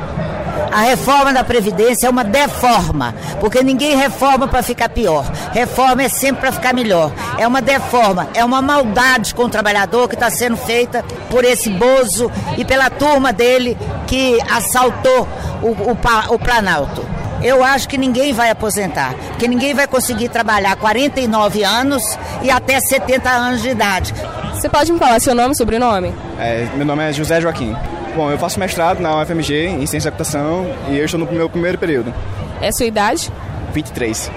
A 0.72 0.82
reforma 0.82 1.32
da 1.32 1.44
Previdência 1.44 2.08
é 2.08 2.10
uma 2.10 2.24
deforma, 2.24 3.14
porque 3.40 3.64
ninguém 3.64 3.96
reforma 3.96 4.48
para 4.48 4.64
ficar 4.64 4.90
pior. 4.90 5.24
Reforma 5.52 6.02
é 6.02 6.10
sempre 6.10 6.42
para 6.42 6.52
ficar 6.52 6.74
melhor. 6.74 7.12
É 7.38 7.48
uma 7.48 7.62
deforma, 7.62 8.28
é 8.34 8.44
uma 8.44 8.62
maldade 8.62 9.36
com 9.36 9.44
o 9.44 9.50
trabalhador 9.50 10.08
que 10.08 10.16
está 10.16 10.32
sendo 10.32 10.58
feita 10.58 11.06
por 11.30 11.46
esse 11.46 11.70
Bozo 11.70 12.32
e 12.58 12.66
pela 12.66 12.90
turma 12.90 13.32
dele 13.32 13.78
que 14.08 14.40
assaltou 14.50 15.28
o, 15.62 15.68
o, 15.68 15.98
o 16.34 16.40
Planalto. 16.40 17.06
Eu 17.42 17.64
acho 17.64 17.88
que 17.88 17.98
ninguém 17.98 18.34
vai 18.34 18.50
aposentar, 18.50 19.14
porque 19.30 19.48
ninguém 19.48 19.74
vai 19.74 19.88
conseguir 19.88 20.28
trabalhar 20.30 20.76
49 20.76 21.64
anos 21.64 22.04
e 22.44 22.52
até 22.52 22.80
70 22.80 23.30
anos 23.30 23.62
de 23.62 23.70
idade. 23.70 24.14
Você 24.54 24.68
pode 24.68 24.92
me 24.92 25.00
falar 25.00 25.22
seu 25.22 25.34
nome 25.34 25.54
e 25.54 25.58
sobrenome? 25.58 26.14
É, 26.38 26.68
meu 26.76 26.86
nome 26.86 27.10
é 27.10 27.14
José 27.14 27.40
Joaquim. 27.40 27.76
Bom, 28.14 28.30
eu 28.30 28.38
faço 28.38 28.60
mestrado 28.60 29.00
na 29.00 29.22
UFMG 29.22 29.68
em 29.68 29.86
Ciência 29.86 30.12
da 30.12 30.18
Computação 30.18 30.66
e 30.90 30.98
eu 30.98 31.06
estou 31.06 31.20
no 31.20 31.32
meu 31.32 31.50
primeiro 31.50 31.78
período. 31.78 32.14
É 32.62 32.68
a 32.68 32.74
sua 32.74 32.86
idade? 32.86 33.32
23. 33.74 34.30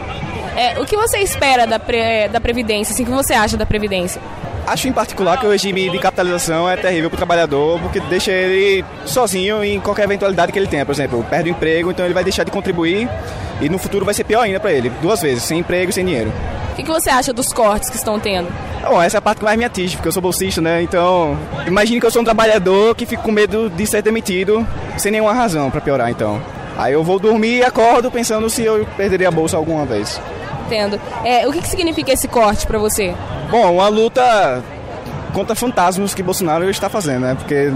É, 0.56 0.78
o 0.78 0.84
que 0.84 0.96
você 0.96 1.18
espera 1.18 1.66
da, 1.66 1.80
pre, 1.80 2.28
da 2.28 2.40
Previdência? 2.40 2.92
Assim, 2.92 3.02
o 3.02 3.06
que 3.06 3.12
você 3.12 3.32
acha 3.32 3.56
da 3.56 3.66
Previdência? 3.66 4.20
Acho 4.66 4.88
em 4.88 4.92
particular 4.92 5.38
que 5.38 5.46
o 5.46 5.50
regime 5.50 5.90
de 5.90 5.98
capitalização 5.98 6.68
é 6.68 6.76
terrível 6.76 7.10
para 7.10 7.16
o 7.16 7.18
trabalhador, 7.18 7.80
porque 7.80 7.98
deixa 8.00 8.30
ele 8.30 8.84
sozinho 9.04 9.64
em 9.64 9.80
qualquer 9.80 10.04
eventualidade 10.04 10.52
que 10.52 10.58
ele 10.58 10.68
tenha. 10.68 10.86
Por 10.86 10.92
exemplo, 10.92 11.24
perde 11.28 11.50
o 11.50 11.52
emprego, 11.52 11.90
então 11.90 12.04
ele 12.04 12.14
vai 12.14 12.22
deixar 12.22 12.44
de 12.44 12.50
contribuir 12.50 13.08
e 13.60 13.68
no 13.68 13.78
futuro 13.78 14.04
vai 14.04 14.14
ser 14.14 14.24
pior 14.24 14.42
ainda 14.42 14.60
para 14.60 14.72
ele, 14.72 14.90
duas 15.02 15.20
vezes, 15.20 15.42
sem 15.42 15.58
emprego 15.58 15.90
e 15.90 15.92
sem 15.92 16.04
dinheiro. 16.04 16.32
O 16.72 16.74
que, 16.74 16.82
que, 16.82 16.90
você 16.90 17.10
acha 17.10 17.32
dos 17.32 17.52
cortes 17.52 17.90
que 17.90 17.96
estão 17.96 18.18
tendo? 18.18 18.48
Bom, 18.82 19.00
essa 19.02 19.16
é 19.16 19.18
a 19.18 19.22
parte 19.22 19.38
que 19.38 19.44
mais 19.44 19.58
me 19.58 19.64
atinge, 19.64 19.96
porque 19.96 20.08
eu 20.08 20.12
sou 20.12 20.22
bolsista, 20.22 20.60
né? 20.60 20.82
Então, 20.82 21.38
imagine 21.66 22.00
que 22.00 22.06
eu 22.06 22.10
sou 22.10 22.22
um 22.22 22.24
trabalhador 22.24 22.94
que 22.94 23.04
fica 23.04 23.22
com 23.22 23.30
medo 23.30 23.68
de 23.68 23.86
ser 23.86 24.00
demitido 24.00 24.66
sem 24.96 25.12
nenhuma 25.12 25.34
razão 25.34 25.70
para 25.70 25.80
piorar, 25.80 26.10
então. 26.10 26.40
Aí 26.76 26.94
eu 26.94 27.04
vou 27.04 27.18
dormir 27.18 27.58
e 27.58 27.62
acordo 27.62 28.10
pensando 28.10 28.48
se 28.48 28.62
eu 28.62 28.86
perderia 28.96 29.28
a 29.28 29.30
bolsa 29.30 29.56
alguma 29.56 29.84
vez. 29.84 30.18
É, 31.24 31.46
o 31.46 31.52
que, 31.52 31.60
que 31.60 31.68
significa 31.68 32.12
esse 32.12 32.28
corte 32.28 32.66
para 32.66 32.78
você? 32.78 33.14
Bom, 33.50 33.74
uma 33.74 33.88
luta 33.88 34.62
contra 35.32 35.54
fantasmas 35.54 36.14
que 36.14 36.22
Bolsonaro 36.22 36.68
está 36.70 36.88
fazendo, 36.88 37.22
né? 37.22 37.34
Porque 37.34 37.72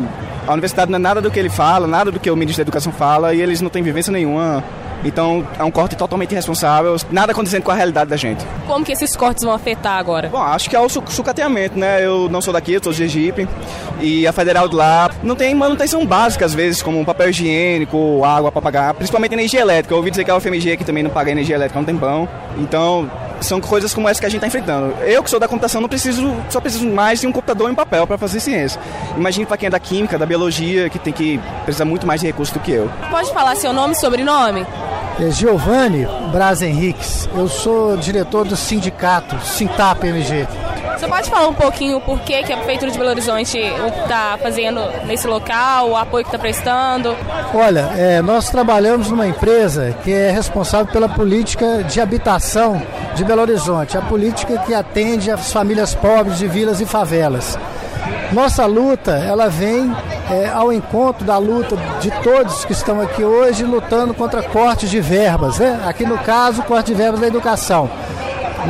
a 0.47 0.53
universidade 0.53 0.91
não 0.91 0.97
é 0.97 1.01
nada 1.01 1.21
do 1.21 1.31
que 1.31 1.39
ele 1.39 1.49
fala, 1.49 1.87
nada 1.87 2.11
do 2.11 2.21
que 2.21 2.31
o 2.31 2.37
ministro 2.37 2.65
da 2.65 2.69
Educação 2.69 2.93
fala 2.93 3.35
e 3.35 3.41
eles 3.41 3.61
não 3.61 3.71
têm 3.71 3.83
vivência 3.83 4.13
nenhuma 4.13 4.63
então 5.05 5.47
é 5.59 5.65
um 5.65 5.71
corte 5.71 5.97
totalmente 5.97 6.33
irresponsável, 6.33 6.97
nada 7.11 7.33
acontecendo 7.33 7.63
com 7.63 7.71
a 7.71 7.75
realidade 7.75 8.11
da 8.11 8.17
gente. 8.17 8.45
Como 8.67 8.85
que 8.85 8.93
esses 8.93 9.15
cortes 9.17 9.45
vão 9.45 9.53
afetar 9.53 9.99
agora? 9.99 10.29
Bom, 10.29 10.43
acho 10.43 10.69
que 10.69 10.77
é 10.77 10.81
o 10.81 10.89
sucateamento, 10.89 11.79
né? 11.79 12.05
Eu 12.05 12.29
não 12.29 12.41
sou 12.41 12.53
daqui, 12.53 12.73
eu 12.73 12.83
sou 12.83 12.93
de 12.93 13.05
Egipte. 13.05 13.49
E 14.01 14.27
a 14.27 14.33
federal 14.33 14.69
de 14.69 14.75
lá 14.75 15.11
não 15.23 15.35
tem 15.35 15.55
manutenção 15.55 16.05
básica, 16.05 16.45
às 16.45 16.55
vezes, 16.55 16.83
como 16.83 17.05
papel 17.05 17.31
higiênico, 17.31 18.23
água 18.25 18.53
para 18.53 18.61
pagar, 18.61 18.95
principalmente 18.95 19.33
energia 19.33 19.61
elétrica. 19.61 19.95
Eu 19.95 19.99
ouvi 19.99 20.11
dizer 20.11 20.25
que 20.25 20.31
a 20.31 20.37
UFMG 20.37 20.73
aqui 20.73 20.85
também 20.85 21.03
não 21.03 21.11
paga 21.11 21.31
energia 21.31 21.55
elétrica 21.57 21.79
há 21.79 21.83
um 21.83 21.85
tempão. 21.85 22.29
Então, 22.59 23.11
são 23.41 23.61
coisas 23.61 23.93
como 23.93 24.09
essa 24.09 24.21
que 24.21 24.27
a 24.27 24.29
gente 24.29 24.39
está 24.39 24.47
enfrentando. 24.47 24.95
Eu 25.03 25.23
que 25.23 25.31
sou 25.31 25.39
da 25.39 25.49
computação 25.49 25.81
não 25.81 25.89
preciso, 25.89 26.35
só 26.49 26.61
preciso 26.61 26.87
mais 26.87 27.21
de 27.21 27.27
um 27.27 27.33
computador 27.33 27.69
e 27.69 27.73
um 27.73 27.75
papel 27.75 28.07
para 28.07 28.19
fazer 28.19 28.41
ciência. 28.41 28.81
Imagine 29.17 29.47
para 29.47 29.57
quem 29.57 29.67
é 29.67 29.71
da 29.71 29.81
química, 29.81 30.19
da 30.19 30.27
biologia, 30.27 30.89
que 30.89 30.99
tem 30.99 31.13
que 31.13 31.41
precisar 31.65 31.85
muito 31.85 32.07
mais 32.07 32.21
de 32.21 32.27
recursos 32.27 32.53
do 32.53 32.61
que 32.61 32.73
eu. 32.73 32.91
Pode 33.11 33.33
falar 33.33 33.57
seu 33.57 33.73
nome 33.73 33.95
e 33.95 33.97
sobrenome? 33.97 34.67
É 35.19 35.31
Giovanni 35.31 36.07
Braz 36.31 36.61
Henriques. 36.61 37.29
Eu 37.35 37.49
sou 37.49 37.97
diretor 37.97 38.45
do 38.45 38.57
sindicato 38.57 39.39
Sintap 39.45 40.07
MG. 40.07 40.47
Você 40.97 41.07
pode 41.07 41.29
falar 41.29 41.49
um 41.49 41.55
pouquinho 41.55 41.99
o 41.99 42.01
porquê 42.01 42.43
que 42.43 42.51
a 42.51 42.57
Prefeitura 42.57 42.91
de 42.91 42.97
Belo 42.97 43.11
Horizonte 43.11 43.59
está 43.59 44.39
fazendo 44.43 44.81
nesse 45.05 45.27
local, 45.27 45.91
o 45.91 45.97
apoio 45.97 46.25
que 46.25 46.29
está 46.29 46.39
prestando? 46.39 47.15
Olha, 47.55 47.91
é, 47.97 48.23
nós 48.23 48.49
trabalhamos 48.49 49.11
numa 49.11 49.27
empresa 49.27 49.95
que 50.03 50.11
é 50.11 50.31
responsável 50.31 50.91
pela 50.91 51.07
política 51.07 51.85
de 51.85 52.01
habitação 52.01 52.81
de 53.15 53.25
Belo 53.25 53.43
Horizonte, 53.43 53.99
a 53.99 54.01
política 54.01 54.57
que 54.59 54.73
atende 54.73 55.31
as 55.31 55.53
famílias 55.53 55.95
pobres 55.95 56.39
de 56.39 56.49
vilas 56.49 56.81
e 56.81 56.87
favelas. 56.87 57.59
Nossa 58.33 58.65
luta, 58.65 59.13
ela 59.13 59.51
vem 59.51 59.95
é, 60.31 60.49
ao 60.49 60.73
encontro 60.73 61.27
da 61.27 61.37
luta 61.37 61.77
de 62.01 62.11
todos 62.23 62.65
que 62.65 62.73
estão 62.73 63.03
aqui 63.03 63.23
hoje 63.23 63.65
lutando 63.65 64.15
contra 64.15 64.43
cortes 64.43 64.91
de 64.91 65.01
verbas, 65.01 65.59
né? 65.59 65.79
Aqui 65.87 66.07
no 66.07 66.17
caso, 66.19 66.63
corte 66.63 66.87
de 66.87 66.95
verbas 66.95 67.21
da 67.21 67.27
educação. 67.27 67.91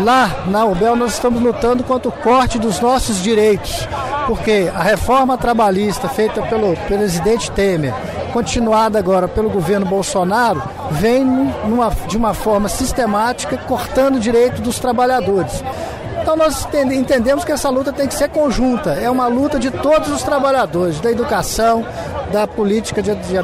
Lá 0.05 0.45
na 0.47 0.65
UBEL 0.65 0.95
nós 0.95 1.15
estamos 1.15 1.43
lutando 1.43 1.83
contra 1.83 2.09
o 2.09 2.13
corte 2.13 2.59
dos 2.59 2.81
nossos 2.81 3.23
direitos, 3.23 3.89
porque 4.27 4.71
a 4.75 4.83
reforma 4.83 5.39
trabalhista 5.39 6.09
feita 6.09 6.43
pelo 6.43 6.77
presidente 6.87 7.51
Temer, 7.51 7.95
continuada 8.33 8.99
agora 8.99 9.27
pelo 9.27 9.49
governo 9.49 9.87
Bolsonaro, 9.87 10.63
vem 10.91 11.25
numa, 11.25 11.91
de 12.07 12.17
uma 12.17 12.35
forma 12.35 12.69
sistemática 12.69 13.57
cortando 13.57 14.17
o 14.17 14.21
direito 14.21 14.61
dos 14.61 14.79
trabalhadores. 14.79 15.65
Então 16.21 16.37
nós 16.37 16.67
entendemos 16.75 17.45
que 17.45 17.53
essa 17.53 17.71
luta 17.71 17.93
tem 17.93 18.07
que 18.07 18.15
ser 18.15 18.29
conjunta, 18.29 18.91
é 18.91 19.09
uma 19.09 19.29
luta 19.29 19.59
de 19.59 19.71
todos 19.71 20.09
os 20.11 20.23
trabalhadores, 20.23 21.01
da 21.01 21.11
educação, 21.11 21.87
da 22.33 22.47
política 22.47 23.01
de, 23.01 23.15
de, 23.15 23.39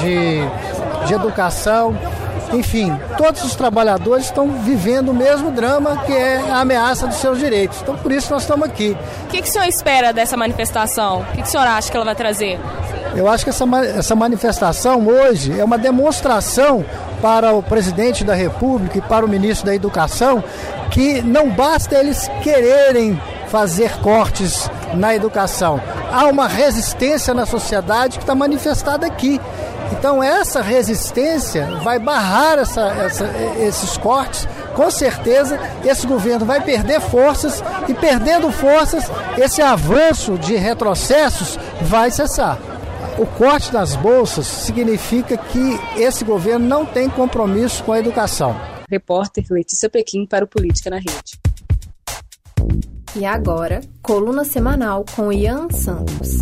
de, 0.00 1.06
de 1.06 1.14
educação, 1.14 1.94
enfim, 2.52 2.96
todos 3.16 3.42
os 3.44 3.54
trabalhadores 3.54 4.26
estão 4.26 4.48
vivendo 4.48 5.10
o 5.10 5.14
mesmo 5.14 5.50
drama 5.50 6.02
que 6.06 6.12
é 6.12 6.38
a 6.50 6.60
ameaça 6.60 7.06
dos 7.06 7.16
seus 7.16 7.38
direitos. 7.38 7.80
Então 7.82 7.96
por 7.96 8.12
isso 8.12 8.32
nós 8.32 8.42
estamos 8.42 8.66
aqui. 8.66 8.96
O 9.24 9.28
que, 9.28 9.42
que 9.42 9.48
o 9.48 9.52
senhor 9.52 9.66
espera 9.66 10.12
dessa 10.12 10.36
manifestação? 10.36 11.20
O 11.20 11.24
que, 11.26 11.42
que 11.42 11.48
o 11.48 11.50
senhor 11.50 11.66
acha 11.66 11.90
que 11.90 11.96
ela 11.96 12.06
vai 12.06 12.14
trazer? 12.14 12.58
Eu 13.14 13.28
acho 13.28 13.44
que 13.44 13.50
essa, 13.50 13.64
essa 13.96 14.14
manifestação 14.14 15.06
hoje 15.06 15.58
é 15.58 15.64
uma 15.64 15.78
demonstração 15.78 16.84
para 17.20 17.52
o 17.52 17.62
presidente 17.62 18.24
da 18.24 18.34
República 18.34 18.98
e 18.98 19.00
para 19.00 19.24
o 19.24 19.28
ministro 19.28 19.66
da 19.66 19.74
Educação 19.74 20.42
que 20.90 21.20
não 21.22 21.50
basta 21.50 21.96
eles 21.96 22.30
quererem 22.42 23.20
fazer 23.48 23.98
cortes 24.00 24.70
na 24.94 25.14
educação. 25.14 25.80
Há 26.12 26.26
uma 26.26 26.46
resistência 26.46 27.34
na 27.34 27.46
sociedade 27.46 28.18
que 28.18 28.24
está 28.24 28.34
manifestada 28.34 29.06
aqui. 29.06 29.40
Então 29.92 30.22
essa 30.22 30.60
resistência 30.62 31.66
vai 31.82 31.98
barrar 31.98 32.58
essa, 32.58 32.82
essa, 32.88 33.24
esses 33.58 33.96
cortes 33.96 34.46
com 34.78 34.92
certeza 34.92 35.58
esse 35.84 36.06
governo 36.06 36.46
vai 36.46 36.62
perder 36.62 37.00
forças 37.00 37.60
e 37.88 37.94
perdendo 37.94 38.48
forças, 38.52 39.10
esse 39.36 39.60
avanço 39.60 40.38
de 40.38 40.54
retrocessos 40.54 41.58
vai 41.82 42.12
cessar. 42.12 42.56
O 43.18 43.26
corte 43.26 43.72
das 43.72 43.96
bolsas 43.96 44.46
significa 44.46 45.36
que 45.36 45.80
esse 45.96 46.24
governo 46.24 46.64
não 46.64 46.86
tem 46.86 47.10
compromisso 47.10 47.82
com 47.82 47.92
a 47.92 47.98
educação. 47.98 48.54
Repórter 48.88 49.44
Letícia 49.50 49.90
Pequim 49.90 50.24
para 50.24 50.44
o 50.44 50.48
Política 50.48 50.90
na 50.90 50.98
Rede. 50.98 51.40
E 53.16 53.26
agora, 53.26 53.80
coluna 54.00 54.44
semanal 54.44 55.04
com 55.16 55.32
Ian 55.32 55.68
Santos. 55.70 56.38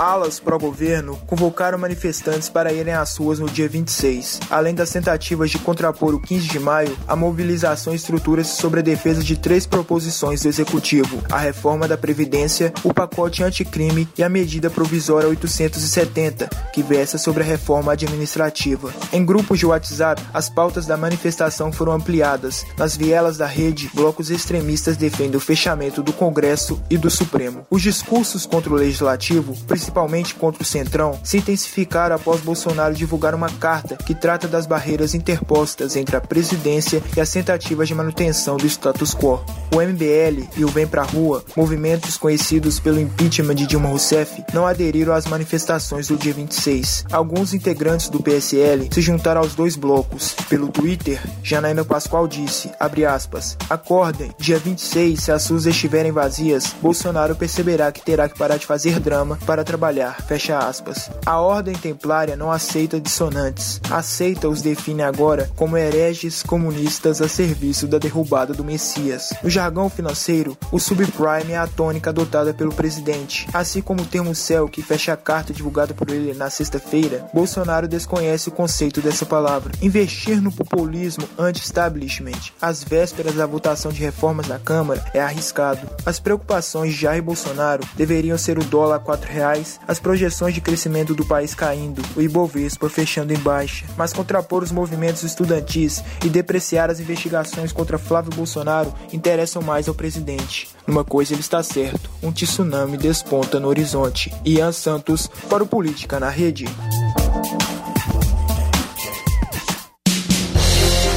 Alas 0.00 0.40
pró-governo 0.40 1.18
convocaram 1.26 1.76
manifestantes 1.76 2.48
para 2.48 2.72
irem 2.72 2.94
às 2.94 3.18
ruas 3.18 3.38
no 3.38 3.46
dia 3.46 3.68
26. 3.68 4.40
Além 4.48 4.74
das 4.74 4.88
tentativas 4.88 5.50
de 5.50 5.58
contrapor 5.58 6.14
o 6.14 6.20
15 6.20 6.48
de 6.48 6.58
maio, 6.58 6.96
a 7.06 7.14
mobilização 7.14 7.94
estrutura-se 7.94 8.56
sobre 8.56 8.80
a 8.80 8.82
defesa 8.82 9.22
de 9.22 9.36
três 9.36 9.66
proposições 9.66 10.40
do 10.40 10.48
Executivo: 10.48 11.22
a 11.30 11.38
reforma 11.38 11.86
da 11.86 11.98
Previdência, 11.98 12.72
o 12.82 12.94
pacote 12.94 13.42
anticrime 13.42 14.08
e 14.16 14.22
a 14.22 14.28
medida 14.28 14.70
provisória 14.70 15.28
870, 15.28 16.48
que 16.72 16.82
versa 16.82 17.18
sobre 17.18 17.42
a 17.42 17.46
reforma 17.46 17.92
administrativa. 17.92 18.90
Em 19.12 19.22
grupos 19.22 19.58
de 19.58 19.66
WhatsApp, 19.66 20.22
as 20.32 20.48
pautas 20.48 20.86
da 20.86 20.96
manifestação 20.96 21.70
foram 21.70 21.92
ampliadas. 21.92 22.64
Nas 22.78 22.96
vielas 22.96 23.36
da 23.36 23.46
rede, 23.46 23.90
blocos 23.92 24.30
extremistas 24.30 24.96
defendem 24.96 25.36
o 25.36 25.40
fechamento 25.40 26.02
do 26.02 26.12
Congresso 26.14 26.80
e 26.88 26.96
do 26.96 27.10
Supremo. 27.10 27.66
Os 27.68 27.82
discursos 27.82 28.46
contra 28.46 28.72
o 28.72 28.76
Legislativo, 28.76 29.54
principalmente 29.90 30.34
contra 30.36 30.62
o 30.62 30.66
Centrão, 30.66 31.18
se 31.22 31.38
intensificaram 31.38 32.14
após 32.14 32.40
Bolsonaro 32.40 32.94
divulgar 32.94 33.34
uma 33.34 33.50
carta 33.50 33.96
que 33.96 34.14
trata 34.14 34.46
das 34.46 34.64
barreiras 34.64 35.14
interpostas 35.14 35.96
entre 35.96 36.16
a 36.16 36.20
presidência 36.20 37.02
e 37.16 37.20
as 37.20 37.30
tentativas 37.30 37.88
de 37.88 37.94
manutenção 37.94 38.56
do 38.56 38.66
status 38.66 39.14
quo. 39.14 39.44
O 39.74 39.80
MBL 39.80 40.48
e 40.56 40.64
o 40.64 40.68
Vem 40.68 40.86
Pra 40.86 41.02
Rua, 41.02 41.44
movimentos 41.56 42.16
conhecidos 42.16 42.78
pelo 42.78 43.00
impeachment 43.00 43.54
de 43.54 43.66
Dilma 43.66 43.88
Rousseff, 43.88 44.42
não 44.52 44.66
aderiram 44.66 45.12
às 45.12 45.26
manifestações 45.26 46.08
do 46.08 46.16
dia 46.16 46.32
26. 46.32 47.04
Alguns 47.10 47.52
integrantes 47.52 48.08
do 48.08 48.22
PSL 48.22 48.88
se 48.92 49.00
juntaram 49.00 49.40
aos 49.40 49.54
dois 49.54 49.76
blocos. 49.76 50.34
Pelo 50.48 50.68
Twitter, 50.68 51.20
Janaína 51.42 51.84
Pascoal 51.84 52.26
disse, 52.28 52.70
aspas, 53.08 53.56
acordem, 53.68 54.32
dia 54.38 54.58
26, 54.58 55.22
se 55.22 55.32
as 55.32 55.46
ruas 55.48 55.66
estiverem 55.66 56.12
vazias, 56.12 56.74
Bolsonaro 56.80 57.34
perceberá 57.34 57.90
que 57.90 58.02
terá 58.02 58.28
que 58.28 58.38
parar 58.38 58.56
de 58.56 58.66
fazer 58.66 59.00
drama 59.00 59.38
para 59.46 59.64
trabalhar 59.64 59.79
trabalhar. 59.80 60.20
Fecha 60.26 60.58
aspas. 60.58 61.10
A 61.24 61.40
ordem 61.40 61.74
templária 61.74 62.36
não 62.36 62.52
aceita 62.52 63.00
dissonantes. 63.00 63.80
Aceita 63.90 64.46
os 64.46 64.60
define 64.60 65.02
agora 65.02 65.50
como 65.56 65.76
hereges 65.76 66.42
comunistas 66.42 67.22
a 67.22 67.28
serviço 67.28 67.86
da 67.86 67.96
derrubada 67.96 68.52
do 68.52 68.62
Messias. 68.62 69.32
No 69.42 69.48
jargão 69.48 69.88
financeiro, 69.88 70.56
o 70.70 70.78
subprime 70.78 71.52
é 71.52 71.56
a 71.56 71.66
tônica 71.66 72.10
adotada 72.10 72.52
pelo 72.52 72.74
presidente. 72.74 73.48
Assim 73.54 73.80
como 73.80 74.02
o 74.02 74.06
termo 74.06 74.34
céu 74.34 74.68
que 74.68 74.82
fecha 74.82 75.14
a 75.14 75.16
carta 75.16 75.54
divulgada 75.54 75.94
por 75.94 76.10
ele 76.10 76.34
na 76.34 76.50
sexta-feira, 76.50 77.26
Bolsonaro 77.32 77.88
desconhece 77.88 78.50
o 78.50 78.52
conceito 78.52 79.00
dessa 79.00 79.24
palavra. 79.24 79.72
Investir 79.80 80.42
no 80.42 80.52
populismo 80.52 81.26
anti-establishment 81.38 82.52
às 82.60 82.84
vésperas 82.84 83.34
da 83.34 83.46
votação 83.46 83.90
de 83.90 84.02
reformas 84.02 84.46
na 84.46 84.58
Câmara 84.58 85.02
é 85.14 85.20
arriscado. 85.20 85.88
As 86.04 86.20
preocupações 86.20 86.92
de 86.92 87.00
Jair 87.00 87.22
Bolsonaro 87.22 87.82
deveriam 87.96 88.36
ser 88.36 88.58
o 88.58 88.64
dólar 88.64 88.96
a 88.96 88.98
R$ 88.98 89.18
4,00 89.18 89.69
as 89.86 89.98
projeções 89.98 90.54
de 90.54 90.60
crescimento 90.60 91.14
do 91.14 91.24
país 91.24 91.54
caindo, 91.54 92.02
o 92.16 92.22
Ibovespa 92.22 92.88
fechando 92.88 93.32
em 93.32 93.38
baixa, 93.38 93.84
mas 93.96 94.12
contrapor 94.12 94.62
os 94.62 94.72
movimentos 94.72 95.22
estudantis 95.22 96.02
e 96.24 96.28
depreciar 96.28 96.90
as 96.90 97.00
investigações 97.00 97.72
contra 97.72 97.98
Flávio 97.98 98.32
Bolsonaro 98.34 98.92
interessam 99.12 99.62
mais 99.62 99.88
ao 99.88 99.94
presidente. 99.94 100.68
Numa 100.86 101.04
coisa 101.04 101.34
ele 101.34 101.40
está 101.40 101.62
certo, 101.62 102.10
um 102.22 102.32
tsunami 102.32 102.96
desponta 102.96 103.60
no 103.60 103.68
horizonte. 103.68 104.32
Ian 104.44 104.72
Santos 104.72 105.28
para 105.48 105.62
o 105.62 105.66
Política 105.66 106.18
na 106.18 106.28
Rede. 106.28 106.66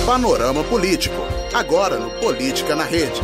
Panorama 0.06 0.64
Político, 0.66 1.16
agora 1.54 1.98
no 1.98 2.10
Política 2.20 2.76
na 2.76 2.84
Rede. 2.84 3.22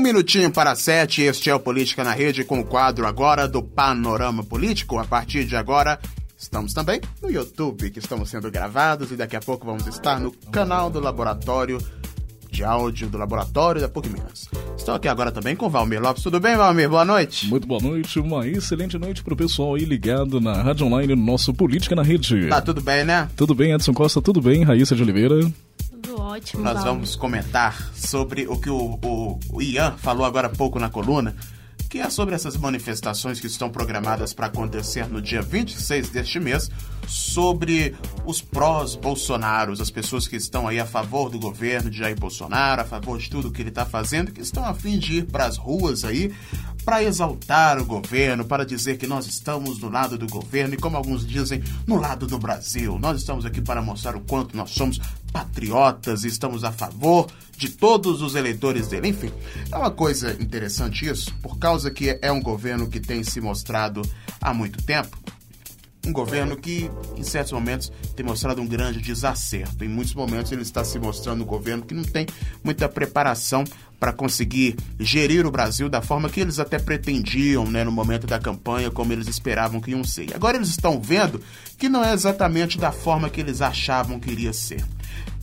Minutinho 0.00 0.50
para 0.50 0.74
sete, 0.74 1.22
este 1.22 1.50
é 1.50 1.54
o 1.54 1.60
Política 1.60 2.02
na 2.02 2.12
Rede 2.12 2.44
com 2.44 2.58
o 2.58 2.64
quadro 2.64 3.06
agora 3.06 3.46
do 3.46 3.62
Panorama 3.62 4.42
Político. 4.42 4.98
A 4.98 5.04
partir 5.04 5.44
de 5.44 5.54
agora, 5.54 5.98
estamos 6.36 6.72
também 6.72 7.00
no 7.22 7.30
YouTube, 7.30 7.90
que 7.90 7.98
estamos 7.98 8.30
sendo 8.30 8.50
gravados 8.50 9.10
e 9.12 9.16
daqui 9.16 9.36
a 9.36 9.40
pouco 9.40 9.66
vamos 9.66 9.86
estar 9.86 10.18
no 10.18 10.32
canal 10.50 10.90
do 10.90 11.00
Laboratório 11.00 11.78
de 12.50 12.64
Áudio 12.64 13.08
do 13.08 13.16
Laboratório 13.16 13.80
da 13.80 13.88
PUC 13.88 14.08
Minas. 14.08 14.48
Estou 14.76 14.94
aqui 14.94 15.06
agora 15.06 15.30
também 15.30 15.54
com 15.54 15.66
o 15.66 15.70
Valmir 15.70 16.02
Lopes. 16.02 16.22
Tudo 16.22 16.40
bem, 16.40 16.56
Valmir? 16.56 16.88
Boa 16.88 17.04
noite. 17.04 17.46
Muito 17.46 17.66
boa 17.66 17.80
noite, 17.80 18.18
uma 18.18 18.46
excelente 18.48 18.98
noite 18.98 19.22
para 19.22 19.34
o 19.34 19.36
pessoal 19.36 19.76
aí 19.76 19.84
ligado 19.84 20.40
na 20.40 20.60
Rádio 20.60 20.86
Online, 20.86 21.14
no 21.14 21.24
nosso 21.24 21.54
Política 21.54 21.94
na 21.94 22.02
Rede. 22.02 22.48
Tá 22.48 22.60
tudo 22.60 22.80
bem, 22.80 23.04
né? 23.04 23.28
Tudo 23.36 23.54
bem, 23.54 23.72
Edson 23.72 23.92
Costa, 23.92 24.20
tudo 24.20 24.40
bem, 24.40 24.64
Raíssa 24.64 24.96
de 24.96 25.02
Oliveira. 25.02 25.40
Tudo 26.10 26.22
ótimo. 26.22 26.64
Nós 26.64 26.82
vamos 26.82 27.14
comentar 27.14 27.92
sobre 27.94 28.48
o 28.48 28.58
que 28.58 28.68
o, 28.68 28.98
o, 29.00 29.38
o 29.52 29.62
Ian 29.62 29.92
falou 29.96 30.26
agora 30.26 30.48
há 30.48 30.50
pouco 30.50 30.78
na 30.80 30.90
coluna, 30.90 31.36
que 31.88 32.00
é 32.00 32.10
sobre 32.10 32.34
essas 32.34 32.56
manifestações 32.56 33.38
que 33.38 33.46
estão 33.46 33.70
programadas 33.70 34.32
para 34.32 34.46
acontecer 34.46 35.06
no 35.08 35.22
dia 35.22 35.40
26 35.40 36.10
deste 36.10 36.40
mês, 36.40 36.68
sobre 37.06 37.94
os 38.24 38.42
prós-Bolsonaros, 38.42 39.80
as 39.80 39.90
pessoas 39.90 40.26
que 40.26 40.34
estão 40.34 40.66
aí 40.66 40.80
a 40.80 40.86
favor 40.86 41.30
do 41.30 41.38
governo 41.38 41.88
de 41.88 41.98
Jair 41.98 42.18
Bolsonaro, 42.18 42.82
a 42.82 42.84
favor 42.84 43.16
de 43.16 43.30
tudo 43.30 43.50
que 43.50 43.62
ele 43.62 43.68
está 43.68 43.84
fazendo, 43.84 44.32
que 44.32 44.40
estão 44.40 44.64
a 44.64 44.74
fim 44.74 44.98
de 44.98 45.18
ir 45.18 45.26
para 45.26 45.46
as 45.46 45.56
ruas 45.56 46.04
aí 46.04 46.32
para 46.90 47.04
exaltar 47.04 47.78
o 47.78 47.84
governo, 47.84 48.44
para 48.44 48.66
dizer 48.66 48.98
que 48.98 49.06
nós 49.06 49.24
estamos 49.24 49.78
do 49.78 49.88
lado 49.88 50.18
do 50.18 50.26
governo 50.26 50.74
e, 50.74 50.76
como 50.76 50.96
alguns 50.96 51.24
dizem, 51.24 51.62
no 51.86 51.94
lado 51.94 52.26
do 52.26 52.36
Brasil. 52.36 52.98
Nós 52.98 53.20
estamos 53.20 53.46
aqui 53.46 53.60
para 53.60 53.80
mostrar 53.80 54.16
o 54.16 54.20
quanto 54.22 54.56
nós 54.56 54.72
somos 54.72 54.98
patriotas 55.32 56.24
e 56.24 56.26
estamos 56.26 56.64
a 56.64 56.72
favor 56.72 57.28
de 57.56 57.68
todos 57.68 58.20
os 58.22 58.34
eleitores 58.34 58.88
dele. 58.88 59.06
Enfim, 59.06 59.30
é 59.70 59.76
uma 59.76 59.92
coisa 59.92 60.36
interessante 60.42 61.06
isso, 61.06 61.32
por 61.40 61.60
causa 61.60 61.92
que 61.92 62.18
é 62.20 62.32
um 62.32 62.42
governo 62.42 62.88
que 62.88 62.98
tem 62.98 63.22
se 63.22 63.40
mostrado 63.40 64.02
há 64.40 64.52
muito 64.52 64.82
tempo 64.82 65.16
um 66.06 66.12
governo 66.12 66.56
que, 66.56 66.90
em 67.16 67.22
certos 67.22 67.52
momentos, 67.52 67.92
tem 68.16 68.24
mostrado 68.24 68.60
um 68.60 68.66
grande 68.66 69.00
desacerto. 69.00 69.84
Em 69.84 69.88
muitos 69.88 70.14
momentos, 70.14 70.50
ele 70.50 70.62
está 70.62 70.82
se 70.82 70.98
mostrando 70.98 71.42
um 71.42 71.46
governo 71.46 71.84
que 71.84 71.94
não 71.94 72.02
tem 72.02 72.26
muita 72.64 72.88
preparação 72.88 73.64
para 74.00 74.12
conseguir 74.14 74.76
gerir 74.98 75.46
o 75.46 75.50
Brasil 75.50 75.88
da 75.88 76.00
forma 76.00 76.30
que 76.30 76.40
eles 76.40 76.58
até 76.58 76.78
pretendiam 76.78 77.66
né, 77.66 77.84
no 77.84 77.92
momento 77.92 78.26
da 78.26 78.40
campanha, 78.40 78.90
como 78.90 79.12
eles 79.12 79.28
esperavam 79.28 79.80
que 79.80 79.90
iam 79.90 80.02
ser. 80.02 80.34
Agora 80.34 80.56
eles 80.56 80.70
estão 80.70 80.98
vendo 80.98 81.40
que 81.76 81.88
não 81.88 82.02
é 82.02 82.14
exatamente 82.14 82.78
da 82.78 82.90
forma 82.90 83.28
que 83.28 83.40
eles 83.40 83.60
achavam 83.60 84.18
que 84.18 84.30
iria 84.30 84.54
ser 84.54 84.82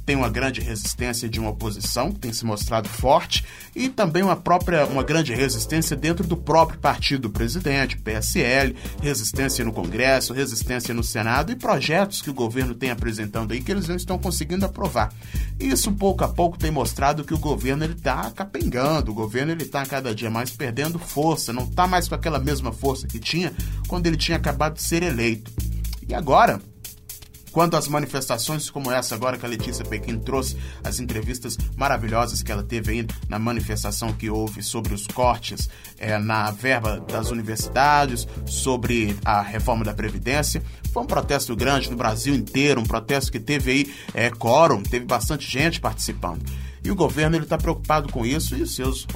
tem 0.07 0.15
uma 0.15 0.29
grande 0.29 0.61
resistência 0.61 1.27
de 1.27 1.37
uma 1.37 1.49
oposição, 1.49 2.13
que 2.13 2.19
tem 2.19 2.31
se 2.31 2.45
mostrado 2.45 2.87
forte, 2.87 3.43
e 3.75 3.89
também 3.89 4.23
uma 4.23 4.37
própria, 4.37 4.85
uma 4.85 5.03
grande 5.03 5.33
resistência 5.33 5.97
dentro 5.97 6.25
do 6.25 6.37
próprio 6.37 6.79
partido 6.79 7.23
do 7.23 7.29
presidente, 7.29 7.97
PSL, 7.97 8.73
resistência 9.03 9.65
no 9.65 9.73
Congresso, 9.73 10.33
resistência 10.33 10.93
no 10.93 11.03
Senado 11.03 11.51
e 11.51 11.57
projetos 11.57 12.21
que 12.21 12.29
o 12.29 12.33
governo 12.33 12.73
tem 12.73 12.89
apresentando 12.89 13.51
aí 13.51 13.59
que 13.59 13.69
eles 13.69 13.89
não 13.89 13.97
estão 13.97 14.17
conseguindo 14.17 14.65
aprovar. 14.65 15.11
Isso 15.59 15.91
pouco 15.91 16.23
a 16.23 16.29
pouco 16.29 16.57
tem 16.57 16.71
mostrado 16.71 17.25
que 17.25 17.33
o 17.33 17.37
governo 17.37 17.83
ele 17.83 17.93
está 17.93 18.31
capengando, 18.31 19.11
o 19.11 19.13
governo 19.13 19.51
ele 19.51 19.63
está 19.63 19.85
cada 19.85 20.15
dia 20.15 20.29
mais 20.29 20.51
perdendo 20.51 20.97
força, 20.97 21.51
não 21.51 21.65
está 21.65 21.85
mais 21.85 22.07
com 22.07 22.15
aquela 22.15 22.39
mesma 22.39 22.71
força 22.71 23.07
que 23.07 23.19
tinha 23.19 23.51
quando 23.89 24.07
ele 24.07 24.15
tinha 24.15 24.37
acabado 24.37 24.75
de 24.75 24.83
ser 24.83 25.03
eleito. 25.03 25.51
E 26.07 26.13
agora, 26.13 26.61
Quanto 27.57 27.75
às 27.75 27.87
manifestações 27.87 28.69
como 28.69 28.91
essa 28.91 29.15
agora 29.15 29.35
que 29.35 29.43
a 29.43 29.49
Letícia 29.49 29.83
Pequim 29.83 30.19
trouxe, 30.19 30.55
as 30.83 30.99
entrevistas 30.99 31.57
maravilhosas 31.75 32.43
que 32.43 32.51
ela 32.51 32.61
teve 32.61 32.91
aí 32.91 33.07
na 33.27 33.39
manifestação 33.39 34.13
que 34.13 34.29
houve 34.29 34.61
sobre 34.61 34.93
os 34.93 35.07
cortes 35.07 35.67
é, 35.97 36.19
na 36.19 36.51
verba 36.51 36.99
das 36.99 37.31
universidades, 37.31 38.27
sobre 38.45 39.17
a 39.25 39.41
reforma 39.41 39.83
da 39.83 39.91
Previdência. 39.91 40.61
Foi 40.93 41.01
um 41.01 41.07
protesto 41.07 41.55
grande 41.55 41.89
no 41.89 41.97
Brasil 41.97 42.35
inteiro, 42.35 42.79
um 42.79 42.85
protesto 42.85 43.31
que 43.31 43.39
teve 43.39 43.71
aí 43.71 43.95
é, 44.13 44.29
quórum, 44.29 44.83
teve 44.83 45.07
bastante 45.07 45.49
gente 45.49 45.81
participando. 45.81 46.45
E 46.83 46.91
o 46.91 46.95
governo 46.95 47.39
está 47.39 47.57
preocupado 47.57 48.13
com 48.13 48.23
isso 48.23 48.55
e 48.55 48.67
seus 48.67 49.07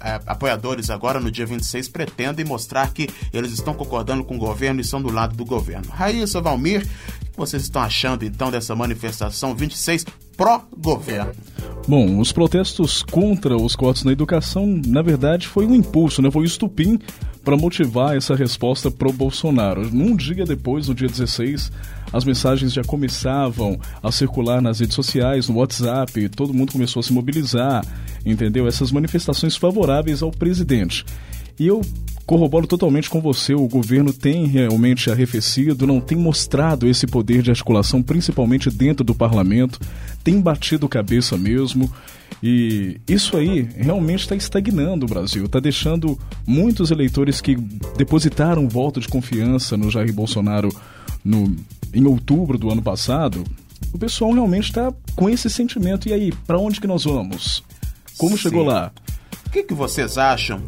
é, 0.00 0.20
apoiadores 0.26 0.90
agora 0.90 1.18
no 1.18 1.30
dia 1.30 1.46
26 1.46 1.88
pretendem 1.88 2.44
mostrar 2.44 2.92
que 2.92 3.08
eles 3.32 3.52
estão 3.52 3.72
concordando 3.72 4.24
com 4.24 4.36
o 4.36 4.38
governo 4.38 4.80
e 4.80 4.84
são 4.84 5.00
do 5.00 5.10
lado 5.10 5.34
do 5.34 5.44
governo. 5.44 5.90
Raíssa 5.90 6.40
Valmir, 6.40 6.86
vocês 7.36 7.62
estão 7.64 7.82
achando 7.82 8.24
então 8.24 8.50
dessa 8.50 8.74
manifestação 8.74 9.54
26 9.54 10.06
pró-governo? 10.36 11.32
Bom, 11.88 12.18
os 12.18 12.32
protestos 12.32 13.02
contra 13.02 13.56
os 13.56 13.76
cortes 13.76 14.02
na 14.02 14.10
educação, 14.10 14.66
na 14.86 15.02
verdade, 15.02 15.46
foi 15.46 15.64
um 15.66 15.74
impulso, 15.74 16.20
né? 16.20 16.30
Foi 16.30 16.42
um 16.42 16.46
estupim 16.46 16.98
para 17.44 17.56
motivar 17.56 18.16
essa 18.16 18.34
resposta 18.34 18.90
pro 18.90 19.12
Bolsonaro. 19.12 19.88
Num 19.88 20.16
dia 20.16 20.44
depois, 20.44 20.88
no 20.88 20.94
dia 20.94 21.06
16, 21.06 21.70
as 22.12 22.24
mensagens 22.24 22.72
já 22.72 22.82
começavam 22.82 23.78
a 24.02 24.10
circular 24.10 24.60
nas 24.60 24.80
redes 24.80 24.96
sociais, 24.96 25.48
no 25.48 25.58
WhatsApp, 25.58 26.28
todo 26.30 26.52
mundo 26.52 26.72
começou 26.72 26.98
a 26.98 27.02
se 27.04 27.12
mobilizar, 27.12 27.86
entendeu? 28.24 28.66
Essas 28.66 28.90
manifestações 28.90 29.56
favoráveis 29.56 30.22
ao 30.22 30.32
presidente. 30.32 31.04
E 31.58 31.66
eu 31.66 31.80
corroboro 32.26 32.66
totalmente 32.66 33.08
com 33.08 33.20
você, 33.20 33.54
o 33.54 33.68
governo 33.68 34.12
tem 34.12 34.46
realmente 34.46 35.10
arrefecido, 35.10 35.86
não 35.86 36.00
tem 36.00 36.18
mostrado 36.18 36.88
esse 36.88 37.06
poder 37.06 37.40
de 37.40 37.50
articulação, 37.50 38.02
principalmente 38.02 38.68
dentro 38.68 39.04
do 39.04 39.14
parlamento, 39.14 39.78
tem 40.24 40.40
batido 40.40 40.88
cabeça 40.88 41.38
mesmo. 41.38 41.90
E 42.42 43.00
isso 43.08 43.36
aí 43.36 43.68
realmente 43.76 44.20
está 44.20 44.34
estagnando 44.34 45.06
o 45.06 45.08
Brasil, 45.08 45.46
está 45.46 45.60
deixando 45.60 46.18
muitos 46.44 46.90
eleitores 46.90 47.40
que 47.40 47.54
depositaram 47.96 48.68
voto 48.68 49.00
de 49.00 49.08
confiança 49.08 49.76
no 49.76 49.90
Jair 49.90 50.12
Bolsonaro 50.12 50.68
no, 51.24 51.56
em 51.94 52.04
outubro 52.04 52.58
do 52.58 52.70
ano 52.70 52.82
passado. 52.82 53.44
O 53.92 53.98
pessoal 53.98 54.32
realmente 54.32 54.64
está 54.64 54.92
com 55.14 55.30
esse 55.30 55.48
sentimento. 55.48 56.08
E 56.08 56.12
aí, 56.12 56.32
para 56.46 56.58
onde 56.58 56.80
que 56.80 56.86
nós 56.86 57.04
vamos? 57.04 57.62
Como 58.18 58.36
Sim. 58.36 58.42
chegou 58.42 58.64
lá? 58.64 58.92
O 59.46 59.50
que, 59.50 59.62
que 59.62 59.74
vocês 59.74 60.18
acham 60.18 60.60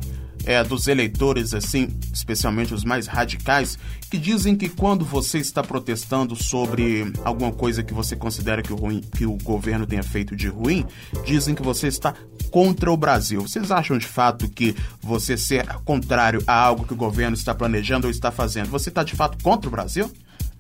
é, 0.45 0.63
dos 0.63 0.87
eleitores, 0.87 1.55
assim, 1.55 1.89
especialmente 2.13 2.75
os 2.75 2.85
mais 2.85 3.07
radicais, 3.07 3.79
que 4.11 4.19
dizem 4.19 4.57
que 4.57 4.69
quando 4.69 5.05
você 5.05 5.39
está 5.39 5.63
protestando 5.63 6.35
sobre 6.37 7.13
alguma 7.25 7.53
coisa 7.53 7.83
que 7.83 7.93
você 7.93 8.17
considera 8.17 8.63
que 8.63 8.73
o, 8.73 8.77
ruim, 8.77 9.01
que 9.01 9.27
o 9.27 9.37
governo 9.43 9.87
tenha 9.87 10.03
feito 10.03 10.35
de 10.35 10.49
ruim, 10.49 10.85
dizem 11.25 11.55
que 11.55 11.63
você 11.63 11.87
está 11.89 12.15
contra 12.51 12.91
o 12.91 12.97
Brasil. 12.97 13.43
Vocês 13.43 13.71
acham 13.71 13.99
de 13.99 14.07
fato 14.07 14.49
que 14.49 14.75
você 15.01 15.37
ser 15.37 15.67
contrário 15.85 16.43
a 16.47 16.55
algo 16.55 16.85
que 16.85 16.93
o 16.93 16.97
governo 16.97 17.37
está 17.37 17.55
planejando 17.55 18.07
ou 18.07 18.11
está 18.11 18.31
fazendo, 18.31 18.71
você 18.71 18.89
está 18.89 19.03
de 19.03 19.15
fato 19.15 19.43
contra 19.43 19.69
o 19.69 19.71
Brasil? 19.71 20.11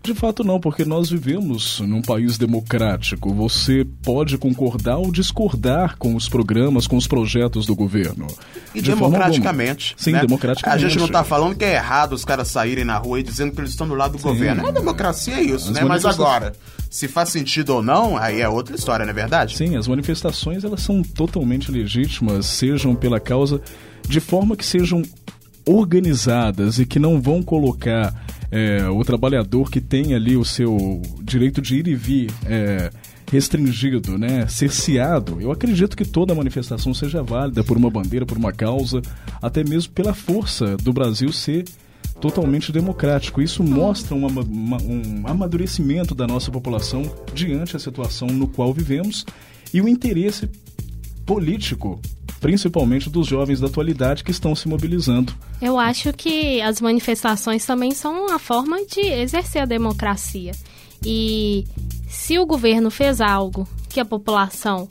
De 0.02 0.14
fato 0.14 0.44
não, 0.44 0.60
porque 0.60 0.84
nós 0.84 1.10
vivemos 1.10 1.80
num 1.80 2.00
país 2.00 2.38
democrático. 2.38 3.34
Você 3.34 3.84
pode 4.02 4.38
concordar 4.38 4.96
ou 4.96 5.10
discordar 5.10 5.96
com 5.98 6.14
os 6.14 6.28
programas, 6.28 6.86
com 6.86 6.96
os 6.96 7.06
projetos 7.06 7.66
do 7.66 7.74
governo. 7.74 8.26
E 8.74 8.80
De 8.80 8.90
democraticamente. 8.90 9.94
Sim, 9.98 10.12
né? 10.12 10.20
democraticamente. 10.20 10.84
A 10.84 10.88
gente 10.88 10.98
não 10.98 11.06
está 11.06 11.24
falando 11.24 11.56
que 11.56 11.64
é 11.64 11.74
errado 11.74 12.12
os 12.12 12.24
caras 12.24 12.48
saírem 12.48 12.84
na 12.84 12.96
rua 12.96 13.20
e 13.20 13.22
dizendo 13.22 13.52
que 13.52 13.60
eles 13.60 13.70
estão 13.70 13.88
do 13.88 13.94
lado 13.94 14.12
do 14.12 14.18
Sim. 14.18 14.28
governo. 14.28 14.66
A 14.66 14.70
democracia 14.70 15.34
é 15.34 15.42
isso, 15.42 15.68
As 15.68 15.74
né? 15.74 15.84
Mas 15.84 16.04
agora, 16.04 16.54
se 16.88 17.08
faz 17.08 17.28
sentido 17.28 17.74
ou 17.74 17.82
não, 17.82 18.16
aí 18.16 18.40
é 18.40 18.48
outra 18.48 18.76
história, 18.76 19.04
não 19.04 19.10
é 19.10 19.14
verdade? 19.14 19.56
Sim, 19.56 19.76
as 19.76 19.88
manifestações 19.88 20.64
elas 20.64 20.80
são 20.80 21.02
totalmente 21.02 21.70
legítimas, 21.70 22.46
sejam 22.46 22.94
pela 22.94 23.20
causa, 23.20 23.60
de 24.08 24.20
forma 24.20 24.56
que 24.56 24.64
sejam 24.64 25.02
organizadas 25.66 26.78
e 26.78 26.86
que 26.86 26.98
não 26.98 27.20
vão 27.20 27.42
colocar 27.42 28.14
é, 28.50 28.88
o 28.88 29.04
trabalhador 29.04 29.70
que 29.70 29.80
tem 29.80 30.14
ali 30.14 30.36
o 30.36 30.44
seu 30.44 31.02
direito 31.22 31.60
de 31.60 31.76
ir 31.76 31.88
e 31.88 31.94
vir 31.94 32.30
é, 32.46 32.90
restringido, 33.30 34.16
né, 34.18 34.46
cerceado. 34.46 35.38
Eu 35.40 35.52
acredito 35.52 35.96
que 35.96 36.04
toda 36.04 36.34
manifestação 36.34 36.94
seja 36.94 37.22
válida 37.22 37.62
por 37.62 37.76
uma 37.76 37.90
bandeira, 37.90 38.24
por 38.24 38.38
uma 38.38 38.52
causa, 38.52 39.02
até 39.42 39.62
mesmo 39.62 39.92
pela 39.92 40.14
força 40.14 40.76
do 40.78 40.92
Brasil 40.92 41.30
ser 41.32 41.64
totalmente 42.20 42.72
democrático. 42.72 43.40
Isso 43.42 43.62
mostra 43.62 44.14
uma- 44.14 44.42
uma- 44.42 44.82
um 44.82 45.22
amadurecimento 45.26 46.14
da 46.14 46.26
nossa 46.26 46.50
população 46.50 47.02
diante 47.34 47.74
da 47.74 47.78
situação 47.78 48.28
no 48.28 48.48
qual 48.48 48.72
vivemos 48.72 49.24
e 49.72 49.80
o 49.80 49.86
interesse 49.88 50.48
político, 51.24 52.00
principalmente 52.40 53.10
dos 53.10 53.26
jovens 53.26 53.60
da 53.60 53.66
atualidade 53.66 54.24
que 54.24 54.30
estão 54.30 54.54
se 54.54 54.68
mobilizando. 54.68 55.34
Eu 55.60 55.78
acho 55.78 56.12
que 56.12 56.60
as 56.60 56.80
manifestações 56.80 57.64
também 57.64 57.92
são 57.92 58.26
uma 58.26 58.38
forma 58.38 58.84
de 58.84 59.00
exercer 59.00 59.62
a 59.62 59.66
democracia. 59.66 60.52
E 61.04 61.64
se 62.08 62.38
o 62.38 62.46
governo 62.46 62.90
fez 62.90 63.20
algo 63.20 63.68
que 63.88 64.00
a 64.00 64.04
população, 64.04 64.88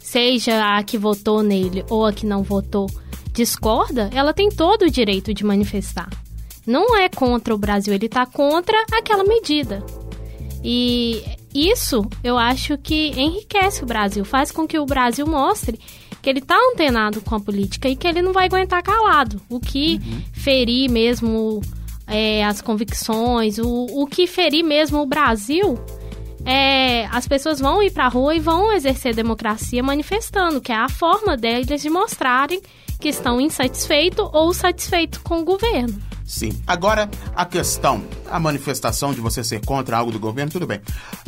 seja 0.00 0.76
a 0.76 0.82
que 0.82 0.96
votou 0.96 1.42
nele 1.42 1.84
ou 1.88 2.04
a 2.04 2.12
que 2.12 2.26
não 2.26 2.42
votou, 2.42 2.88
discorda, 3.32 4.10
ela 4.12 4.32
tem 4.32 4.48
todo 4.48 4.82
o 4.82 4.90
direito 4.90 5.32
de 5.32 5.44
manifestar. 5.44 6.08
Não 6.66 6.96
é 6.96 7.08
contra 7.08 7.54
o 7.54 7.58
Brasil, 7.58 7.94
ele 7.94 8.06
está 8.06 8.26
contra 8.26 8.76
aquela 8.92 9.24
medida. 9.24 9.84
E 10.62 11.22
isso 11.54 12.04
eu 12.22 12.36
acho 12.36 12.76
que 12.78 13.10
enriquece 13.16 13.82
o 13.82 13.86
Brasil, 13.86 14.24
faz 14.24 14.50
com 14.50 14.66
que 14.66 14.78
o 14.78 14.84
Brasil 14.84 15.26
mostre 15.26 15.78
que 16.22 16.28
ele 16.28 16.40
está 16.40 16.56
antenado 16.72 17.20
com 17.20 17.34
a 17.34 17.40
política 17.40 17.88
e 17.88 17.96
que 17.96 18.06
ele 18.06 18.22
não 18.22 18.32
vai 18.32 18.46
aguentar 18.46 18.82
calado. 18.82 19.40
O 19.48 19.60
que 19.60 20.00
ferir 20.32 20.90
mesmo 20.90 21.60
é, 22.06 22.44
as 22.44 22.60
convicções, 22.60 23.58
o, 23.58 23.86
o 23.90 24.06
que 24.06 24.26
ferir 24.26 24.64
mesmo 24.64 25.00
o 25.00 25.06
Brasil, 25.06 25.78
é, 26.44 27.06
as 27.06 27.28
pessoas 27.28 27.60
vão 27.60 27.82
ir 27.82 27.90
para 27.90 28.06
a 28.06 28.08
rua 28.08 28.34
e 28.34 28.40
vão 28.40 28.72
exercer 28.72 29.14
democracia 29.14 29.82
manifestando, 29.82 30.60
que 30.60 30.72
é 30.72 30.76
a 30.76 30.88
forma 30.88 31.36
deles 31.36 31.82
de 31.82 31.90
mostrarem 31.90 32.60
que 33.00 33.08
estão 33.08 33.40
insatisfeitos 33.40 34.28
ou 34.32 34.52
satisfeitos 34.52 35.20
com 35.20 35.40
o 35.40 35.44
governo. 35.44 35.98
Sim. 36.28 36.50
Agora, 36.66 37.08
a 37.34 37.46
questão, 37.46 38.04
a 38.30 38.38
manifestação 38.38 39.14
de 39.14 39.20
você 39.20 39.42
ser 39.42 39.64
contra 39.64 39.96
algo 39.96 40.12
do 40.12 40.20
governo, 40.20 40.52
tudo 40.52 40.66
bem. 40.66 40.78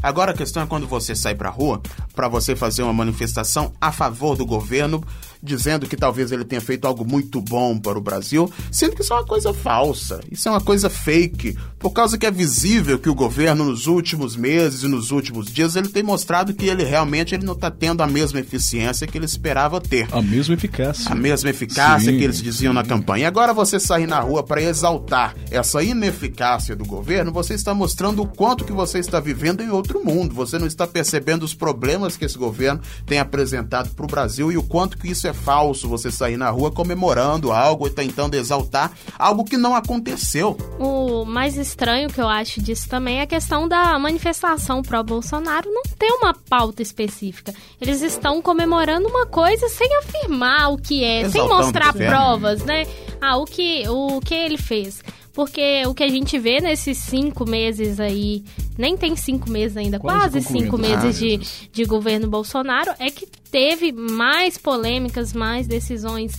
Agora 0.03 0.33
a 0.33 0.37
questão 0.37 0.63
é 0.63 0.67
quando 0.67 0.87
você 0.87 1.15
sai 1.15 1.35
pra 1.35 1.49
rua 1.49 1.81
para 2.15 2.29
você 2.29 2.55
fazer 2.55 2.83
uma 2.83 2.93
manifestação 2.93 3.73
a 3.81 3.91
favor 3.91 4.37
do 4.37 4.45
governo, 4.45 5.03
dizendo 5.43 5.87
que 5.87 5.97
talvez 5.97 6.33
ele 6.33 6.45
tenha 6.45 6.61
feito 6.61 6.87
algo 6.87 7.05
muito 7.05 7.41
bom 7.41 7.79
para 7.79 7.99
o 7.99 8.01
Brasil, 8.01 8.51
sendo 8.71 8.95
que 8.95 9.03
isso 9.03 9.13
é 9.13 9.17
uma 9.17 9.27
coisa 9.27 9.53
falsa, 9.55 10.21
isso 10.31 10.49
é 10.49 10.53
uma 10.53 10.61
coisa 10.61 10.91
fake, 10.91 11.57
por 11.79 11.91
causa 11.91 12.19
que 12.19 12.27
é 12.27 12.31
visível 12.31 12.99
que 12.99 13.09
o 13.09 13.15
governo 13.15 13.65
nos 13.65 13.87
últimos 13.87 14.37
meses 14.37 14.83
e 14.83 14.89
nos 14.89 15.11
últimos 15.11 15.47
dias 15.47 15.77
ele 15.77 15.89
tem 15.89 16.03
mostrado 16.03 16.53
que 16.53 16.67
ele 16.67 16.85
realmente 16.85 17.35
ele 17.35 17.45
não 17.45 17.55
está 17.55 17.71
tendo 17.71 18.03
a 18.03 18.07
mesma 18.07 18.41
eficiência 18.41 19.07
que 19.07 19.17
ele 19.17 19.25
esperava 19.25 19.81
ter. 19.81 20.09
A 20.13 20.23
mesma 20.23 20.55
eficácia. 20.55 21.11
A 21.11 21.15
mesma 21.15 21.51
eficácia 21.51 22.13
Sim, 22.13 22.19
que 22.19 22.25
eles 22.25 22.43
diziam 22.43 22.73
na 22.73 22.85
campanha. 22.85 23.25
E 23.25 23.27
agora 23.27 23.55
você 23.55 23.81
sair 23.81 24.07
na 24.07 24.21
rua 24.21 24.43
para 24.43 24.63
exaltar 24.63 25.35
essa 25.51 25.83
ineficácia 25.83 26.77
do 26.77 26.85
governo, 26.85 27.33
você 27.33 27.55
está 27.55 27.75
mostrando 27.75 28.23
o 28.23 28.27
quanto 28.27 28.65
que 28.65 28.73
você 28.73 28.99
está 28.99 29.21
vivendo 29.21 29.63
em 29.63 29.71
outro 29.71 30.05
mundo. 30.05 30.35
Você 30.35 30.59
não 30.59 30.67
está 30.67 30.87
percebendo 30.87 31.45
os 31.45 31.55
problemas 31.55 32.17
que 32.17 32.25
esse 32.25 32.39
governo 32.39 32.81
tem 33.07 33.19
apresentado 33.19 33.91
para 33.91 34.05
o 34.05 34.09
Brasil 34.09 34.53
e 34.53 34.57
o 34.57 34.63
quanto 34.63 34.99
que 34.99 35.09
isso 35.11 35.27
é 35.27 35.30
falso. 35.33 35.89
Você 35.89 36.11
sair 36.11 36.37
na 36.37 36.51
rua 36.51 36.71
comemorando 36.71 37.53
algo 37.53 37.87
e 37.87 37.91
tentando 37.91 38.35
exaltar 38.35 38.93
algo 39.19 39.45
que 39.45 39.57
não 39.57 39.75
aconteceu. 39.75 40.57
O 40.79 41.25
mais 41.25 41.57
estranho 41.57 42.09
que 42.09 42.21
eu 42.21 42.29
acho 42.29 42.61
disso 42.61 42.89
também 42.89 43.19
é 43.19 43.23
a 43.23 43.27
questão 43.27 43.69
da 43.69 43.99
manifestação 43.99 44.83
pró-Bolsonaro 44.83 45.71
não 45.71 45.83
ter 45.99 46.11
uma 46.13 46.35
pauta 46.35 46.83
específica. 46.83 47.53
Eles 47.81 48.03
estão 48.03 48.41
comemorando 48.43 49.09
uma 49.09 49.27
coisa 49.27 49.69
sem 49.69 49.89
afirmar 49.99 50.73
o 50.73 50.79
que 50.79 51.05
é, 51.05 51.29
sem 51.29 51.41
Exaltando 51.41 51.63
mostrar 51.65 51.91
o 51.91 51.93
governo. 51.93 52.17
provas, 52.17 52.65
né? 52.65 52.87
Ah, 53.21 53.37
o 53.37 53.45
que, 53.45 53.85
o 53.89 54.21
que 54.21 54.35
ele 54.35 54.57
fez. 54.57 55.03
Porque 55.41 55.87
o 55.87 55.95
que 55.95 56.03
a 56.03 56.09
gente 56.09 56.39
vê 56.39 56.61
nesses 56.61 56.99
cinco 56.99 57.49
meses 57.49 57.99
aí, 57.99 58.45
nem 58.77 58.95
tem 58.95 59.17
cinco 59.17 59.49
meses 59.49 59.75
ainda, 59.75 59.99
Quase 59.99 60.33
quase, 60.33 60.43
cinco 60.43 60.77
meses 60.77 61.17
Ah, 61.17 61.19
de, 61.19 61.41
de 61.73 61.85
governo 61.87 62.29
Bolsonaro, 62.29 62.93
é 62.99 63.11
que 63.11 63.27
teve 63.51 63.91
mais 63.91 64.59
polêmicas, 64.59 65.33
mais 65.33 65.67
decisões 65.67 66.35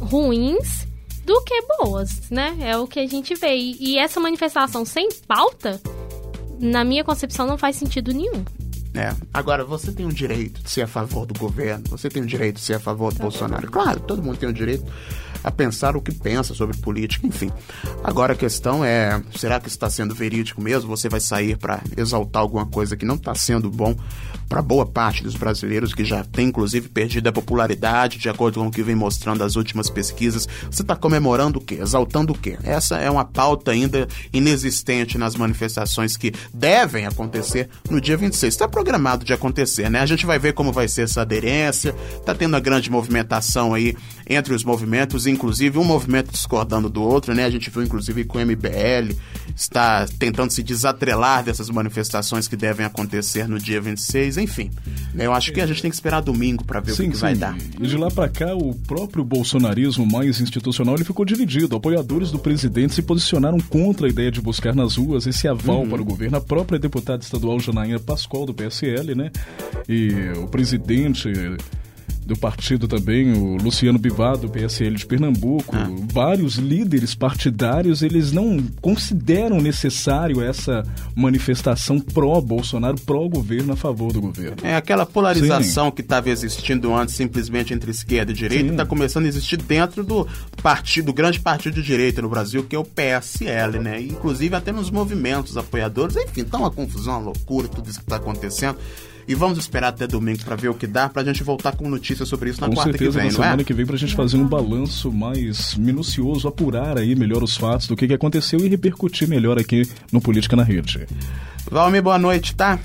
ruins 0.00 0.88
do 1.24 1.40
que 1.44 1.54
boas, 1.78 2.28
né? 2.32 2.56
É 2.62 2.76
o 2.76 2.84
que 2.88 2.98
a 2.98 3.06
gente 3.06 3.32
vê. 3.36 3.54
E, 3.54 3.76
e 3.78 3.96
essa 3.96 4.18
manifestação 4.18 4.84
sem 4.84 5.08
pauta, 5.28 5.80
na 6.58 6.82
minha 6.82 7.04
concepção, 7.04 7.46
não 7.46 7.56
faz 7.56 7.76
sentido 7.76 8.12
nenhum. 8.12 8.44
É. 8.94 9.14
Agora, 9.32 9.64
você 9.64 9.90
tem 9.90 10.06
o 10.06 10.12
direito 10.12 10.62
de 10.62 10.70
ser 10.70 10.82
a 10.82 10.86
favor 10.86 11.24
do 11.24 11.38
governo, 11.38 11.84
você 11.88 12.08
tem 12.08 12.22
o 12.22 12.26
direito 12.26 12.56
de 12.56 12.62
ser 12.62 12.74
a 12.74 12.80
favor 12.80 13.12
do 13.12 13.20
Bolsonaro. 13.20 13.70
Claro, 13.70 14.00
todo 14.00 14.22
mundo 14.22 14.36
tem 14.36 14.48
o 14.48 14.52
direito 14.52 14.84
a 15.44 15.50
pensar 15.50 15.96
o 15.96 16.00
que 16.00 16.12
pensa 16.12 16.54
sobre 16.54 16.76
política, 16.76 17.26
enfim. 17.26 17.50
Agora 18.04 18.34
a 18.34 18.36
questão 18.36 18.84
é, 18.84 19.22
será 19.36 19.58
que 19.58 19.68
está 19.68 19.90
sendo 19.90 20.14
verídico 20.14 20.60
mesmo? 20.60 20.88
Você 20.94 21.08
vai 21.08 21.20
sair 21.20 21.56
para 21.56 21.82
exaltar 21.96 22.42
alguma 22.42 22.66
coisa 22.66 22.96
que 22.96 23.04
não 23.04 23.16
está 23.16 23.34
sendo 23.34 23.70
bom 23.70 23.96
para 24.48 24.60
boa 24.60 24.84
parte 24.84 25.22
dos 25.22 25.34
brasileiros 25.34 25.94
que 25.94 26.04
já 26.04 26.22
tem 26.24 26.48
inclusive 26.48 26.88
perdido 26.88 27.26
a 27.26 27.32
popularidade, 27.32 28.18
de 28.18 28.28
acordo 28.28 28.60
com 28.60 28.66
o 28.66 28.70
que 28.70 28.82
vem 28.82 28.94
mostrando 28.94 29.42
as 29.42 29.56
últimas 29.56 29.88
pesquisas. 29.88 30.46
Você 30.70 30.82
está 30.82 30.94
comemorando 30.94 31.58
o 31.58 31.62
quê? 31.62 31.78
Exaltando 31.80 32.32
o 32.32 32.38
quê? 32.38 32.58
Essa 32.62 32.98
é 32.98 33.10
uma 33.10 33.24
pauta 33.24 33.70
ainda 33.70 34.06
inexistente 34.32 35.16
nas 35.16 35.34
manifestações 35.34 36.16
que 36.16 36.32
devem 36.52 37.06
acontecer 37.06 37.68
no 37.90 38.00
dia 38.00 38.16
26. 38.16 38.52
Está 38.52 38.68
programado 38.82 39.24
de 39.24 39.32
acontecer, 39.32 39.88
né? 39.88 40.00
A 40.00 40.06
gente 40.06 40.26
vai 40.26 40.40
ver 40.40 40.54
como 40.54 40.72
vai 40.72 40.88
ser 40.88 41.02
essa 41.02 41.22
aderência. 41.22 41.94
Tá 42.26 42.34
tendo 42.34 42.54
uma 42.54 42.60
grande 42.60 42.90
movimentação 42.90 43.72
aí 43.72 43.94
entre 44.28 44.52
os 44.52 44.64
movimentos, 44.64 45.26
inclusive 45.26 45.78
um 45.78 45.84
movimento 45.84 46.32
discordando 46.32 46.88
do 46.88 47.00
outro, 47.00 47.32
né? 47.32 47.44
A 47.44 47.50
gente 47.50 47.70
viu 47.70 47.82
inclusive 47.82 48.24
com 48.24 48.38
o 48.38 48.40
MBL 48.40 49.14
está 49.54 50.06
tentando 50.18 50.50
se 50.50 50.62
desatrelar 50.62 51.44
dessas 51.44 51.68
manifestações 51.68 52.48
que 52.48 52.56
devem 52.56 52.84
acontecer 52.84 53.48
no 53.48 53.58
dia 53.58 53.80
26, 53.80 54.38
enfim. 54.38 54.70
Né? 55.14 55.26
Eu 55.26 55.32
acho 55.32 55.52
que 55.52 55.60
a 55.60 55.66
gente 55.66 55.82
tem 55.82 55.90
que 55.90 55.94
esperar 55.94 56.20
domingo 56.20 56.64
para 56.64 56.80
ver 56.80 56.92
sim, 56.92 57.04
o 57.04 57.06
que, 57.06 57.12
que 57.12 57.18
vai 57.18 57.34
dar. 57.34 57.56
E 57.80 57.86
de 57.86 57.96
lá 57.96 58.10
para 58.10 58.28
cá, 58.28 58.54
o 58.54 58.74
próprio 58.74 59.24
bolsonarismo 59.24 60.06
mais 60.06 60.40
institucional 60.40 60.94
ele 60.94 61.04
ficou 61.04 61.24
dividido. 61.24 61.76
Apoiadores 61.76 62.30
do 62.30 62.38
presidente 62.38 62.94
se 62.94 63.02
posicionaram 63.02 63.58
contra 63.58 64.06
a 64.06 64.10
ideia 64.10 64.30
de 64.30 64.40
buscar 64.40 64.74
nas 64.74 64.96
ruas 64.96 65.26
esse 65.26 65.46
aval 65.46 65.80
uhum. 65.80 65.88
para 65.88 66.02
o 66.02 66.04
governo. 66.04 66.36
A 66.36 66.40
própria 66.40 66.78
deputada 66.78 67.22
estadual 67.22 67.60
Janaína 67.60 68.00
Pascoal, 68.00 68.46
do 68.46 68.54
PSL, 68.72 69.14
né? 69.14 69.30
E 69.88 70.32
o 70.36 70.48
presidente 70.48 71.28
do 72.24 72.36
partido 72.36 72.86
também, 72.86 73.32
o 73.32 73.56
Luciano 73.56 73.98
Bivar, 73.98 74.36
do 74.36 74.48
PSL 74.48 74.96
de 74.96 75.06
Pernambuco, 75.06 75.74
ah. 75.74 75.88
vários 76.12 76.56
líderes 76.56 77.14
partidários, 77.14 78.02
eles 78.02 78.32
não 78.32 78.62
consideram 78.80 79.60
necessário 79.60 80.42
essa 80.42 80.84
manifestação 81.14 81.98
pró-Bolsonaro, 81.98 82.98
pró-governo, 83.00 83.72
a 83.72 83.76
favor 83.76 84.12
do 84.12 84.20
governo. 84.20 84.56
É 84.62 84.76
aquela 84.76 85.04
polarização 85.04 85.86
Sim. 85.86 85.90
que 85.92 86.00
estava 86.00 86.30
existindo 86.30 86.94
antes 86.94 87.14
simplesmente 87.14 87.74
entre 87.74 87.90
esquerda 87.90 88.32
e 88.32 88.34
direita, 88.34 88.70
está 88.70 88.86
começando 88.86 89.24
a 89.24 89.28
existir 89.28 89.56
dentro 89.56 90.04
do 90.04 90.26
partido, 90.62 91.06
do 91.06 91.12
grande 91.12 91.40
partido 91.40 91.74
de 91.74 91.82
direita 91.82 92.22
no 92.22 92.28
Brasil, 92.28 92.64
que 92.64 92.76
é 92.76 92.78
o 92.78 92.84
PSL, 92.84 93.78
né? 93.78 94.00
Inclusive 94.00 94.54
até 94.54 94.70
nos 94.70 94.90
movimentos 94.90 95.56
apoiadores, 95.56 96.16
enfim, 96.16 96.44
tá 96.44 96.58
uma 96.58 96.70
confusão, 96.70 97.14
uma 97.14 97.24
loucura, 97.26 97.68
tudo 97.68 97.88
isso 97.88 97.98
que 97.98 98.04
está 98.04 98.16
acontecendo. 98.16 98.78
E 99.26 99.34
vamos 99.34 99.58
esperar 99.58 99.88
até 99.88 100.06
domingo 100.06 100.44
para 100.44 100.56
ver 100.56 100.68
o 100.68 100.74
que 100.74 100.86
dá, 100.86 101.08
para 101.08 101.22
a 101.22 101.24
gente 101.24 101.42
voltar 101.42 101.76
com 101.76 101.88
notícias 101.88 102.28
sobre 102.28 102.50
isso 102.50 102.60
na 102.60 102.68
com 102.68 102.74
quarta 102.74 102.92
certeza, 102.92 103.12
que 103.12 103.16
vem, 103.18 103.26
na 103.26 103.30
semana 103.44 103.62
é? 103.62 103.64
que 103.64 103.74
vem, 103.74 103.86
para 103.86 103.96
a 103.96 103.98
gente 103.98 104.14
fazer 104.14 104.36
um 104.36 104.46
balanço 104.46 105.12
mais 105.12 105.74
minucioso, 105.76 106.48
apurar 106.48 106.98
aí 106.98 107.14
melhor 107.14 107.42
os 107.42 107.56
fatos 107.56 107.86
do 107.86 107.96
que, 107.96 108.06
que 108.06 108.14
aconteceu 108.14 108.60
e 108.60 108.68
repercutir 108.68 109.28
melhor 109.28 109.58
aqui 109.58 109.88
no 110.10 110.20
Política 110.20 110.56
na 110.56 110.64
Rede. 110.64 111.06
Valmir, 111.70 112.02
boa 112.02 112.18
noite, 112.18 112.54
tá? 112.54 112.78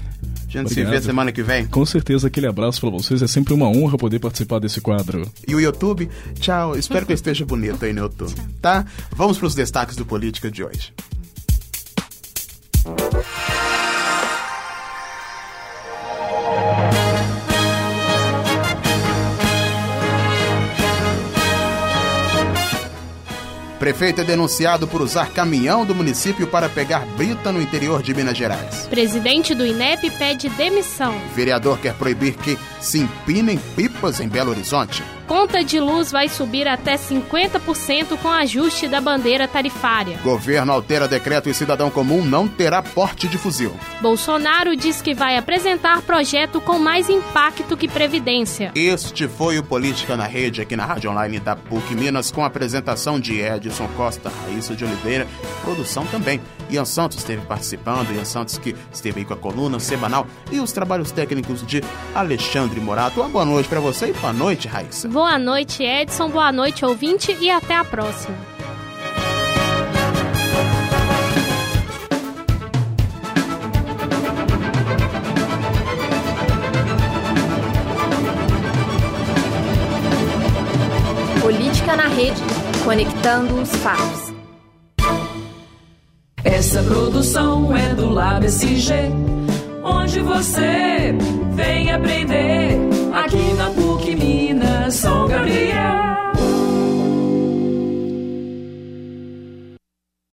A 0.48 0.50
gente 0.50 0.68
Obrigado. 0.68 0.70
se 0.70 0.84
vê 0.86 1.02
semana 1.02 1.32
que 1.32 1.44
vem. 1.44 1.66
Com 1.66 1.86
certeza, 1.86 2.28
aquele 2.28 2.48
abraço 2.48 2.80
para 2.80 2.90
vocês. 2.90 3.22
É 3.22 3.28
sempre 3.28 3.54
uma 3.54 3.68
honra 3.68 3.98
poder 3.98 4.20
participar 4.20 4.60
desse 4.60 4.80
quadro. 4.80 5.30
E 5.46 5.54
o 5.54 5.60
YouTube? 5.60 6.10
Tchau. 6.40 6.78
Espero 6.78 7.06
que 7.06 7.12
eu 7.12 7.16
esteja 7.16 7.46
bonito 7.46 7.84
aí 7.84 7.92
no 7.92 8.04
YouTube. 8.04 8.34
Tá? 8.62 8.86
Vamos 9.12 9.38
para 9.38 9.48
os 9.48 9.56
destaques 9.56 9.98
do 9.98 10.06
Política 10.06 10.50
de 10.50 10.64
hoje. 10.64 10.94
Prefeito 23.80 24.22
é 24.22 24.24
denunciado 24.24 24.88
por 24.88 25.02
usar 25.02 25.30
caminhão 25.32 25.86
do 25.86 25.94
município 25.94 26.48
para 26.48 26.68
pegar 26.68 27.06
brita 27.16 27.52
no 27.52 27.62
interior 27.62 28.02
de 28.02 28.14
Minas 28.14 28.38
Gerais. 28.38 28.88
Presidente 28.88 29.54
do 29.54 29.66
INEP 29.66 30.10
pede 30.12 30.50
demissão. 30.50 31.14
Vereador 31.36 31.78
quer 31.78 31.94
proibir 31.94 32.36
que 32.36 32.58
se 32.82 33.00
empinem 33.00 33.58
pipas 33.76 34.20
em 34.20 34.28
Belo 34.28 34.50
Horizonte. 34.50 35.04
Conta 35.28 35.62
de 35.62 35.78
luz 35.78 36.10
vai 36.10 36.30
subir 36.30 36.70
até 36.70 36.96
50% 36.96 38.18
com 38.22 38.30
ajuste 38.30 38.88
da 38.88 39.02
bandeira 39.02 39.46
tarifária. 39.46 40.18
Governo 40.24 40.72
altera 40.72 41.06
decreto 41.06 41.50
e 41.50 41.54
cidadão 41.54 41.92
comum 41.92 42.24
não 42.24 42.48
terá 42.48 42.82
porte 42.82 43.28
de 43.28 43.38
fuzil. 43.38 43.76
Bolsonaro 44.02 44.74
diz 44.74 45.02
que 45.02 45.14
vai 45.14 45.36
apresentar 45.36 46.02
projeto 46.02 46.62
com 46.62 46.80
mais 46.80 47.10
impacto 47.10 47.76
que 47.76 47.88
Previdência. 47.88 48.72
Este 48.76 49.28
foi 49.28 49.58
o 49.58 49.64
Política 49.64 50.16
na 50.16 50.26
Rede, 50.26 50.62
aqui 50.62 50.76
na 50.76 50.86
Rádio 50.86 51.10
Online 51.10 51.40
da 51.40 51.56
PUC 51.56 51.96
Minas, 51.96 52.32
com 52.32 52.44
a 52.44 52.48
apresentação 52.48 53.20
de 53.20 53.42
Edson 53.42 53.88
Costa, 53.98 54.32
Raíssa 54.44 54.76
de 54.76 54.86
Oliveira, 54.86 55.28
produção 55.62 56.06
também. 56.06 56.40
Ian 56.70 56.86
Santos 56.86 57.18
esteve 57.18 57.46
participando, 57.46 58.14
Ian 58.14 58.26
Santos 58.26 58.58
que 58.58 58.76
esteve 58.92 59.22
aí 59.22 59.26
com 59.26 59.34
a 59.34 59.38
coluna 59.38 59.80
semanal 59.80 60.28
e 60.52 60.60
os 60.60 60.72
trabalhos 60.72 61.12
técnicos 61.12 61.66
de 61.66 61.82
Alexandre 62.14 62.80
Morato. 62.80 63.20
Uma 63.22 63.30
boa 63.30 63.46
noite 63.46 63.68
para 63.68 63.80
você 63.80 64.08
e 64.08 64.14
boa 64.14 64.34
noite, 64.34 64.68
Raíssa. 64.68 65.08
Boa 65.18 65.39
noite, 65.39 65.82
Edson. 65.82 66.30
Boa 66.30 66.51
noite, 66.51 66.86
ouvinte, 66.86 67.36
e 67.41 67.49
até 67.49 67.76
a 67.76 67.84
próxima. 67.84 68.38
Política 81.41 81.95
na 81.95 82.07
rede, 82.09 82.39
conectando 82.86 83.59
os 83.59 83.76
fatos. 83.78 84.34
Essa 86.43 86.84
produção 86.84 87.76
é 87.76 87.95
do 87.95 88.07
LabSG, 88.07 88.93
onde 89.84 90.20
você 90.20 91.15
vem 91.55 91.91
aprender 91.91 92.78